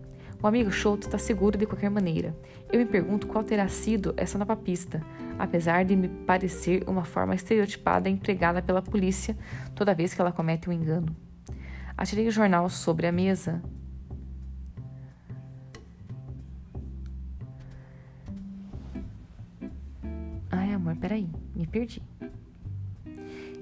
O 0.42 0.48
amigo 0.48 0.72
Schultz 0.72 1.08
está 1.08 1.18
seguro 1.18 1.58
de 1.58 1.66
qualquer 1.66 1.90
maneira. 1.90 2.36
Eu 2.72 2.80
me 2.80 2.86
pergunto 2.86 3.28
qual 3.28 3.44
terá 3.44 3.68
sido 3.68 4.14
essa 4.18 4.38
nova 4.38 4.56
pista, 4.56 5.02
apesar 5.38 5.86
de 5.86 5.96
me 5.96 6.08
parecer 6.08 6.84
uma 6.88 7.04
forma 7.04 7.36
estereotipada 7.36 8.10
empregada 8.10 8.62
pela 8.62 8.82
polícia 8.82 9.38
toda 9.76 9.94
vez 9.94 10.14
que 10.14 10.22
ela 10.22 10.32
comete 10.32 10.70
um 10.70 10.74
engano. 10.74 11.16
Atirei 12.02 12.28
o 12.28 12.32
jornal 12.32 12.68
sobre 12.68 13.06
a 13.06 13.12
mesa. 13.12 13.62
Ai, 20.49 20.74
amor, 20.74 20.95
peraí, 20.95 21.30
me 21.56 21.68
perdi. 21.68 22.02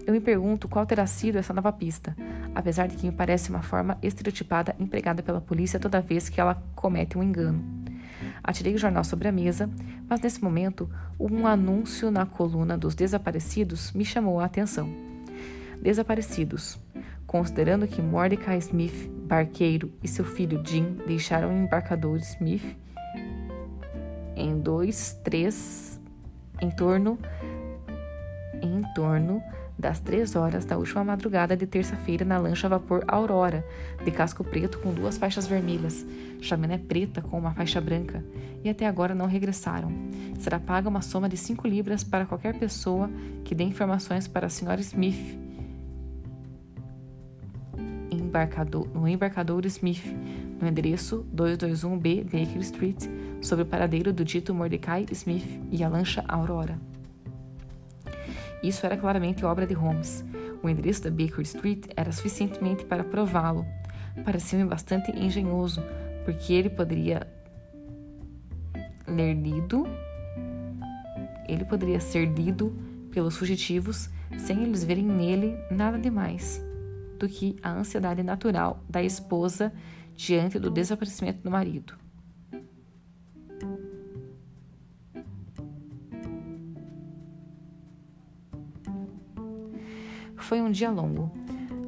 Eu 0.07 0.13
me 0.13 0.21
pergunto 0.21 0.69
qual 0.69 0.85
terá 0.85 1.05
sido 1.05 1.37
essa 1.37 1.53
nova 1.53 1.73
pista, 1.73 2.15
apesar 2.55 2.87
de 2.87 2.95
que 2.95 3.07
me 3.07 3.11
parece 3.11 3.49
uma 3.49 3.61
forma 3.61 3.97
estereotipada 4.01 4.73
empregada 4.79 5.21
pela 5.21 5.41
polícia 5.41 5.77
toda 5.77 5.99
vez 5.99 6.29
que 6.29 6.39
ela 6.39 6.63
comete 6.75 7.17
um 7.17 7.23
engano. 7.23 7.61
Atirei 8.41 8.73
o 8.73 8.79
jornal 8.79 9.03
sobre 9.03 9.27
a 9.27 9.33
mesa, 9.33 9.69
mas 10.07 10.21
nesse 10.21 10.41
momento, 10.41 10.89
um 11.19 11.45
anúncio 11.45 12.09
na 12.09 12.25
coluna 12.25 12.77
dos 12.77 12.95
desaparecidos 12.95 13.91
me 13.91 14.05
chamou 14.05 14.39
a 14.39 14.45
atenção. 14.45 14.89
Desaparecidos. 15.81 16.79
Considerando 17.29 17.87
que 17.87 18.01
Mordecai 18.01 18.57
Smith, 18.57 19.07
barqueiro, 19.27 19.93
e 20.01 20.07
seu 20.07 20.25
filho 20.25 20.63
Jim 20.65 20.97
deixaram 21.05 21.49
o 21.49 21.63
embarcador 21.63 22.17
Smith 22.17 22.75
em 24.35 24.59
dois, 24.59 25.13
três, 25.23 26.01
em 26.59 26.71
torno, 26.71 27.19
em 28.63 28.81
torno 28.95 29.43
das 29.77 29.99
três 29.99 30.35
horas 30.35 30.65
da 30.65 30.75
última 30.75 31.03
madrugada 31.03 31.55
de 31.55 31.67
terça-feira 31.67 32.25
na 32.25 32.39
lancha 32.39 32.65
a 32.65 32.71
vapor 32.71 33.03
Aurora, 33.07 33.63
de 34.03 34.09
casco 34.09 34.43
preto 34.43 34.79
com 34.79 34.91
duas 34.91 35.19
faixas 35.19 35.45
vermelhas, 35.45 36.03
chaminé 36.41 36.79
preta 36.79 37.21
com 37.21 37.37
uma 37.37 37.53
faixa 37.53 37.79
branca, 37.79 38.25
e 38.63 38.69
até 38.71 38.87
agora 38.87 39.13
não 39.13 39.27
regressaram. 39.27 39.91
Será 40.39 40.59
paga 40.59 40.89
uma 40.89 41.03
soma 41.03 41.29
de 41.29 41.37
cinco 41.37 41.67
libras 41.67 42.03
para 42.03 42.25
qualquer 42.25 42.57
pessoa 42.57 43.07
que 43.45 43.53
dê 43.53 43.63
informações 43.63 44.27
para 44.27 44.47
a 44.47 44.49
senhora 44.49 44.81
Smith. 44.81 45.48
Embarcador, 48.29 48.87
no 48.93 49.07
embarcador 49.07 49.65
Smith, 49.65 50.05
no 50.61 50.67
endereço 50.67 51.25
221B 51.35 52.25
Baker 52.25 52.61
Street, 52.61 53.07
sobre 53.41 53.63
o 53.63 53.65
paradeiro 53.65 54.13
do 54.13 54.23
dito 54.23 54.53
Mordecai 54.53 55.03
Smith 55.11 55.59
e 55.71 55.83
a 55.83 55.89
lancha 55.89 56.23
Aurora. 56.27 56.79
Isso 58.61 58.85
era 58.85 58.95
claramente 58.95 59.43
obra 59.43 59.65
de 59.65 59.73
Holmes. 59.73 60.23
O 60.61 60.69
endereço 60.69 61.05
da 61.05 61.09
Baker 61.09 61.41
Street 61.41 61.85
era 61.95 62.11
suficientemente 62.11 62.85
para 62.85 63.03
prová-lo. 63.03 63.65
Parecia-me 64.23 64.65
bastante 64.65 65.11
engenhoso, 65.11 65.81
porque 66.23 66.53
ele 66.53 66.69
poderia 66.69 67.25
ler 69.07 69.33
lido, 69.33 69.87
ele 71.47 71.65
poderia 71.65 71.99
ser 71.99 72.25
lido 72.25 72.77
pelos 73.09 73.37
fugitivos 73.37 74.07
sem 74.37 74.61
eles 74.61 74.83
verem 74.83 75.03
nele 75.03 75.57
nada 75.71 75.97
demais 75.97 76.68
do 77.19 77.27
que 77.27 77.57
a 77.61 77.71
ansiedade 77.71 78.23
natural 78.23 78.83
da 78.89 79.03
esposa 79.03 79.71
diante 80.15 80.57
do 80.57 80.71
desaparecimento 80.71 81.43
do 81.43 81.51
marido. 81.51 81.93
Foi 90.37 90.61
um 90.61 90.71
dia 90.71 90.89
longo. 90.89 91.31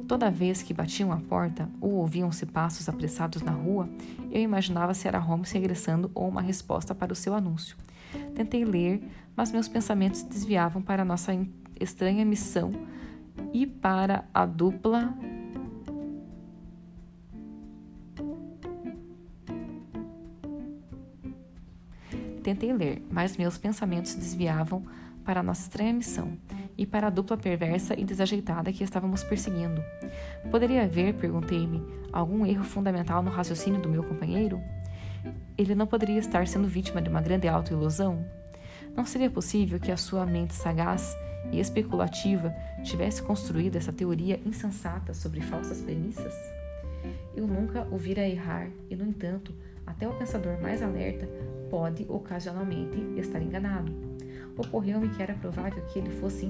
Toda 0.06 0.30
vez 0.30 0.62
que 0.62 0.74
batiam 0.74 1.10
a 1.10 1.16
porta 1.16 1.68
ou 1.80 1.94
ouviam-se 1.94 2.44
passos 2.44 2.88
apressados 2.88 3.40
na 3.40 3.50
rua, 3.50 3.88
eu 4.30 4.40
imaginava 4.40 4.92
se 4.94 5.08
era 5.08 5.18
Holmes 5.18 5.50
regressando 5.50 6.10
ou 6.14 6.28
uma 6.28 6.42
resposta 6.42 6.94
para 6.94 7.12
o 7.12 7.16
seu 7.16 7.34
anúncio. 7.34 7.76
Tentei 8.34 8.64
ler, 8.64 9.02
mas 9.34 9.50
meus 9.50 9.68
pensamentos 9.68 10.20
se 10.20 10.28
desviavam 10.28 10.82
para 10.82 11.04
nossa 11.04 11.32
estranha 11.80 12.24
missão 12.24 12.72
e 13.52 13.66
para 13.66 14.24
a 14.32 14.46
dupla 14.46 15.14
Tentei 22.42 22.72
ler, 22.72 23.06
mas 23.08 23.36
meus 23.36 23.56
pensamentos 23.56 24.10
se 24.10 24.18
desviavam 24.18 24.82
para 25.24 25.40
a 25.40 25.42
nossa 25.42 25.62
estranha 25.62 25.92
missão 25.92 26.36
e 26.76 26.84
para 26.84 27.06
a 27.06 27.10
dupla 27.10 27.36
perversa 27.36 27.94
e 27.98 28.04
desajeitada 28.04 28.72
que 28.72 28.82
estávamos 28.82 29.22
perseguindo. 29.22 29.82
Poderia 30.50 30.82
haver, 30.82 31.14
perguntei-me, 31.14 31.82
algum 32.12 32.44
erro 32.44 32.64
fundamental 32.64 33.22
no 33.22 33.30
raciocínio 33.30 33.80
do 33.80 33.88
meu 33.88 34.02
companheiro? 34.02 34.60
Ele 35.56 35.74
não 35.74 35.86
poderia 35.86 36.18
estar 36.18 36.46
sendo 36.48 36.66
vítima 36.66 37.00
de 37.00 37.08
uma 37.08 37.20
grande 37.20 37.46
autoilusão? 37.46 38.24
Não 38.96 39.06
seria 39.06 39.30
possível 39.30 39.80
que 39.80 39.90
a 39.90 39.96
sua 39.96 40.26
mente 40.26 40.54
sagaz 40.54 41.16
e 41.50 41.58
especulativa 41.58 42.54
tivesse 42.84 43.22
construído 43.22 43.76
essa 43.76 43.92
teoria 43.92 44.40
insensata 44.44 45.14
sobre 45.14 45.40
falsas 45.40 45.80
premissas? 45.80 46.34
Eu 47.34 47.46
nunca 47.46 47.86
o 47.90 47.96
vira 47.96 48.28
errar 48.28 48.68
e, 48.88 48.94
no 48.94 49.04
entanto, 49.04 49.54
até 49.86 50.06
o 50.06 50.14
pensador 50.14 50.60
mais 50.60 50.82
alerta 50.82 51.28
pode 51.70 52.06
ocasionalmente 52.08 52.98
estar 53.18 53.42
enganado 53.42 54.12
ocorreu-me 54.56 55.08
que 55.08 55.22
era 55.22 55.34
provável 55.34 55.82
que 55.86 55.98
ele 55.98 56.10
fosse 56.10 56.46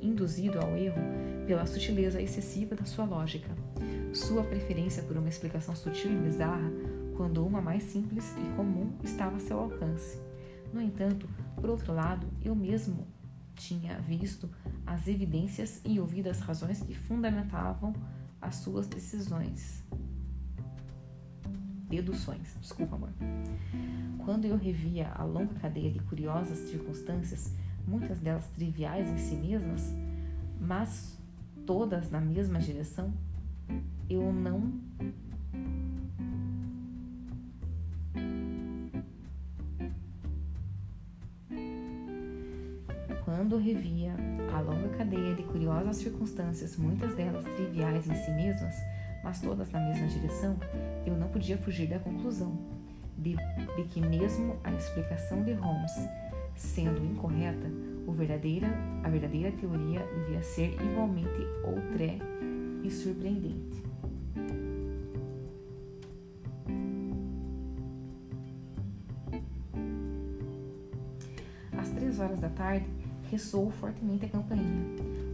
induzido 0.00 0.58
ao 0.58 0.76
erro 0.76 1.00
pela 1.46 1.66
sutileza 1.66 2.20
excessiva 2.20 2.74
da 2.74 2.84
sua 2.84 3.04
lógica, 3.04 3.48
sua 4.12 4.42
preferência 4.44 5.02
por 5.02 5.16
uma 5.16 5.28
explicação 5.28 5.74
sutil 5.74 6.12
e 6.12 6.16
bizarra, 6.16 6.70
quando 7.16 7.44
uma 7.44 7.60
mais 7.60 7.82
simples 7.82 8.34
e 8.38 8.56
comum 8.56 8.92
estava 9.02 9.36
a 9.36 9.40
seu 9.40 9.58
alcance. 9.58 10.18
No 10.72 10.80
entanto, 10.80 11.28
por 11.60 11.70
outro 11.70 11.92
lado, 11.92 12.26
eu 12.42 12.54
mesmo 12.54 13.06
tinha 13.54 13.98
visto 14.00 14.48
as 14.86 15.06
evidências 15.06 15.80
e 15.84 16.00
ouvido 16.00 16.28
as 16.28 16.40
razões 16.40 16.82
que 16.82 16.94
fundamentavam 16.94 17.92
as 18.40 18.56
suas 18.56 18.86
decisões. 18.86 19.84
Deduções, 21.88 22.56
desculpa, 22.60 22.96
amor. 22.96 23.10
Quando 24.24 24.46
eu 24.46 24.56
revia 24.56 25.12
a 25.12 25.24
longa 25.24 25.54
cadeia 25.54 25.90
de 25.90 26.00
curiosas 26.00 26.58
circunstâncias, 26.70 27.54
muitas 27.86 28.18
delas 28.18 28.46
triviais 28.48 29.10
em 29.10 29.18
si 29.18 29.34
mesmas, 29.34 29.94
mas 30.60 31.18
todas 31.66 32.10
na 32.10 32.20
mesma 32.20 32.58
direção, 32.58 33.12
eu 34.08 34.32
não 34.32 34.72
Quando 43.30 43.58
revia 43.58 44.12
a 44.52 44.60
longa 44.60 44.88
cadeia 44.88 45.36
de 45.36 45.44
curiosas 45.44 45.98
circunstâncias, 45.98 46.76
muitas 46.76 47.14
delas 47.14 47.44
triviais 47.44 48.04
em 48.08 48.14
si 48.16 48.30
mesmas, 48.32 48.74
mas 49.22 49.40
todas 49.40 49.70
na 49.70 49.78
mesma 49.78 50.08
direção, 50.08 50.56
eu 51.06 51.16
não 51.16 51.28
podia 51.28 51.56
fugir 51.56 51.88
da 51.88 52.00
conclusão 52.00 52.58
de, 53.16 53.36
de 53.76 53.84
que 53.88 54.00
mesmo 54.00 54.56
a 54.64 54.72
explicação 54.72 55.44
de 55.44 55.52
Holmes 55.52 55.92
sendo 56.56 57.04
incorreta, 57.04 57.70
verdadeira, 58.08 58.66
a 59.04 59.08
verdadeira 59.08 59.52
teoria 59.52 60.04
devia 60.12 60.42
ser 60.42 60.74
igualmente 60.82 61.46
outré 61.62 62.18
e 62.82 62.90
surpreendente. 62.90 63.84
Às 71.78 71.90
três 71.90 72.18
horas 72.18 72.40
da 72.40 72.48
tarde, 72.48 72.99
ressoou 73.30 73.70
fortemente 73.70 74.26
a 74.26 74.28
campainha. 74.28 74.84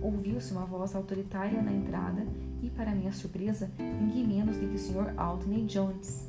Ouviu-se 0.02 0.52
uma 0.52 0.66
voz 0.66 0.94
autoritária 0.94 1.62
na 1.62 1.72
entrada 1.72 2.26
e, 2.62 2.70
para 2.70 2.92
minha 2.92 3.12
surpresa, 3.12 3.70
ninguém 3.78 4.26
menos 4.26 4.56
do 4.56 4.68
que 4.68 4.76
o 4.76 4.78
Sr. 4.78 5.14
Altney 5.16 5.64
Jones. 5.64 6.26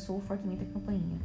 ressoou 0.00 0.20
fortemente 0.22 0.64
a 0.64 0.72
campainha. 0.72 1.18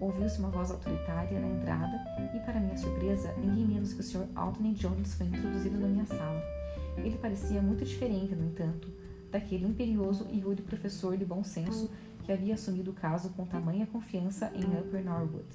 Ouviu-se 0.00 0.38
uma 0.38 0.48
voz 0.48 0.70
autoritária 0.70 1.38
na 1.38 1.48
entrada 1.48 2.02
e, 2.34 2.40
para 2.40 2.58
minha 2.58 2.76
surpresa, 2.76 3.32
ninguém 3.36 3.66
menos 3.66 3.92
que 3.92 4.00
o 4.00 4.02
Sr. 4.02 4.26
Anthony 4.34 4.72
Jones 4.72 5.14
foi 5.14 5.26
introduzido 5.26 5.78
na 5.78 5.86
minha 5.86 6.06
sala. 6.06 6.61
Ele 6.96 7.18
parecia 7.18 7.62
muito 7.62 7.84
diferente, 7.84 8.34
no 8.34 8.46
entanto, 8.46 8.92
daquele 9.30 9.66
imperioso 9.66 10.26
e 10.30 10.38
rude 10.40 10.62
professor 10.62 11.16
de 11.16 11.24
bom 11.24 11.42
senso 11.42 11.90
que 12.22 12.30
havia 12.30 12.54
assumido 12.54 12.90
o 12.90 12.94
caso 12.94 13.30
com 13.30 13.46
tamanha 13.46 13.86
confiança 13.86 14.52
em 14.54 14.64
Upper 14.78 15.04
Norwood. 15.04 15.48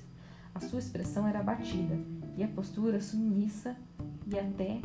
A 0.54 0.60
sua 0.60 0.80
expressão 0.80 1.28
era 1.28 1.40
abatida 1.40 1.98
e 2.36 2.44
a 2.44 2.48
postura 2.48 3.00
submissa 3.00 3.78
e 4.26 4.38
até 4.38 4.82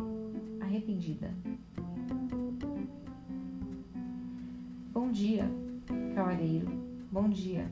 arrependida. 0.60 1.34
Bom 4.92 5.10
dia, 5.10 5.48
cavalheiro. 6.14 6.70
Bom 7.10 7.28
dia. 7.28 7.70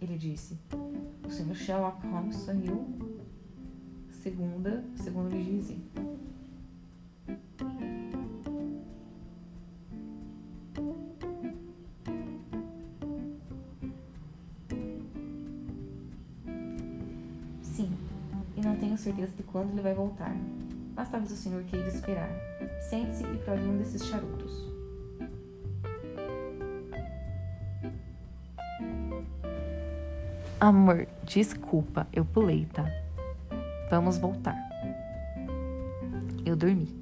Ele 0.00 0.16
disse. 0.16 0.58
O 1.26 1.30
senhor 1.30 1.54
Sherlock 1.54 2.06
Holmes 2.06 2.36
sorriu. 2.36 2.86
Segunda, 4.08 4.84
segundo 4.96 5.30
lhe 5.30 5.44
dizem. 5.44 5.82
Sim, 17.62 17.90
e 18.56 18.60
não 18.60 18.76
tenho 18.76 18.98
certeza 18.98 19.32
de 19.36 19.42
quando 19.42 19.70
ele 19.70 19.82
vai 19.82 19.94
voltar. 19.94 20.34
Mas 20.94 21.10
talvez 21.10 21.32
o 21.32 21.36
senhor 21.36 21.62
queira 21.64 21.88
esperar. 21.88 22.30
Sente-se 22.88 23.24
e 23.24 23.38
prove 23.38 23.62
um 23.62 23.78
desses 23.78 24.04
charutos. 24.06 24.70
Amor, 30.60 31.08
desculpa, 31.24 32.06
eu 32.12 32.24
pulei, 32.24 32.66
tá? 32.66 32.86
Vamos 33.90 34.16
voltar. 34.18 34.56
Eu 36.46 36.54
dormi. 36.54 37.01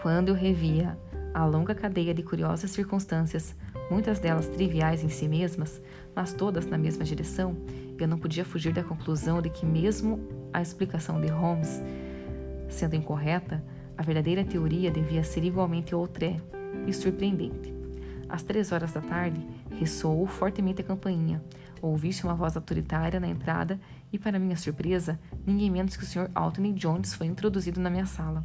Quando 0.00 0.28
eu 0.28 0.34
revia 0.34 0.96
a 1.34 1.44
longa 1.44 1.74
cadeia 1.74 2.14
de 2.14 2.22
curiosas 2.22 2.70
circunstâncias, 2.70 3.56
muitas 3.90 4.20
delas 4.20 4.46
triviais 4.46 5.02
em 5.02 5.08
si 5.08 5.26
mesmas, 5.26 5.82
mas 6.14 6.32
todas 6.32 6.66
na 6.66 6.78
mesma 6.78 7.04
direção, 7.04 7.56
eu 7.98 8.06
não 8.06 8.16
podia 8.16 8.44
fugir 8.44 8.72
da 8.72 8.84
conclusão 8.84 9.42
de 9.42 9.50
que, 9.50 9.66
mesmo 9.66 10.20
a 10.52 10.62
explicação 10.62 11.20
de 11.20 11.26
Holmes 11.26 11.82
sendo 12.68 12.94
incorreta, 12.94 13.64
a 13.96 14.02
verdadeira 14.02 14.44
teoria 14.44 14.88
devia 14.88 15.24
ser 15.24 15.42
igualmente 15.42 15.94
outré 15.96 16.36
e 16.86 16.92
surpreendente. 16.92 17.74
Às 18.28 18.42
três 18.42 18.70
horas 18.70 18.92
da 18.92 19.00
tarde, 19.00 19.44
ressoou 19.80 20.28
fortemente 20.28 20.80
a 20.80 20.84
campainha. 20.84 21.42
Ouvi-se 21.82 22.22
uma 22.22 22.34
voz 22.34 22.54
autoritária 22.54 23.18
na 23.18 23.26
entrada 23.26 23.80
e, 24.12 24.18
para 24.18 24.38
minha 24.38 24.56
surpresa, 24.56 25.18
ninguém 25.44 25.70
menos 25.70 25.96
que 25.96 26.04
o 26.04 26.06
Sr. 26.06 26.30
Anthony 26.36 26.72
Jones 26.72 27.14
foi 27.14 27.26
introduzido 27.26 27.80
na 27.80 27.90
minha 27.90 28.06
sala. 28.06 28.44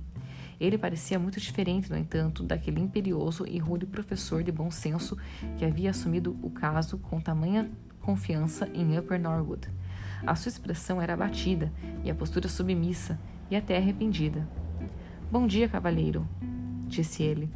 Ele 0.64 0.78
parecia 0.78 1.20
muito 1.20 1.42
diferente, 1.42 1.92
no 1.92 1.98
entanto, 1.98 2.42
daquele 2.42 2.80
imperioso 2.80 3.46
e 3.46 3.58
rude 3.58 3.86
professor 3.86 4.42
de 4.42 4.50
bom 4.50 4.72
senso 4.72 5.18
que 5.58 5.66
havia 5.66 5.90
assumido 5.90 6.40
o 6.42 6.50
caso 6.50 6.98
com 7.00 7.20
tamanha 7.20 7.70
confiança 8.00 8.70
em 8.74 8.98
Upper 8.98 9.20
Norwood. 9.20 9.68
A 10.26 10.34
sua 10.36 10.48
expressão 10.48 11.02
era 11.02 11.16
abatida 11.16 11.70
e 12.02 12.10
a 12.10 12.16
postura 12.16 12.48
submissa 12.48 13.20
e 13.52 13.58
até 13.58 13.76
arrependida. 13.76 14.48
Bom 15.30 15.46
dia, 15.46 15.68
cavalheiro, 15.68 16.26
disse 16.88 17.24
ele. 17.24 17.50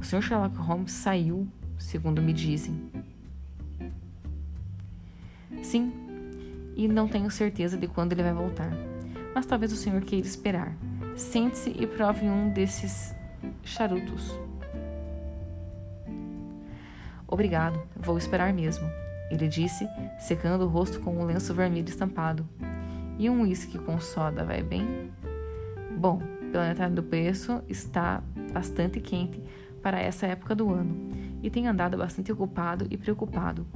O 0.00 0.04
Sr. 0.04 0.20
Sherlock 0.20 0.56
Holmes 0.56 0.90
saiu, 0.90 1.46
segundo 1.78 2.20
me 2.20 2.32
dizem. 2.32 2.90
Sim, 5.62 5.92
e 6.74 6.88
não 6.88 7.06
tenho 7.06 7.30
certeza 7.30 7.78
de 7.78 7.86
quando 7.86 8.10
ele 8.10 8.24
vai 8.24 8.34
voltar. 8.34 8.72
Mas 9.32 9.46
talvez 9.46 9.72
o 9.72 9.76
senhor 9.76 10.02
queira 10.02 10.26
esperar. 10.26 10.76
Sente-se 11.16 11.70
e 11.70 11.86
prove 11.86 12.26
um 12.26 12.50
desses 12.50 13.14
charutos. 13.62 14.38
Obrigado, 17.26 17.82
vou 17.96 18.18
esperar 18.18 18.52
mesmo, 18.52 18.86
ele 19.30 19.48
disse, 19.48 19.88
secando 20.18 20.64
o 20.64 20.68
rosto 20.68 21.00
com 21.00 21.16
um 21.16 21.24
lenço 21.24 21.54
vermelho 21.54 21.88
estampado. 21.88 22.46
E 23.18 23.30
um 23.30 23.42
uísque 23.42 23.78
com 23.78 23.98
soda 24.00 24.44
vai 24.44 24.62
bem? 24.62 25.10
Bom, 25.96 26.20
pela 26.50 26.68
metade 26.68 26.94
do 26.94 27.02
preço, 27.02 27.62
está 27.68 28.22
bastante 28.52 29.00
quente 29.00 29.42
para 29.82 29.98
essa 29.98 30.26
época 30.26 30.54
do 30.54 30.70
ano 30.72 31.10
e 31.42 31.50
tem 31.50 31.66
andado 31.66 31.96
bastante 31.96 32.30
ocupado 32.30 32.86
e 32.90 32.96
preocupado. 32.96 33.66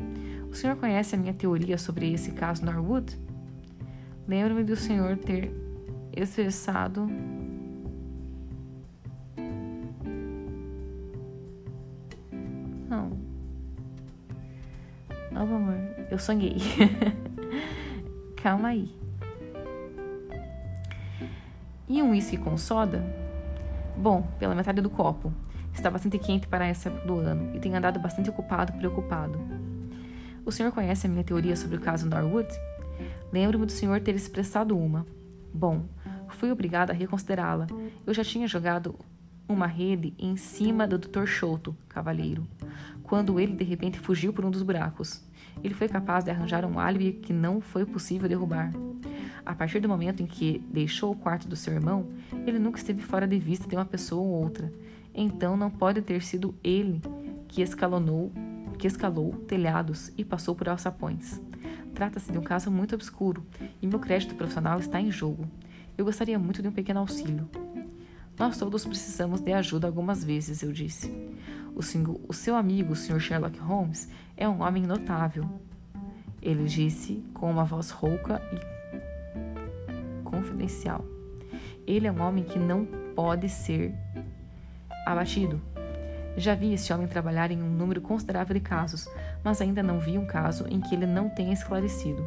O 0.50 0.54
senhor 0.54 0.76
conhece 0.76 1.14
a 1.14 1.18
minha 1.18 1.34
teoria 1.34 1.78
sobre 1.78 2.12
esse 2.12 2.32
caso 2.32 2.64
Norwood? 2.64 3.18
Lembro-me 4.28 4.64
do 4.64 4.76
senhor 4.76 5.16
ter 5.16 5.65
expressado 6.16 7.08
Não. 12.88 13.10
Não, 15.30 15.42
amor, 15.42 15.74
eu 16.10 16.18
sonhei. 16.18 16.56
Calma 18.40 18.68
aí. 18.68 18.94
E 21.88 22.02
um 22.02 22.10
uísque 22.10 22.36
com 22.36 22.56
soda? 22.56 23.04
Bom, 23.96 24.26
pela 24.38 24.54
metade 24.54 24.80
do 24.80 24.90
copo. 24.90 25.32
Está 25.72 25.90
bastante 25.90 26.18
quente 26.18 26.46
para 26.46 26.66
essa 26.66 26.88
época 26.88 27.06
do 27.06 27.18
ano 27.18 27.54
e 27.54 27.60
tem 27.60 27.74
andado 27.74 28.00
bastante 28.00 28.30
ocupado 28.30 28.72
preocupado. 28.72 29.38
O 30.44 30.52
senhor 30.52 30.72
conhece 30.72 31.06
a 31.06 31.10
minha 31.10 31.24
teoria 31.24 31.56
sobre 31.56 31.76
o 31.76 31.80
caso 31.80 32.08
Norwood? 32.08 32.48
Lembro-me 33.32 33.66
do 33.66 33.72
senhor 33.72 34.00
ter 34.00 34.14
expressado 34.14 34.78
uma. 34.78 35.04
Bom, 35.56 35.86
fui 36.28 36.52
obrigado 36.52 36.90
a 36.90 36.92
reconsiderá-la. 36.92 37.66
Eu 38.06 38.12
já 38.12 38.22
tinha 38.22 38.46
jogado 38.46 38.94
uma 39.48 39.66
rede 39.66 40.12
em 40.18 40.36
cima 40.36 40.86
do 40.86 40.98
Dr. 40.98 41.24
Chouto, 41.24 41.74
cavalheiro, 41.88 42.46
quando 43.02 43.40
ele 43.40 43.56
de 43.56 43.64
repente 43.64 43.98
fugiu 43.98 44.34
por 44.34 44.44
um 44.44 44.50
dos 44.50 44.62
buracos. 44.62 45.24
Ele 45.64 45.72
foi 45.72 45.88
capaz 45.88 46.24
de 46.24 46.30
arranjar 46.30 46.66
um 46.66 46.78
álibi 46.78 47.12
que 47.12 47.32
não 47.32 47.62
foi 47.62 47.86
possível 47.86 48.28
derrubar. 48.28 48.70
A 49.46 49.54
partir 49.54 49.80
do 49.80 49.88
momento 49.88 50.22
em 50.22 50.26
que 50.26 50.62
deixou 50.70 51.12
o 51.12 51.16
quarto 51.16 51.48
do 51.48 51.56
seu 51.56 51.72
irmão, 51.72 52.06
ele 52.46 52.58
nunca 52.58 52.78
esteve 52.78 53.00
fora 53.00 53.26
de 53.26 53.38
vista 53.38 53.66
de 53.66 53.76
uma 53.76 53.86
pessoa 53.86 54.20
ou 54.20 54.42
outra, 54.42 54.70
então 55.14 55.56
não 55.56 55.70
pode 55.70 56.02
ter 56.02 56.22
sido 56.22 56.54
ele 56.62 57.00
que 57.48 57.62
escalonou, 57.62 58.30
que 58.78 58.86
escalou 58.86 59.32
telhados 59.48 60.12
e 60.18 60.24
passou 60.24 60.54
por 60.54 60.68
alçapões. 60.68 61.40
Trata-se 61.96 62.30
de 62.30 62.36
um 62.36 62.42
caso 62.42 62.70
muito 62.70 62.94
obscuro 62.94 63.42
e 63.80 63.86
meu 63.86 63.98
crédito 63.98 64.34
profissional 64.34 64.78
está 64.78 65.00
em 65.00 65.10
jogo. 65.10 65.48
Eu 65.96 66.04
gostaria 66.04 66.38
muito 66.38 66.60
de 66.60 66.68
um 66.68 66.72
pequeno 66.72 67.00
auxílio. 67.00 67.48
Nós 68.38 68.58
todos 68.58 68.84
precisamos 68.84 69.40
de 69.40 69.50
ajuda 69.54 69.86
algumas 69.86 70.22
vezes, 70.22 70.62
eu 70.62 70.70
disse. 70.72 71.10
O, 71.74 71.80
o 72.28 72.34
seu 72.34 72.54
amigo, 72.54 72.92
o 72.92 72.96
Sr. 72.96 73.18
Sherlock 73.18 73.58
Holmes, 73.58 74.10
é 74.36 74.46
um 74.46 74.60
homem 74.60 74.82
notável. 74.82 75.48
Ele 76.42 76.64
disse 76.64 77.24
com 77.32 77.50
uma 77.50 77.64
voz 77.64 77.88
rouca 77.88 78.42
e 78.52 80.22
confidencial. 80.22 81.02
Ele 81.86 82.06
é 82.06 82.12
um 82.12 82.20
homem 82.20 82.44
que 82.44 82.58
não 82.58 82.84
pode 83.14 83.48
ser 83.48 83.94
abatido. 85.06 85.62
Já 86.36 86.54
vi 86.54 86.74
esse 86.74 86.92
homem 86.92 87.08
trabalhar 87.08 87.50
em 87.50 87.62
um 87.62 87.70
número 87.70 88.02
considerável 88.02 88.52
de 88.52 88.60
casos, 88.60 89.08
mas 89.46 89.60
ainda 89.60 89.80
não 89.80 90.00
vi 90.00 90.18
um 90.18 90.26
caso 90.26 90.66
em 90.68 90.80
que 90.80 90.92
ele 90.92 91.06
não 91.06 91.28
tenha 91.28 91.52
esclarecido. 91.52 92.20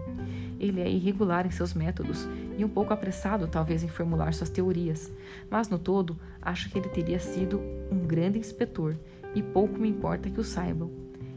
Ele 0.57 0.80
é 0.80 0.89
irregular 0.89 1.45
em 1.45 1.51
seus 1.51 1.74
métodos 1.74 2.26
e 2.57 2.63
um 2.63 2.70
pouco 2.70 2.93
apressado, 2.93 3.45
talvez, 3.45 3.84
em 3.84 3.89
formular 3.89 4.34
suas 4.34 4.49
teorias, 4.49 5.11
mas 5.51 5.67
no 5.67 5.78
todo, 5.78 6.17
acho 6.41 6.70
que 6.70 6.80
ele 6.80 6.88
teria 6.88 7.20
sido 7.20 7.59
um 7.91 8.07
grande 8.07 8.39
inspetor 8.39 8.95
e 9.36 9.43
pouco 9.43 9.78
me 9.78 9.89
importa 9.89 10.30
que 10.30 10.39
o 10.39 10.45
saibam. 10.45 10.89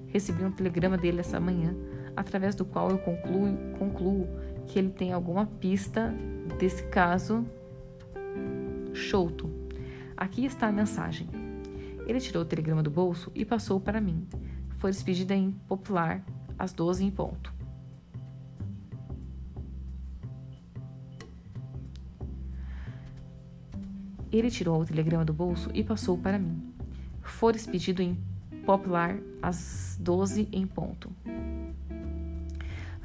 Recebi 0.07 0.45
um 0.45 0.53
telegrama 0.53 0.97
dele 0.97 1.19
essa 1.19 1.41
manhã, 1.41 1.75
através 2.17 2.55
do 2.55 2.65
qual 2.65 2.89
eu 2.89 2.99
concluo, 2.99 3.53
concluo 3.77 4.29
que 4.69 4.79
ele 4.79 4.91
tem 4.91 5.13
alguma 5.13 5.47
pista 5.47 6.15
desse 6.61 6.85
caso 6.85 7.45
Chouto. 8.95 9.51
Aqui 10.17 10.45
está 10.45 10.69
a 10.69 10.73
mensagem. 10.73 11.29
Ele 12.07 12.21
tirou 12.21 12.45
o 12.45 12.47
telegrama 12.47 12.85
do 12.85 12.91
bolso 12.91 13.33
e 13.35 13.45
passou 13.45 13.81
para 13.81 14.01
mim. 14.01 14.29
Foi 14.83 14.91
despedida 14.91 15.33
em 15.33 15.53
popular 15.69 16.21
às 16.59 16.73
12 16.73 17.05
em 17.05 17.11
ponto. 17.13 17.55
Ele 24.33 24.51
tirou 24.51 24.81
o 24.81 24.85
telegrama 24.85 25.25
do 25.25 25.33
bolso 25.33 25.71
e 25.73 25.85
passou 25.85 26.19
para 26.19 26.37
mim. 26.37 26.75
Foi 27.23 27.53
despedido 27.53 28.03
em 28.03 28.19
popular 28.67 29.21
às 29.41 29.97
12 30.01 30.49
em 30.51 30.67
ponto. 30.67 31.13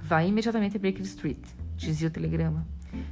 Vá 0.02 0.24
imediatamente 0.24 0.78
a 0.78 0.80
Baker 0.80 1.04
Street, 1.04 1.46
dizia 1.76 2.08
o 2.08 2.12
telegrama. 2.12 2.66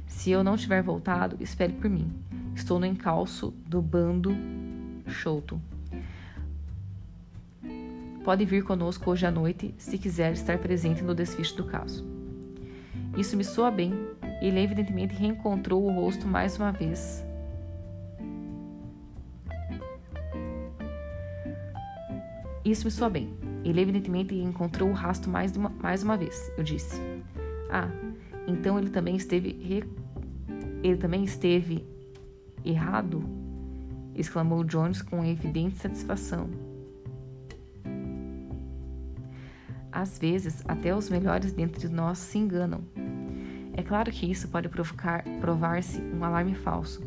Se 0.08 0.32
eu 0.32 0.42
não 0.42 0.56
tiver 0.56 0.82
voltado, 0.82 1.36
espere 1.38 1.72
por 1.72 1.88
mim. 1.88 2.12
Estou 2.52 2.80
no 2.80 2.86
encalço 2.86 3.52
do 3.64 3.80
bando 3.80 4.34
Chouto. 5.06 5.62
Pode 8.26 8.44
vir 8.44 8.64
conosco 8.64 9.08
hoje 9.08 9.24
à 9.24 9.30
noite 9.30 9.72
se 9.78 9.96
quiser 9.96 10.32
estar 10.32 10.58
presente 10.58 11.00
no 11.00 11.14
desfecho 11.14 11.56
do 11.58 11.64
caso. 11.64 12.04
Isso 13.16 13.36
me 13.36 13.44
soa 13.44 13.70
bem. 13.70 13.94
Ele 14.42 14.58
evidentemente 14.58 15.14
reencontrou 15.14 15.84
o 15.84 15.92
rosto 15.92 16.26
mais 16.26 16.56
uma 16.56 16.72
vez. 16.72 17.24
Isso 22.64 22.84
me 22.86 22.90
soa 22.90 23.08
bem. 23.08 23.32
Ele 23.64 23.80
evidentemente 23.80 24.34
encontrou 24.34 24.90
o 24.90 24.92
rastro 24.92 25.30
mais 25.30 25.56
uma, 25.56 25.68
mais 25.68 26.02
uma 26.02 26.16
vez, 26.16 26.52
eu 26.58 26.64
disse. 26.64 27.00
Ah, 27.70 27.88
então 28.48 28.76
ele 28.76 28.90
também 28.90 29.14
esteve 29.14 29.52
re... 29.52 29.84
ele 30.82 30.96
também 30.96 31.22
esteve 31.22 31.86
errado 32.64 33.22
exclamou 34.16 34.64
Jones 34.64 35.00
com 35.00 35.24
evidente 35.24 35.76
satisfação. 35.76 36.65
Às 39.96 40.18
vezes, 40.18 40.62
até 40.68 40.94
os 40.94 41.08
melhores 41.08 41.52
dentre 41.52 41.88
nós 41.88 42.18
se 42.18 42.36
enganam. 42.36 42.82
É 43.72 43.82
claro 43.82 44.12
que 44.12 44.30
isso 44.30 44.46
pode 44.48 44.68
provar-se 44.68 46.02
um 46.02 46.22
alarme 46.22 46.54
falso, 46.54 47.02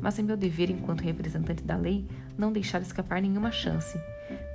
mas 0.00 0.18
é 0.18 0.22
meu 0.22 0.38
dever 0.38 0.70
enquanto 0.70 1.02
representante 1.02 1.62
da 1.62 1.76
lei 1.76 2.06
não 2.38 2.50
deixar 2.50 2.80
escapar 2.80 3.20
nenhuma 3.20 3.52
chance. 3.52 4.00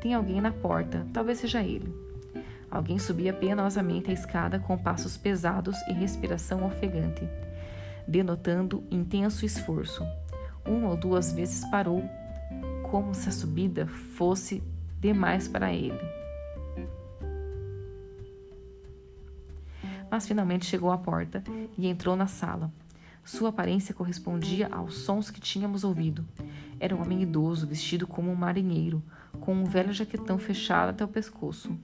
Tem 0.02 0.16
alguém 0.16 0.42
na 0.42 0.52
porta, 0.52 1.06
talvez 1.14 1.38
seja 1.38 1.62
ele. 1.62 1.94
Alguém 2.72 2.98
subia 2.98 3.32
penosamente 3.32 4.10
a 4.10 4.14
escada 4.16 4.58
com 4.58 4.76
passos 4.76 5.16
pesados 5.16 5.78
e 5.88 5.94
respiração 5.94 6.66
ofegante, 6.66 7.30
denotando 8.08 8.84
intenso 8.90 9.46
esforço. 9.46 10.04
Uma 10.66 10.90
ou 10.90 10.98
duas 10.98 11.32
vezes 11.32 11.64
parou, 11.70 12.04
como 12.90 13.14
se 13.14 13.30
a 13.30 13.32
subida 13.32 13.86
fosse 13.86 14.64
demais 15.00 15.48
para 15.48 15.72
ele. 15.72 16.25
Mas 20.16 20.26
finalmente 20.26 20.66
chegou 20.66 20.94
à 20.94 20.98
porta 20.98 21.44
e 21.78 21.88
entrou 21.88 22.16
na 22.16 22.26
sala. 22.26 22.72
Sua 23.22 23.50
aparência 23.50 23.94
correspondia 23.94 24.70
aos 24.72 25.00
sons 25.00 25.30
que 25.30 25.42
tínhamos 25.42 25.84
ouvido. 25.84 26.26
Era 26.80 26.96
um 26.96 27.02
homem 27.02 27.22
idoso, 27.22 27.68
vestido 27.68 28.08
como 28.08 28.32
um 28.32 28.36
marinheiro, 28.36 29.04
com 29.42 29.54
um 29.54 29.66
velho 29.66 29.92
jaquetão 29.92 30.38
fechado 30.38 30.92
até 30.92 31.04
o 31.04 31.08
pescoço. 31.10 31.78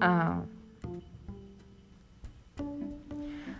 Ah. 0.00 0.44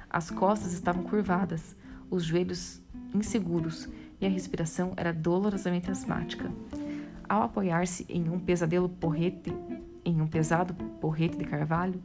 As 0.09 0.31
costas 0.31 0.73
estavam 0.73 1.03
curvadas, 1.03 1.77
os 2.11 2.25
joelhos 2.25 2.81
inseguros 3.15 3.91
e 4.19 4.25
a 4.25 4.31
respiração 4.31 4.95
era 4.97 5.13
dolorosamente 5.13 5.91
asmática. 5.91 6.51
Ao 7.33 7.45
apoiar-se 7.45 8.05
em 8.11 8.29
um 8.29 8.39
pesadelo 8.39 8.91
porrete, 8.91 9.51
em 10.05 10.21
um 10.21 10.27
pesado 10.27 10.75
porrete 11.01 11.39
de 11.39 11.47
carvalho, 11.47 11.99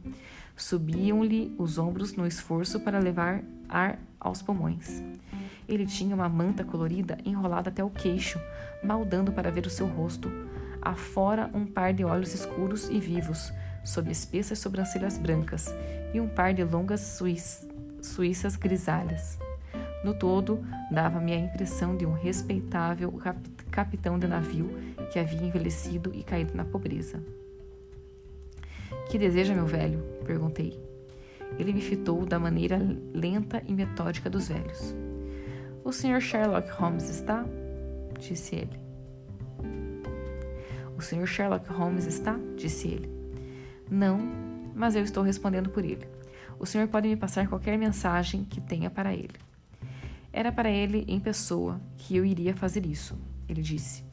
subiam-lhe 0.56 1.54
os 1.58 1.76
ombros 1.76 2.14
no 2.14 2.26
esforço 2.26 2.80
para 2.80 2.98
levar 2.98 3.42
ar 3.68 3.98
aos 4.18 4.40
pulmões. 4.40 5.02
Ele 5.68 5.84
tinha 5.84 6.14
uma 6.14 6.30
manta 6.30 6.64
colorida 6.64 7.18
enrolada 7.26 7.68
até 7.68 7.84
o 7.84 7.90
queixo, 7.90 8.40
mal 8.82 9.04
dando 9.04 9.30
para 9.30 9.50
ver 9.50 9.66
o 9.66 9.70
seu 9.70 9.86
rosto, 9.86 10.30
afora 10.80 11.50
um 11.52 11.66
par 11.66 11.92
de 11.92 12.06
olhos 12.06 12.32
escuros 12.32 12.88
e 12.88 12.98
vivos, 12.98 13.52
sob 13.84 14.10
espessas 14.10 14.58
sobrancelhas 14.58 15.18
brancas, 15.18 15.66
e 16.14 16.22
um 16.22 16.26
par 16.26 16.54
de 16.54 16.64
longas 16.64 17.02
suís, 17.02 17.68
suíças 18.00 18.56
grisalhas. 18.56 19.38
No 20.02 20.14
todo, 20.14 20.64
dava-me 20.90 21.34
a 21.34 21.38
impressão 21.38 21.94
de 21.98 22.06
um 22.06 22.14
respeitável 22.14 23.12
cap 23.12 23.38
capitão 23.70 24.18
de 24.18 24.26
navio 24.26 24.96
que 25.10 25.18
havia 25.18 25.42
envelhecido 25.42 26.12
e 26.14 26.22
caído 26.22 26.54
na 26.54 26.64
pobreza. 26.64 27.22
Que 29.08 29.18
deseja, 29.18 29.54
meu 29.54 29.66
velho? 29.66 30.02
perguntei. 30.24 30.78
Ele 31.58 31.72
me 31.72 31.80
fitou 31.80 32.26
da 32.26 32.38
maneira 32.38 32.78
lenta 33.14 33.62
e 33.66 33.72
metódica 33.72 34.28
dos 34.28 34.48
velhos. 34.48 34.94
O 35.84 35.92
Sr. 35.92 36.20
Sherlock 36.20 36.68
Holmes 36.70 37.08
está? 37.08 37.44
disse 38.18 38.56
ele. 38.56 38.78
O 40.96 41.00
Sr. 41.00 41.26
Sherlock 41.26 41.70
Holmes 41.72 42.06
está? 42.06 42.38
disse 42.56 42.88
ele. 42.88 43.08
Não, 43.90 44.20
mas 44.74 44.94
eu 44.94 45.02
estou 45.02 45.22
respondendo 45.22 45.70
por 45.70 45.84
ele. 45.84 46.06
O 46.58 46.66
senhor 46.66 46.88
pode 46.88 47.08
me 47.08 47.16
passar 47.16 47.48
qualquer 47.48 47.78
mensagem 47.78 48.44
que 48.44 48.60
tenha 48.60 48.90
para 48.90 49.14
ele. 49.14 49.36
Era 50.32 50.52
para 50.52 50.70
ele 50.70 51.04
em 51.08 51.18
pessoa 51.18 51.80
que 51.96 52.16
eu 52.16 52.24
iria 52.24 52.54
fazer 52.54 52.84
isso, 52.84 53.16
ele 53.48 53.62
disse. 53.62 54.07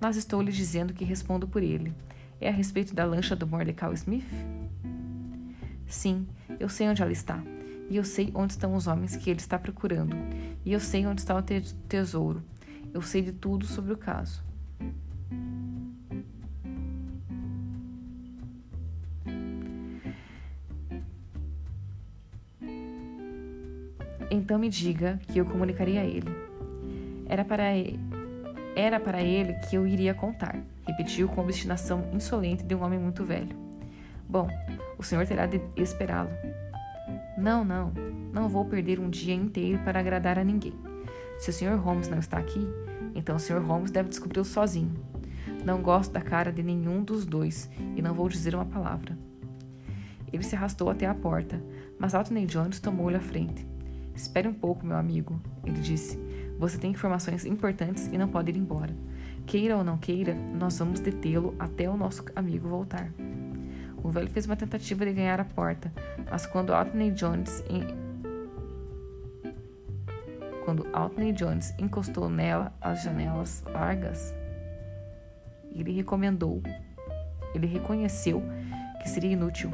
Mas 0.00 0.16
estou 0.16 0.42
lhe 0.42 0.52
dizendo 0.52 0.92
que 0.92 1.04
respondo 1.04 1.48
por 1.48 1.62
ele. 1.62 1.94
É 2.40 2.48
a 2.48 2.52
respeito 2.52 2.94
da 2.94 3.04
lancha 3.04 3.34
do 3.34 3.46
Mordecai 3.46 3.92
Smith? 3.94 4.26
Sim, 5.86 6.26
eu 6.60 6.68
sei 6.68 6.88
onde 6.88 7.02
ela 7.02 7.12
está. 7.12 7.42
E 7.88 7.96
eu 7.96 8.04
sei 8.04 8.30
onde 8.34 8.52
estão 8.52 8.74
os 8.74 8.86
homens 8.86 9.16
que 9.16 9.30
ele 9.30 9.40
está 9.40 9.58
procurando. 9.58 10.16
E 10.64 10.72
eu 10.72 10.80
sei 10.80 11.06
onde 11.06 11.20
está 11.20 11.34
o 11.34 11.42
te 11.42 11.60
tesouro. 11.88 12.42
Eu 12.92 13.00
sei 13.00 13.22
de 13.22 13.32
tudo 13.32 13.64
sobre 13.64 13.92
o 13.92 13.96
caso. 13.96 14.44
Então 24.30 24.58
me 24.58 24.68
diga 24.68 25.20
que 25.28 25.38
eu 25.38 25.46
comunicaria 25.46 26.00
a 26.00 26.04
ele. 26.04 26.30
Era 27.28 27.44
para 27.44 27.74
era 28.76 29.00
para 29.00 29.22
ele 29.22 29.54
que 29.54 29.74
eu 29.74 29.86
iria 29.86 30.12
contar, 30.12 30.54
repetiu 30.86 31.26
com 31.28 31.40
obstinação 31.40 32.04
insolente 32.12 32.62
de 32.62 32.74
um 32.74 32.84
homem 32.84 32.98
muito 32.98 33.24
velho. 33.24 33.56
Bom, 34.28 34.48
o 34.98 35.02
senhor 35.02 35.26
terá 35.26 35.46
de 35.46 35.58
esperá-lo. 35.76 36.30
Não, 37.38 37.64
não, 37.64 37.90
não 38.32 38.50
vou 38.50 38.66
perder 38.66 39.00
um 39.00 39.08
dia 39.08 39.34
inteiro 39.34 39.78
para 39.78 39.98
agradar 39.98 40.38
a 40.38 40.44
ninguém. 40.44 40.74
Se 41.38 41.48
o 41.48 41.52
Sr. 41.52 41.76
Holmes 41.76 42.08
não 42.08 42.18
está 42.18 42.36
aqui, 42.36 42.68
então 43.14 43.36
o 43.36 43.38
Sr. 43.38 43.62
Holmes 43.62 43.90
deve 43.90 44.10
descobri-lo 44.10 44.44
sozinho. 44.44 44.92
Não 45.64 45.80
gosto 45.80 46.12
da 46.12 46.20
cara 46.20 46.52
de 46.52 46.62
nenhum 46.62 47.02
dos 47.02 47.24
dois 47.24 47.70
e 47.96 48.02
não 48.02 48.14
vou 48.14 48.28
dizer 48.28 48.54
uma 48.54 48.66
palavra. 48.66 49.16
Ele 50.30 50.42
se 50.42 50.54
arrastou 50.54 50.90
até 50.90 51.06
a 51.06 51.14
porta, 51.14 51.62
mas 51.98 52.12
Anthony 52.12 52.44
Jones 52.44 52.78
tomou-lhe 52.78 53.16
a 53.16 53.20
frente. 53.20 53.66
Espere 54.14 54.48
um 54.48 54.54
pouco, 54.54 54.84
meu 54.84 54.96
amigo, 54.96 55.40
ele 55.64 55.80
disse. 55.80 56.18
Você 56.58 56.78
tem 56.78 56.90
informações 56.90 57.44
importantes 57.44 58.06
e 58.12 58.18
não 58.18 58.28
pode 58.28 58.50
ir 58.50 58.56
embora. 58.56 58.94
Queira 59.46 59.76
ou 59.76 59.84
não 59.84 59.98
queira, 59.98 60.34
nós 60.34 60.78
vamos 60.78 61.00
detê-lo 61.00 61.54
até 61.58 61.88
o 61.88 61.96
nosso 61.96 62.24
amigo 62.34 62.68
voltar. 62.68 63.10
O 64.02 64.10
velho 64.10 64.30
fez 64.30 64.46
uma 64.46 64.56
tentativa 64.56 65.04
de 65.04 65.12
ganhar 65.12 65.40
a 65.40 65.44
porta, 65.44 65.92
mas 66.30 66.46
quando 66.46 66.72
Anthony 66.72 67.10
Jones 67.10 67.64
quando 70.64 70.84
Anthony 70.92 71.32
Jones 71.32 71.72
encostou 71.78 72.28
nela 72.28 72.72
as 72.80 73.02
janelas 73.04 73.62
largas, 73.72 74.34
ele 75.72 75.92
recomendou, 75.92 76.60
ele 77.54 77.66
reconheceu 77.66 78.42
que 79.00 79.08
seria 79.08 79.30
inútil 79.30 79.70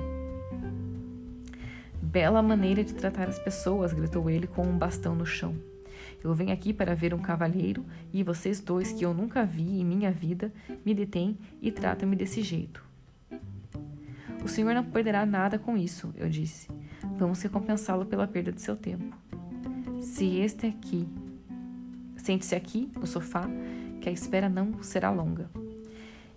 Bela 2.12 2.43
maneira 2.43 2.85
de 2.85 2.93
tratar 2.93 3.26
as 3.26 3.39
pessoas, 3.39 3.95
gritou 3.95 4.28
ele 4.28 4.47
com 4.47 4.61
um 4.66 4.76
bastão 4.76 5.14
no 5.14 5.24
chão. 5.24 5.55
Eu 6.23 6.35
venho 6.35 6.53
aqui 6.53 6.73
para 6.73 6.95
ver 6.95 7.12
um 7.12 7.18
cavalheiro 7.18 7.85
e 8.12 8.23
vocês 8.23 8.61
dois, 8.61 8.93
que 8.93 9.05
eu 9.05 9.12
nunca 9.12 9.45
vi 9.45 9.81
em 9.81 9.85
minha 9.85 10.11
vida, 10.12 10.53
me 10.85 10.95
detêm 10.95 11.37
e 11.61 11.70
tratam-me 11.73 12.14
desse 12.14 12.43
jeito. 12.43 12.85
O 14.45 14.49
senhor 14.49 14.75
não 14.75 14.85
perderá 14.85 15.25
nada 15.25 15.59
com 15.59 15.77
isso, 15.77 16.12
eu 16.16 16.29
disse. 16.29 16.68
Vamos 17.18 17.41
recompensá-lo 17.43 18.07
pela 18.07 18.27
perda 18.27 18.53
de 18.53 18.61
seu 18.61 18.77
tempo. 18.77 19.16
Se 20.01 20.39
este 20.39 20.66
aqui. 20.66 21.09
Sente-se 22.16 22.55
aqui, 22.55 22.91
no 22.97 23.07
sofá, 23.07 23.49
que 24.01 24.09
a 24.09 24.12
espera 24.12 24.49
não 24.49 24.83
será 24.83 25.11
longa. 25.11 25.51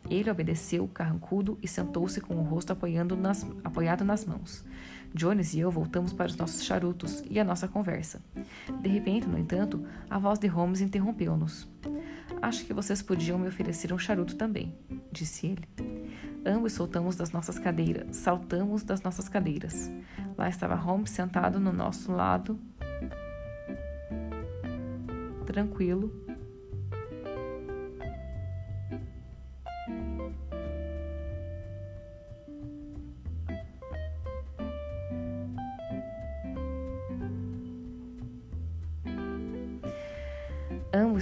Ele 0.10 0.30
obedeceu, 0.30 0.88
carrancudo, 0.88 1.58
e 1.62 1.68
sentou-se 1.68 2.22
com 2.22 2.36
o 2.36 2.44
rosto 2.44 2.72
apoiando 2.72 3.16
nas, 3.16 3.46
apoiado 3.64 4.04
nas 4.04 4.26
mãos. 4.26 4.64
Jones 5.16 5.54
e 5.54 5.60
eu 5.60 5.72
voltamos 5.72 6.12
para 6.12 6.28
os 6.28 6.36
nossos 6.36 6.62
charutos 6.64 7.24
e 7.30 7.40
a 7.40 7.44
nossa 7.44 7.70
conversa. 7.70 8.22
De 8.82 8.90
repente, 8.90 9.26
no 9.26 9.40
entanto, 9.40 9.82
a 10.10 10.20
voz 10.20 10.38
de 10.38 10.48
Holmes 10.48 10.82
interrompeu-nos. 10.82 11.68
Acho 12.42 12.66
que 12.66 12.74
vocês 12.74 13.02
podiam 13.02 13.40
me 13.40 13.48
oferecer 13.48 13.94
um 13.94 13.98
charuto 13.98 14.36
também, 14.36 14.76
disse 15.12 15.48
ele. 15.48 15.66
Ambos 16.46 16.74
soltamos 16.74 17.16
das 17.16 17.32
nossas 17.32 17.58
cadeiras, 17.58 18.18
saltamos 18.18 18.84
das 18.84 19.02
nossas 19.02 19.30
cadeiras. 19.30 19.90
Lá 20.38 20.50
estava 20.50 20.76
Holmes 20.76 21.12
sentado 21.12 21.62
no 21.62 21.72
nosso 21.72 22.12
lado, 22.12 22.60
tranquilo, 25.46 26.25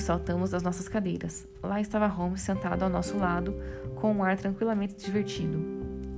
saltamos 0.04 0.52
das 0.52 0.62
nossas 0.62 0.88
cadeiras. 0.88 1.48
Lá 1.62 1.80
estava 1.80 2.08
Holmes 2.08 2.42
sentado 2.42 2.84
ao 2.84 2.90
nosso 2.90 3.18
lado, 3.18 3.56
com 3.96 4.14
um 4.14 4.24
ar 4.24 4.38
tranquilamente 4.38 4.96
divertido. 4.96 5.64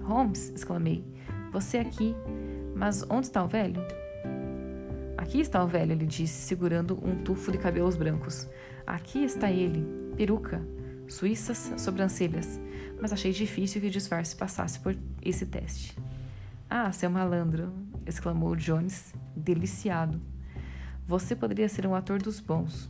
Holmes, 0.03 0.51
exclamei, 0.55 1.05
você 1.51 1.77
aqui. 1.77 2.15
Mas 2.75 3.03
onde 3.09 3.27
está 3.27 3.43
o 3.43 3.47
velho? 3.47 3.81
Aqui 5.17 5.39
está 5.39 5.63
o 5.63 5.67
velho, 5.67 5.93
ele 5.93 6.05
disse, 6.05 6.33
segurando 6.33 6.99
um 7.01 7.23
tufo 7.23 7.51
de 7.51 7.57
cabelos 7.57 7.95
brancos. 7.95 8.49
Aqui 8.85 9.23
está 9.23 9.49
ele, 9.49 9.87
peruca, 10.17 10.61
suíças, 11.07 11.71
sobrancelhas. 11.77 12.59
Mas 12.99 13.13
achei 13.13 13.31
difícil 13.31 13.79
que 13.79 13.87
o 13.87 13.91
disfarce 13.91 14.35
passasse 14.35 14.79
por 14.79 14.95
esse 15.21 15.45
teste. 15.45 15.97
Ah, 16.69 16.91
seu 16.91 17.09
malandro! 17.09 17.71
exclamou 18.05 18.55
Jones, 18.55 19.13
deliciado. 19.35 20.19
Você 21.07 21.35
poderia 21.35 21.69
ser 21.69 21.87
um 21.87 21.95
ator 21.95 22.21
dos 22.21 22.39
bons. 22.39 22.89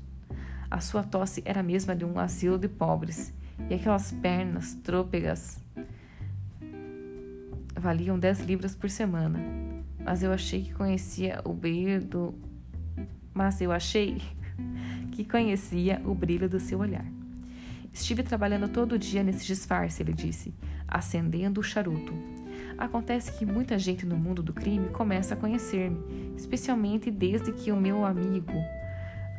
A 0.75 0.81
sua 0.81 1.03
tosse 1.03 1.41
era 1.45 1.61
a 1.61 1.63
mesma 1.63 1.95
de 1.95 2.03
um 2.03 2.19
asilo 2.19 2.59
de 2.59 2.67
pobres, 2.67 3.33
e 3.69 3.73
aquelas 3.73 4.11
pernas 4.11 4.73
trôpegas 4.83 5.57
valiam 7.79 8.19
dez 8.19 8.41
libras 8.41 8.75
por 8.75 8.89
semana. 8.89 9.39
Mas 10.03 10.21
eu 10.21 10.33
achei 10.33 10.63
que 10.63 10.73
conhecia 10.73 11.39
o 11.45 11.53
brilho 11.53 12.03
do. 12.03 12.35
Mas 13.33 13.61
eu 13.61 13.71
achei 13.71 14.21
que 15.13 15.23
conhecia 15.23 16.01
o 16.03 16.13
brilho 16.13 16.49
do 16.49 16.59
seu 16.59 16.79
olhar. 16.79 17.05
Estive 17.93 18.21
trabalhando 18.21 18.67
todo 18.67 18.99
dia 18.99 19.23
nesse 19.23 19.45
disfarce, 19.45 20.03
ele 20.03 20.11
disse, 20.11 20.53
acendendo 20.85 21.61
o 21.61 21.63
charuto. 21.63 22.13
Acontece 22.77 23.31
que 23.31 23.45
muita 23.45 23.79
gente 23.79 24.05
no 24.05 24.17
mundo 24.17 24.43
do 24.43 24.51
crime 24.51 24.89
começa 24.89 25.35
a 25.35 25.37
conhecer-me, 25.37 26.33
especialmente 26.35 27.09
desde 27.09 27.53
que 27.53 27.71
o 27.71 27.77
meu 27.77 28.03
amigo 28.03 28.51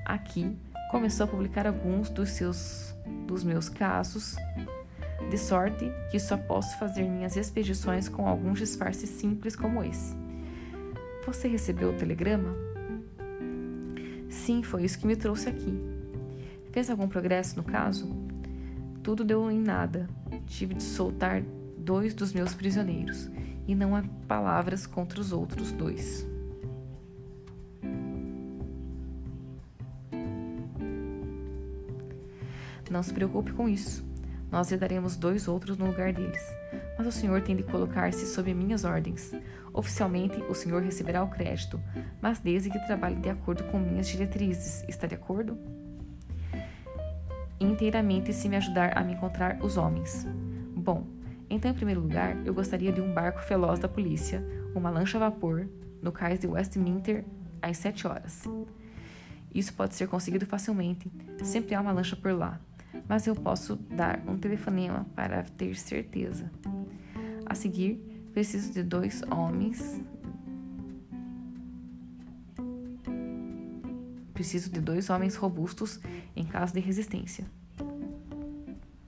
aqui 0.02 0.56
começou 0.90 1.24
a 1.24 1.28
publicar 1.28 1.66
alguns 1.66 2.10
dos 2.10 2.30
seus 2.30 2.94
dos 3.26 3.44
meus 3.44 3.68
casos, 3.68 4.36
de 5.30 5.38
sorte 5.38 5.90
que 6.10 6.18
só 6.18 6.36
posso 6.36 6.78
fazer 6.78 7.02
minhas 7.02 7.36
expedições 7.36 8.08
com 8.08 8.26
alguns 8.26 8.58
disfarces 8.58 9.10
simples 9.10 9.56
como 9.56 9.82
esse. 9.82 10.14
Você 11.24 11.48
recebeu 11.48 11.90
o 11.90 11.96
telegrama? 11.96 12.54
Sim, 14.28 14.62
foi 14.62 14.84
isso 14.84 14.98
que 14.98 15.06
me 15.06 15.16
trouxe 15.16 15.48
aqui. 15.48 15.76
Fez 16.70 16.88
algum 16.88 17.08
progresso 17.08 17.56
no 17.56 17.64
caso? 17.64 18.14
Tudo 19.02 19.24
deu 19.24 19.50
em 19.50 19.60
nada. 19.60 20.08
Tive 20.46 20.74
de 20.74 20.82
soltar 20.82 21.42
dois 21.76 22.14
dos 22.14 22.32
meus 22.32 22.54
prisioneiros, 22.54 23.30
e 23.66 23.74
não 23.74 23.96
há 23.96 24.04
palavras 24.28 24.86
contra 24.86 25.20
os 25.20 25.32
outros 25.32 25.72
dois. 25.72 26.26
Não 32.90 33.02
se 33.02 33.12
preocupe 33.12 33.52
com 33.52 33.68
isso. 33.68 34.04
Nós 34.50 34.70
lhe 34.70 34.76
daremos 34.76 35.16
dois 35.16 35.48
outros 35.48 35.76
no 35.76 35.86
lugar 35.86 36.12
deles. 36.12 36.42
Mas 36.96 37.06
o 37.06 37.12
senhor 37.12 37.42
tem 37.42 37.56
de 37.56 37.62
colocar-se 37.62 38.26
sob 38.26 38.52
minhas 38.54 38.84
ordens. 38.84 39.32
Oficialmente, 39.72 40.42
o 40.48 40.54
senhor 40.54 40.82
receberá 40.82 41.22
o 41.22 41.28
crédito, 41.28 41.80
mas 42.22 42.38
desde 42.38 42.70
que 42.70 42.78
trabalhe 42.86 43.16
de 43.16 43.28
acordo 43.28 43.64
com 43.64 43.78
minhas 43.78 44.08
diretrizes. 44.08 44.84
Está 44.88 45.06
de 45.06 45.14
acordo? 45.14 45.58
Inteiramente 47.60 48.32
se 48.32 48.48
me 48.48 48.56
ajudar 48.56 48.96
a 48.96 49.02
me 49.02 49.14
encontrar 49.14 49.58
os 49.62 49.76
homens. 49.76 50.26
Bom, 50.74 51.06
então, 51.50 51.70
em 51.70 51.74
primeiro 51.74 52.00
lugar, 52.00 52.36
eu 52.44 52.54
gostaria 52.54 52.92
de 52.92 53.00
um 53.00 53.12
barco 53.12 53.40
veloz 53.46 53.78
da 53.78 53.88
polícia, 53.88 54.44
uma 54.74 54.90
lancha 54.90 55.18
a 55.18 55.20
vapor, 55.20 55.66
no 56.00 56.12
cais 56.12 56.38
de 56.38 56.46
Westminster, 56.46 57.24
às 57.60 57.78
sete 57.78 58.06
horas. 58.06 58.44
Isso 59.54 59.72
pode 59.74 59.94
ser 59.94 60.06
conseguido 60.08 60.44
facilmente, 60.44 61.10
sempre 61.42 61.74
há 61.74 61.80
uma 61.80 61.92
lancha 61.92 62.16
por 62.16 62.32
lá, 62.32 62.60
mas 63.08 63.26
eu 63.26 63.34
posso 63.34 63.76
dar 63.76 64.20
um 64.26 64.36
telefonema 64.36 65.06
para 65.14 65.42
ter 65.42 65.76
certeza. 65.76 66.50
A 67.44 67.54
seguir, 67.54 67.96
preciso 68.32 68.72
de 68.72 68.82
dois 68.82 69.22
homens. 69.30 70.00
Preciso 74.34 74.70
de 74.70 74.80
dois 74.80 75.08
homens 75.08 75.36
robustos 75.36 76.00
em 76.34 76.44
caso 76.44 76.72
de 76.72 76.80
resistência. 76.80 77.44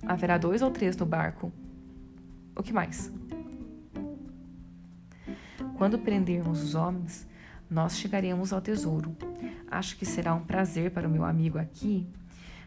Haverá 0.07 0.39
dois 0.39 0.62
ou 0.62 0.70
três 0.70 0.97
no 0.97 1.05
barco 1.05 1.53
o 2.59 2.62
que 2.62 2.72
mais? 2.72 3.12
Quando 5.76 5.97
prendermos 5.97 6.61
os 6.61 6.74
homens, 6.74 7.24
nós 7.70 7.97
chegaremos 7.97 8.53
ao 8.53 8.61
tesouro. 8.61 9.16
Acho 9.70 9.97
que 9.97 10.05
será 10.05 10.34
um 10.34 10.45
prazer 10.45 10.91
para 10.91 11.07
o 11.07 11.11
meu 11.11 11.24
amigo 11.24 11.57
aqui 11.57 12.05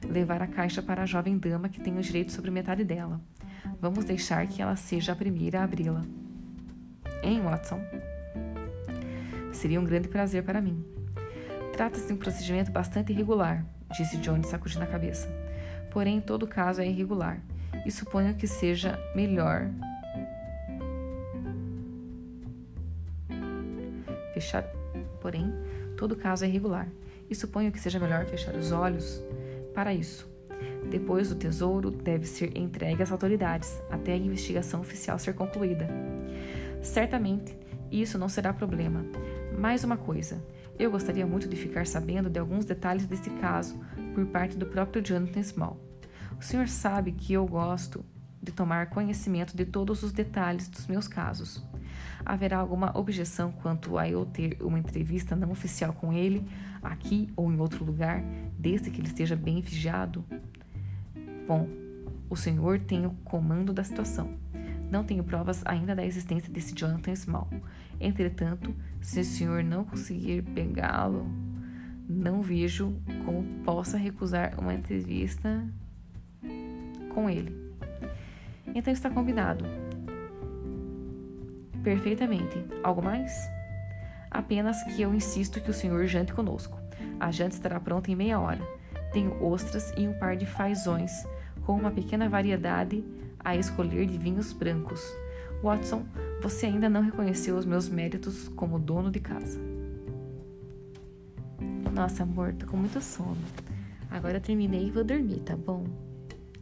levar 0.08 0.41
a 0.41 0.47
caixa 0.47 0.82
para 0.82 1.04
a 1.04 1.06
jovem 1.06 1.38
dama 1.38 1.70
que 1.70 1.80
tem 1.80 1.97
o 1.97 2.02
direito 2.02 2.32
sobre 2.32 2.52
metade 2.52 2.84
dela. 2.84 3.22
Vamos 3.80 4.06
deixar 4.06 4.47
que 4.47 4.62
ela 4.62 4.76
seja 4.76 5.12
a 5.12 5.16
primeira 5.16 5.62
a 5.62 5.64
abri-la. 5.64 6.04
Hein, 7.24 7.41
Watson? 7.41 7.82
Seria 9.52 9.80
um 9.80 9.84
grande 9.84 10.08
prazer 10.08 10.43
para 10.43 10.62
mim. 10.62 10.84
Trata-se 11.74 12.08
de 12.08 12.14
um 12.14 12.18
procedimento 12.18 12.72
bastante 12.72 13.12
irregular, 13.12 13.66
disse 13.95 14.18
Johnny 14.18 14.45
sacudindo 14.45 14.84
a 14.84 14.88
cabeça. 14.88 15.30
Porém, 15.91 16.18
em 16.18 16.22
todo 16.22 16.47
caso 16.47 16.82
é 16.82 16.88
irregular 16.88 17.39
e 17.86 17.91
suponho 17.91 18.34
que 18.36 18.47
seja 18.47 18.99
melhor 19.16 19.70
fechar. 24.34 24.64
Porém, 25.22 25.54
todo 25.97 26.16
caso 26.16 26.45
é 26.45 26.47
irregular 26.47 26.88
e 27.30 27.36
suponho 27.36 27.72
que 27.72 27.80
seja 27.80 27.99
melhor 27.99 28.26
fechar 28.26 28.56
os 28.56 28.72
olhos 28.72 29.22
para 29.74 29.94
isso. 29.94 30.30
Depois, 30.90 31.32
o 31.32 31.36
tesouro 31.36 31.90
deve 31.90 32.26
ser 32.26 32.58
entregue 32.58 33.02
às 33.02 33.12
autoridades 33.12 33.82
até 33.90 34.14
a 34.14 34.18
investigação 34.18 34.82
oficial 34.82 35.18
ser 35.18 35.34
concluída. 35.34 35.88
Certamente, 36.82 37.58
isso 37.92 38.18
não 38.18 38.30
será 38.30 38.54
problema. 38.54 39.06
Mais 39.58 39.84
uma 39.84 39.98
coisa, 39.98 40.44
eu 40.80 40.90
gostaria 40.90 41.26
muito 41.26 41.48
de 41.48 41.56
ficar 41.56 41.86
sabendo 41.86 42.30
de 42.30 42.40
alguns 42.40 42.66
detalhes 42.66 43.06
desse 43.06 43.30
caso 43.32 43.80
por 44.14 44.26
parte 44.28 44.58
do 44.58 44.66
próprio 44.66 45.04
Jonathan 45.04 45.44
Small. 45.44 45.80
O 46.40 46.44
senhor 46.44 46.68
sabe 46.68 47.12
que 47.12 47.34
eu 47.34 47.46
gosto 47.46 48.04
de 48.42 48.52
tomar 48.52 48.90
conhecimento 48.90 49.56
de 49.56 49.66
todos 49.66 50.02
os 50.02 50.12
detalhes 50.12 50.68
dos 50.68 50.88
meus 50.88 51.08
casos. 51.08 51.64
Haverá 52.26 52.58
alguma 52.58 52.98
objeção 52.98 53.52
quanto 53.52 53.98
a 53.98 54.08
eu 54.08 54.26
ter 54.26 54.58
uma 54.62 54.80
entrevista 54.80 55.36
não 55.36 55.52
oficial 55.52 55.94
com 55.94 56.14
ele, 56.14 56.46
aqui 56.82 57.30
ou 57.36 57.52
em 57.52 57.60
outro 57.60 57.84
lugar, 57.84 58.24
desde 58.58 58.90
que 58.90 59.00
ele 59.02 59.08
esteja 59.08 59.36
bem 59.36 59.62
vigiado? 59.62 60.24
Bom, 61.48 61.68
o 62.30 62.36
senhor 62.36 62.80
tem 62.80 63.06
o 63.06 63.12
comando 63.24 63.74
da 63.74 63.84
situação. 63.84 64.38
Não 64.90 65.04
tenho 65.04 65.24
provas 65.24 65.66
ainda 65.66 65.96
da 65.96 66.06
existência 66.06 66.52
desse 66.52 66.74
Jonathan 66.74 67.16
Small. 67.16 67.50
Entretanto, 68.00 68.74
se 69.02 69.20
o 69.22 69.24
senhor 69.24 69.64
não 69.64 69.84
conseguir 69.84 70.42
pegá-lo, 70.42 71.26
não 72.08 72.42
vejo 72.42 72.94
como 73.26 73.44
possa 73.64 73.98
recusar 73.98 74.60
uma 74.60 74.74
entrevista 74.74 75.66
com 77.14 77.30
ele. 77.30 77.56
Então 78.74 78.92
está 78.92 79.10
combinado. 79.10 79.66
Perfeitamente. 81.84 82.64
Algo 82.84 83.02
mais? 83.02 83.50
Apenas 84.30 84.82
que 84.84 85.02
eu 85.02 85.14
insisto 85.14 85.60
que 85.60 85.70
o 85.70 85.74
senhor 85.74 86.06
jante 86.06 86.34
conosco. 86.34 86.80
A 87.20 87.32
janta 87.32 87.56
estará 87.56 87.80
pronta 87.80 88.12
em 88.12 88.16
meia 88.16 88.40
hora. 88.40 88.62
Tenho 89.12 89.44
ostras 89.44 89.94
e 89.98 90.08
um 90.08 90.14
par 90.14 90.38
de 90.38 90.46
fazões, 90.46 91.12
com 91.66 91.76
uma 91.76 91.92
pequena 91.92 92.30
variedade 92.30 93.04
a 93.40 93.56
escolher 93.56 94.06
de 94.06 94.18
vinhos 94.18 94.54
brancos. 94.54 95.02
Watson, 95.62 96.06
você 96.42 96.68
ainda 96.68 96.90
não 96.90 97.02
reconheceu 97.02 97.58
os 97.58 97.66
meus 97.66 97.90
méritos 97.90 98.48
como 98.50 98.80
dono 98.80 99.12
de 99.12 99.20
casa. 99.20 99.60
Nossa, 101.94 102.24
amor, 102.24 102.54
tô 102.54 102.66
com 102.68 102.78
muito 102.78 103.02
sono. 103.02 103.38
Agora 104.10 104.38
eu 104.38 104.42
terminei 104.42 104.88
e 104.88 104.92
vou 104.92 105.04
dormir, 105.04 105.40
tá 105.42 105.56
bom? 105.56 105.86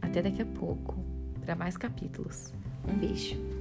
Até 0.02 0.20
daqui 0.20 0.42
a 0.42 0.46
pouco 0.46 0.96
para 1.40 1.54
mais 1.54 1.76
capítulos. 1.76 2.52
Um 2.86 2.96
beijo. 2.98 3.59